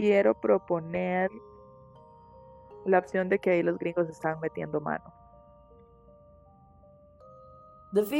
quiero 0.00 0.34
proponer 0.40 1.30
la 2.86 2.98
opción 2.98 3.28
de 3.28 3.38
que 3.38 3.50
ahí 3.50 3.62
los 3.62 3.78
gringos 3.78 4.08
están 4.08 4.40
metiendo 4.40 4.80
mano. 4.80 5.12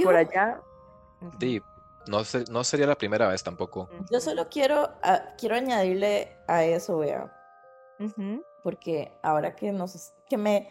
Por 0.05 0.17
allá. 0.17 0.61
Sí, 1.39 1.63
no, 2.07 2.19
no 2.51 2.65
sería 2.65 2.87
la 2.87 2.97
primera 2.97 3.29
vez 3.29 3.43
tampoco. 3.43 3.89
Yo 4.11 4.21
solo 4.21 4.49
quiero, 4.51 4.91
ah, 5.03 5.23
quiero 5.39 5.55
añadirle 5.57 6.37
a 6.47 6.65
eso, 6.65 6.99
vea. 6.99 7.35
Porque 8.63 9.13
ahora 9.23 9.55
que 9.57 9.73
nos 9.73 10.13
que 10.29 10.37
me 10.37 10.71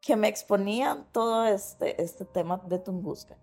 que 0.00 0.14
me 0.14 0.28
exponían 0.28 1.06
todo 1.10 1.46
este, 1.46 2.00
este 2.00 2.24
tema 2.24 2.60
de 2.64 2.78
Tunguska. 2.78 3.36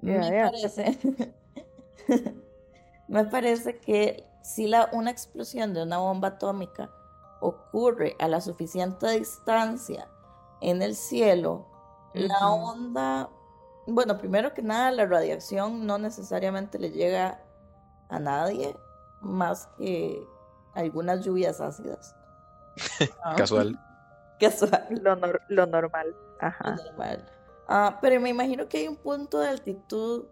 me 0.00 0.18
parece 0.18 0.96
me 3.08 3.24
parece 3.24 3.78
que 3.78 4.24
si 4.42 4.66
la, 4.66 4.88
una 4.92 5.10
explosión 5.10 5.74
de 5.74 5.82
una 5.82 5.98
bomba 5.98 6.28
atómica 6.28 6.90
ocurre 7.40 8.16
a 8.18 8.28
la 8.28 8.40
suficiente 8.40 9.08
distancia 9.10 10.08
en 10.60 10.82
el 10.82 10.94
cielo, 10.94 11.66
la 12.14 12.48
onda, 12.48 13.28
bueno, 13.86 14.16
primero 14.18 14.54
que 14.54 14.62
nada, 14.62 14.90
la 14.90 15.06
radiación 15.06 15.86
no 15.86 15.98
necesariamente 15.98 16.78
le 16.78 16.90
llega 16.90 17.42
a 18.08 18.18
nadie 18.18 18.74
más 19.20 19.68
que 19.76 20.26
algunas 20.74 21.24
lluvias 21.24 21.60
ácidas. 21.60 22.14
Casual. 23.36 23.78
Casual. 24.40 24.86
Lo, 25.02 25.16
lo 25.48 25.66
normal. 25.66 26.14
Ajá. 26.40 26.76
normal. 26.76 27.26
Ah, 27.68 27.98
pero 28.00 28.20
me 28.20 28.28
imagino 28.28 28.68
que 28.68 28.78
hay 28.78 28.88
un 28.88 28.96
punto 28.96 29.40
de 29.40 29.48
altitud 29.48 30.26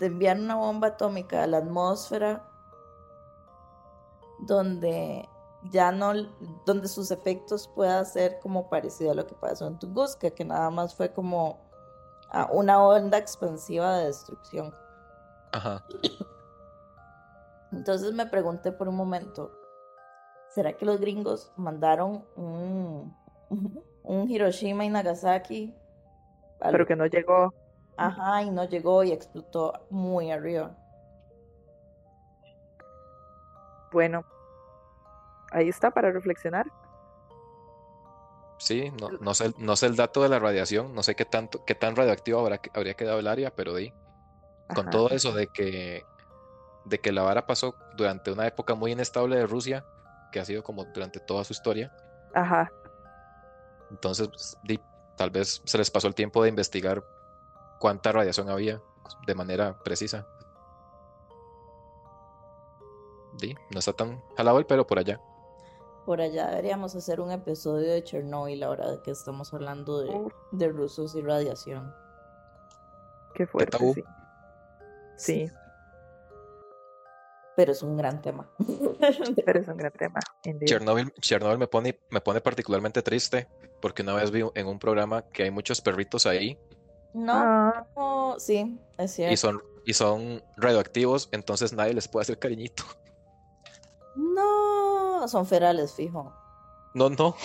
de 0.00 0.06
enviar 0.06 0.38
una 0.38 0.56
bomba 0.56 0.88
atómica 0.88 1.44
a 1.44 1.46
la 1.46 1.58
atmósfera 1.58 2.42
donde 4.40 5.28
ya 5.70 5.92
no, 5.92 6.12
donde 6.64 6.88
sus 6.88 7.10
efectos 7.10 7.68
pueda 7.68 8.02
ser 8.06 8.40
como 8.40 8.70
parecido 8.70 9.12
a 9.12 9.14
lo 9.14 9.26
que 9.26 9.34
pasó 9.34 9.66
en 9.66 9.78
Tunguska, 9.78 10.30
que 10.30 10.44
nada 10.44 10.70
más 10.70 10.94
fue 10.94 11.12
como 11.12 11.60
una 12.50 12.82
onda 12.82 13.18
expansiva 13.18 13.98
de 13.98 14.06
destrucción. 14.06 14.74
Ajá. 15.52 15.84
Entonces 17.72 18.14
me 18.14 18.24
pregunté 18.24 18.72
por 18.72 18.88
un 18.88 18.96
momento, 18.96 19.52
¿será 20.48 20.72
que 20.72 20.86
los 20.86 20.98
gringos 20.98 21.52
mandaron 21.56 22.24
un, 22.36 23.14
un 24.02 24.30
Hiroshima 24.30 24.86
y 24.86 24.88
Nagasaki? 24.88 25.74
Pero 26.58 26.86
que 26.86 26.96
no 26.96 27.04
llegó. 27.06 27.52
Ajá, 28.00 28.42
y 28.42 28.50
no 28.50 28.64
llegó 28.64 29.04
y 29.04 29.12
explotó 29.12 29.86
muy 29.90 30.30
arriba. 30.30 30.74
Bueno, 33.92 34.24
ahí 35.52 35.68
está 35.68 35.90
para 35.90 36.10
reflexionar. 36.10 36.66
Sí, 38.58 38.90
no, 38.98 39.10
no, 39.20 39.34
sé, 39.34 39.52
no 39.58 39.76
sé 39.76 39.86
el 39.86 39.96
dato 39.96 40.22
de 40.22 40.30
la 40.30 40.38
radiación, 40.38 40.94
no 40.94 41.02
sé 41.02 41.14
qué 41.14 41.26
tanto, 41.26 41.62
qué 41.66 41.74
tan 41.74 41.94
radioactivo 41.94 42.40
habrá, 42.40 42.60
habría 42.72 42.94
quedado 42.94 43.18
el 43.18 43.26
área, 43.26 43.54
pero 43.54 43.74
di. 43.74 43.92
Con 44.74 44.88
todo 44.88 45.10
eso 45.10 45.32
de 45.32 45.48
que, 45.48 46.04
de 46.84 47.00
que 47.00 47.12
la 47.12 47.22
vara 47.22 47.46
pasó 47.46 47.74
durante 47.96 48.30
una 48.30 48.46
época 48.46 48.74
muy 48.74 48.92
inestable 48.92 49.36
de 49.36 49.46
Rusia, 49.46 49.84
que 50.32 50.40
ha 50.40 50.44
sido 50.44 50.62
como 50.62 50.84
durante 50.86 51.20
toda 51.20 51.44
su 51.44 51.52
historia. 51.52 51.92
Ajá. 52.34 52.70
Entonces, 53.90 54.28
pues, 54.28 54.56
di, 54.62 54.80
tal 55.16 55.30
vez 55.30 55.60
se 55.64 55.76
les 55.76 55.90
pasó 55.90 56.06
el 56.06 56.14
tiempo 56.14 56.42
de 56.42 56.48
investigar 56.48 57.02
cuánta 57.80 58.12
radiación 58.12 58.48
había 58.48 58.80
de 59.26 59.34
manera 59.34 59.76
precisa 59.82 60.28
no 63.70 63.78
está 63.78 63.92
tan 63.92 64.20
jalado 64.36 64.58
el 64.58 64.66
pelo 64.66 64.86
por 64.86 64.98
allá. 64.98 65.20
Por 66.06 66.20
allá 66.20 66.48
deberíamos 66.48 66.94
hacer 66.96 67.20
un 67.20 67.30
episodio 67.30 67.92
de 67.92 68.02
Chernobyl 68.02 68.62
ahora 68.62 68.90
de 68.90 69.02
que 69.02 69.10
estamos 69.10 69.52
hablando 69.54 70.00
de, 70.00 70.28
de 70.52 70.68
rusos 70.68 71.14
y 71.14 71.20
radiación. 71.20 71.92
Qué 73.34 73.46
fuerte, 73.46 73.76
tabú. 73.78 73.94
sí. 73.94 74.02
Sí, 75.16 75.50
Pero 77.54 77.72
es 77.72 77.82
un 77.82 77.96
gran 77.96 78.22
tema. 78.22 78.48
pero 79.44 79.60
es 79.60 79.68
un 79.68 79.76
gran 79.76 79.92
tema. 79.92 80.20
Chernobyl 81.20 81.58
me 81.58 81.66
pone, 81.66 82.00
me 82.10 82.20
pone 82.22 82.40
particularmente 82.40 83.02
triste 83.02 83.46
porque 83.82 84.02
una 84.02 84.14
vez 84.14 84.30
vi 84.30 84.42
en 84.54 84.66
un 84.66 84.78
programa 84.78 85.22
que 85.22 85.44
hay 85.44 85.50
muchos 85.50 85.80
perritos 85.80 86.26
ahí 86.26 86.58
No, 87.12 87.32
Ah, 87.34 87.86
no, 87.96 88.36
sí, 88.38 88.78
es 88.98 89.10
y 89.12 89.14
cierto. 89.14 89.36
son, 89.36 89.62
y 89.84 89.94
son 89.94 90.42
radioactivos, 90.56 91.28
entonces 91.32 91.72
nadie 91.72 91.94
les 91.94 92.06
puede 92.08 92.22
hacer 92.22 92.38
cariñito. 92.38 92.84
No, 94.14 95.26
son 95.28 95.46
ferales, 95.46 95.94
fijo. 95.94 96.32
No, 96.94 97.08
no, 97.10 97.36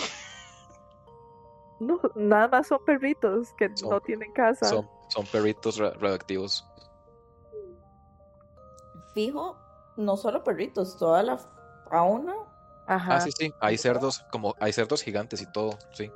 no, 1.80 2.00
nada 2.14 2.48
más 2.48 2.66
son 2.68 2.78
perritos 2.84 3.52
que 3.54 3.70
Son- 3.76 3.90
no 3.90 4.00
tienen 4.00 4.32
casa. 4.32 4.68
son, 4.68 4.88
son 5.08 5.26
perritos 5.26 5.76
ra- 5.78 5.92
radioactivos. 5.92 6.64
Fijo, 9.14 9.56
no 9.96 10.16
solo 10.16 10.44
perritos, 10.44 10.96
toda 10.98 11.22
la 11.22 11.38
fauna. 11.88 12.34
Ajá. 12.86 13.16
Ah, 13.16 13.20
sí, 13.20 13.30
sí, 13.32 13.52
hay 13.60 13.78
cerdos, 13.78 14.24
como 14.30 14.54
hay 14.60 14.72
cerdos 14.72 15.02
gigantes 15.02 15.40
y 15.40 15.46
todo, 15.46 15.78
sí. 15.92 16.10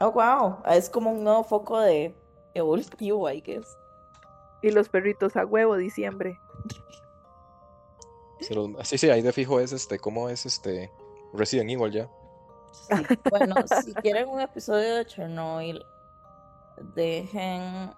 Oh, 0.00 0.10
wow. 0.12 0.58
Es 0.66 0.88
como 0.88 1.10
un 1.10 1.24
nuevo 1.24 1.44
foco 1.44 1.78
de 1.80 2.16
evolutivo, 2.54 3.28
I 3.30 3.40
guess. 3.40 3.76
Y 4.62 4.70
los 4.70 4.88
perritos 4.88 5.36
a 5.36 5.44
huevo, 5.44 5.76
diciembre. 5.76 6.38
Los- 8.50 8.88
sí, 8.88 8.98
sí, 8.98 9.10
ahí 9.10 9.22
de 9.22 9.32
fijo 9.32 9.60
es 9.60 9.72
este, 9.72 9.98
¿cómo 9.98 10.28
es 10.28 10.46
este 10.46 10.92
Resident 11.32 11.70
Evil 11.70 11.92
ya? 11.92 12.08
Sí. 12.72 12.94
Bueno, 13.30 13.54
si 13.82 13.92
quieren 13.94 14.28
un 14.28 14.40
episodio 14.40 14.96
de 14.96 15.06
Chernobyl, 15.06 15.84
dejen 16.94 17.92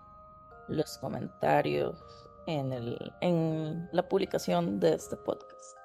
los 0.68 0.98
comentarios 0.98 2.02
en, 2.46 2.72
el, 2.72 3.12
en 3.20 3.88
la 3.92 4.08
publicación 4.08 4.80
de 4.80 4.94
este 4.94 5.16
podcast. 5.16 5.76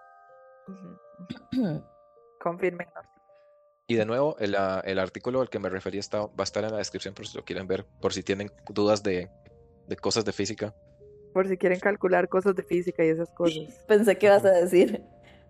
Ujú. 0.67 1.83
Confírmenos. 2.39 2.93
Y 3.87 3.95
de 3.95 4.05
nuevo, 4.05 4.35
el, 4.39 4.55
ah, 4.55 4.81
el 4.83 4.97
artículo 4.97 5.41
al 5.41 5.49
que 5.49 5.59
me 5.59 5.69
referí 5.69 5.99
está, 5.99 6.21
va 6.21 6.31
a 6.39 6.43
estar 6.43 6.63
en 6.63 6.71
la 6.71 6.77
descripción 6.77 7.13
por 7.13 7.27
si 7.27 7.37
lo 7.37 7.45
quieren 7.45 7.67
ver, 7.67 7.85
por 8.01 8.13
si 8.13 8.23
tienen 8.23 8.51
dudas 8.69 9.03
de, 9.03 9.29
de 9.87 9.95
cosas 9.95 10.25
de 10.25 10.33
física. 10.33 10.73
Por 11.33 11.47
si 11.47 11.57
quieren 11.57 11.79
calcular 11.79 12.27
cosas 12.27 12.55
de 12.55 12.63
física 12.63 13.05
y 13.05 13.09
esas 13.09 13.29
cosas. 13.31 13.59
Pensé 13.87 14.17
que 14.17 14.25
ibas 14.25 14.43
a 14.43 14.51
decir, 14.51 15.03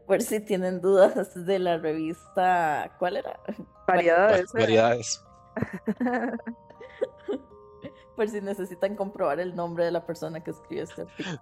por 0.05 0.21
si 0.21 0.41
tienen 0.41 0.81
dudas 0.81 1.45
de 1.45 1.59
la 1.59 1.77
revista, 1.77 2.93
¿cuál 2.99 3.17
era? 3.17 3.39
Variedades. 3.87 4.47
Va- 4.53 4.59
Variedades. 4.59 5.23
Por 8.17 8.29
si 8.29 8.39
necesitan 8.41 8.95
comprobar 8.95 9.39
el 9.41 9.55
nombre 9.55 9.83
de 9.85 9.91
la 9.91 10.05
persona 10.05 10.41
que 10.41 10.51
escribió 10.51 10.83
este 10.83 11.01
artículo. 11.01 11.37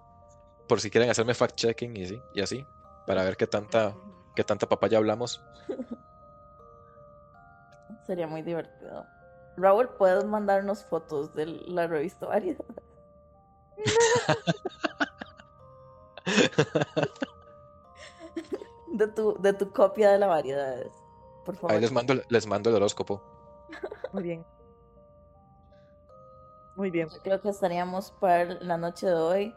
Por 0.68 0.80
si 0.80 0.90
quieren 0.90 1.08
hacerme 1.08 1.32
fact-checking 1.32 2.20
y 2.34 2.40
así, 2.40 2.64
para 3.06 3.22
ver 3.22 3.36
qué 3.36 3.46
tanta, 3.46 3.96
qué 4.34 4.42
tanta 4.44 4.68
papaya 4.68 4.98
hablamos. 4.98 5.40
Sería 8.06 8.26
muy 8.26 8.42
divertido. 8.42 9.06
Raúl, 9.56 9.88
¿puedes 9.90 10.24
mandarnos 10.24 10.84
fotos 10.84 11.32
de 11.34 11.46
la 11.46 11.86
revista 11.86 12.26
Variedad? 12.26 12.64
De 18.92 19.08
tu, 19.08 19.36
de 19.40 19.52
tu 19.52 19.72
copia 19.72 20.12
de 20.12 20.18
la 20.18 20.28
Variedades. 20.28 20.92
Por 21.44 21.56
favor. 21.56 21.72
Ahí 21.72 21.80
les 21.80 21.90
mando, 21.90 22.12
el- 22.12 22.24
les 22.28 22.46
mando 22.46 22.70
el 22.70 22.76
horóscopo. 22.76 23.20
Muy 24.12 24.22
bien. 24.22 24.46
Muy 26.76 26.90
bien. 26.90 27.08
Creo 27.24 27.40
que 27.40 27.48
estaríamos 27.48 28.12
para 28.20 28.44
la 28.44 28.76
noche 28.76 29.08
de 29.08 29.14
hoy. 29.14 29.54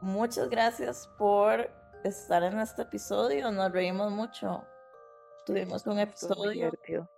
Muchas 0.00 0.48
gracias 0.48 1.08
por 1.18 1.68
estar 2.04 2.44
en 2.44 2.60
este 2.60 2.82
episodio. 2.82 3.50
Nos 3.50 3.72
reímos 3.72 4.12
mucho. 4.12 4.62
Tuvimos 5.44 5.84
un 5.86 5.94
Estuvo 5.94 5.94
muy 5.94 6.02
episodio 6.02 6.50
divertido. 6.52 7.08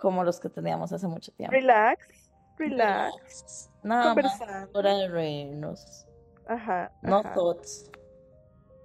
Como 0.00 0.24
los 0.24 0.40
que 0.40 0.48
teníamos 0.48 0.92
hace 0.92 1.06
mucho 1.06 1.32
tiempo. 1.32 1.52
Relax. 1.52 2.30
Relax. 2.56 3.70
Nada 3.82 4.14
más 4.14 4.14
Conversando. 4.38 4.78
hora 4.78 4.94
de 4.96 5.08
reírnos. 5.08 6.06
Ajá. 6.48 6.90
No 7.02 7.18
ajá, 7.18 7.32
thoughts. 7.34 7.90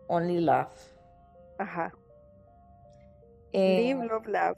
Only 0.08 0.40
laugh. 0.42 0.72
Ajá. 1.58 1.92
Eh, 3.54 3.94
Live, 3.94 4.06
love, 4.08 4.28
laugh. 4.28 4.58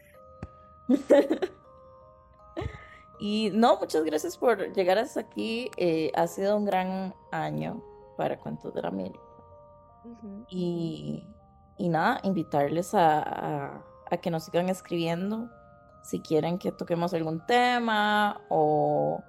y 3.20 3.50
no, 3.54 3.78
muchas 3.80 4.04
gracias 4.04 4.38
por 4.38 4.74
llegar 4.74 4.98
hasta 4.98 5.22
aquí. 5.22 5.72
Eh, 5.78 6.12
ha 6.16 6.28
sido 6.28 6.58
un 6.58 6.66
gran 6.66 7.14
año 7.32 7.84
para 8.18 8.38
Cuentos 8.38 8.74
de 8.74 8.82
la. 8.82 8.90
Ujú. 10.06 10.46
Y, 10.50 11.24
y 11.78 11.90
nada, 11.90 12.20
invitarles 12.24 12.94
a, 12.94 13.20
a- 13.22 13.84
a 14.10 14.18
que 14.18 14.32
nos 14.32 14.46
sigan 14.46 14.70
escribiendo 14.70 15.50
si 16.08 16.22
quieren 16.22 16.58
que 16.58 16.72
toquemos 16.72 17.14
algún 17.14 17.46
tema 17.46 18.40
o 18.48 19.22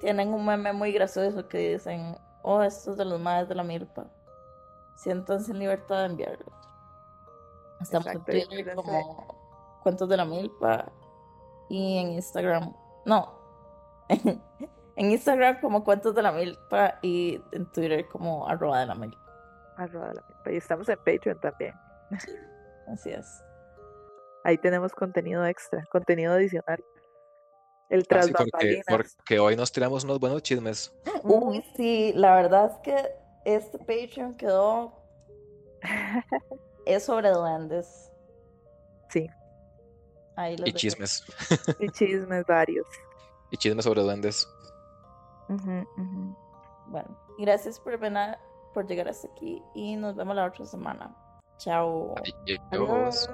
tienen 0.00 0.34
un 0.34 0.44
meme 0.44 0.70
muy 0.74 0.92
gracioso 0.92 1.48
que 1.48 1.72
dicen, 1.72 2.14
oh, 2.42 2.60
esto 2.60 2.90
es 2.90 2.98
de 2.98 3.06
los 3.06 3.18
madres 3.18 3.48
de 3.48 3.54
la 3.54 3.62
milpa. 3.62 4.06
Siéntanse 4.96 5.52
en 5.52 5.60
libertad 5.60 6.00
de 6.00 6.06
enviarlos. 6.06 6.52
Estamos 7.80 8.06
Exacto, 8.08 8.32
en 8.32 8.48
Twitter 8.48 8.74
como 8.74 9.80
Cuentos 9.82 10.10
de 10.10 10.16
la 10.18 10.26
Milpa 10.26 10.92
y 11.70 11.96
en 11.96 12.10
Instagram, 12.10 12.76
no, 13.06 13.32
en 14.08 15.10
Instagram 15.10 15.58
como 15.62 15.84
Cuentos 15.84 16.14
de 16.14 16.20
la 16.20 16.32
Milpa 16.32 16.98
y 17.00 17.42
en 17.52 17.64
Twitter 17.72 18.06
como 18.08 18.46
arroba 18.46 18.80
de 18.80 18.86
la 18.86 18.94
milpa. 18.94 19.18
Arroba 19.78 20.12
la 20.12 20.22
milpa. 20.28 20.52
Y 20.52 20.56
estamos 20.58 20.86
en 20.90 20.98
Patreon 20.98 21.40
también. 21.40 21.74
Así 22.92 23.08
es. 23.08 23.42
Ahí 24.44 24.56
tenemos 24.58 24.92
contenido 24.92 25.44
extra, 25.46 25.84
contenido 25.92 26.32
adicional. 26.32 26.82
El 27.88 28.06
tras 28.06 28.24
Así 28.26 28.32
porque, 28.32 28.50
bambalinas. 28.52 28.84
porque 28.88 29.38
hoy 29.40 29.56
nos 29.56 29.72
tiramos 29.72 30.04
unos 30.04 30.20
buenos 30.20 30.42
chismes. 30.42 30.94
Uy, 31.24 31.64
sí, 31.76 32.12
la 32.14 32.34
verdad 32.36 32.70
es 32.72 32.76
que 32.78 33.10
este 33.44 33.78
Patreon 33.78 34.36
quedó. 34.36 34.92
Es 36.86 37.04
sobre 37.04 37.28
duendes. 37.30 38.10
Sí, 39.10 39.28
Ahí 40.36 40.56
les 40.56 40.68
Y 40.68 40.72
chismes. 40.72 41.24
y 41.78 41.88
chismes 41.90 42.46
varios. 42.46 42.86
Y 43.50 43.56
chismes 43.58 43.84
sobre 43.84 44.00
duendes. 44.02 44.48
Bueno, 46.86 47.18
gracias 47.38 47.78
por, 47.80 47.98
ven- 47.98 48.16
por 48.72 48.86
llegar 48.86 49.08
hasta 49.08 49.28
aquí 49.28 49.62
y 49.74 49.96
nos 49.96 50.16
vemos 50.16 50.34
la 50.36 50.46
otra 50.46 50.64
semana. 50.64 51.14
Chao. 51.58 52.14
Adiós. 52.18 52.60
Adiós. 52.70 53.30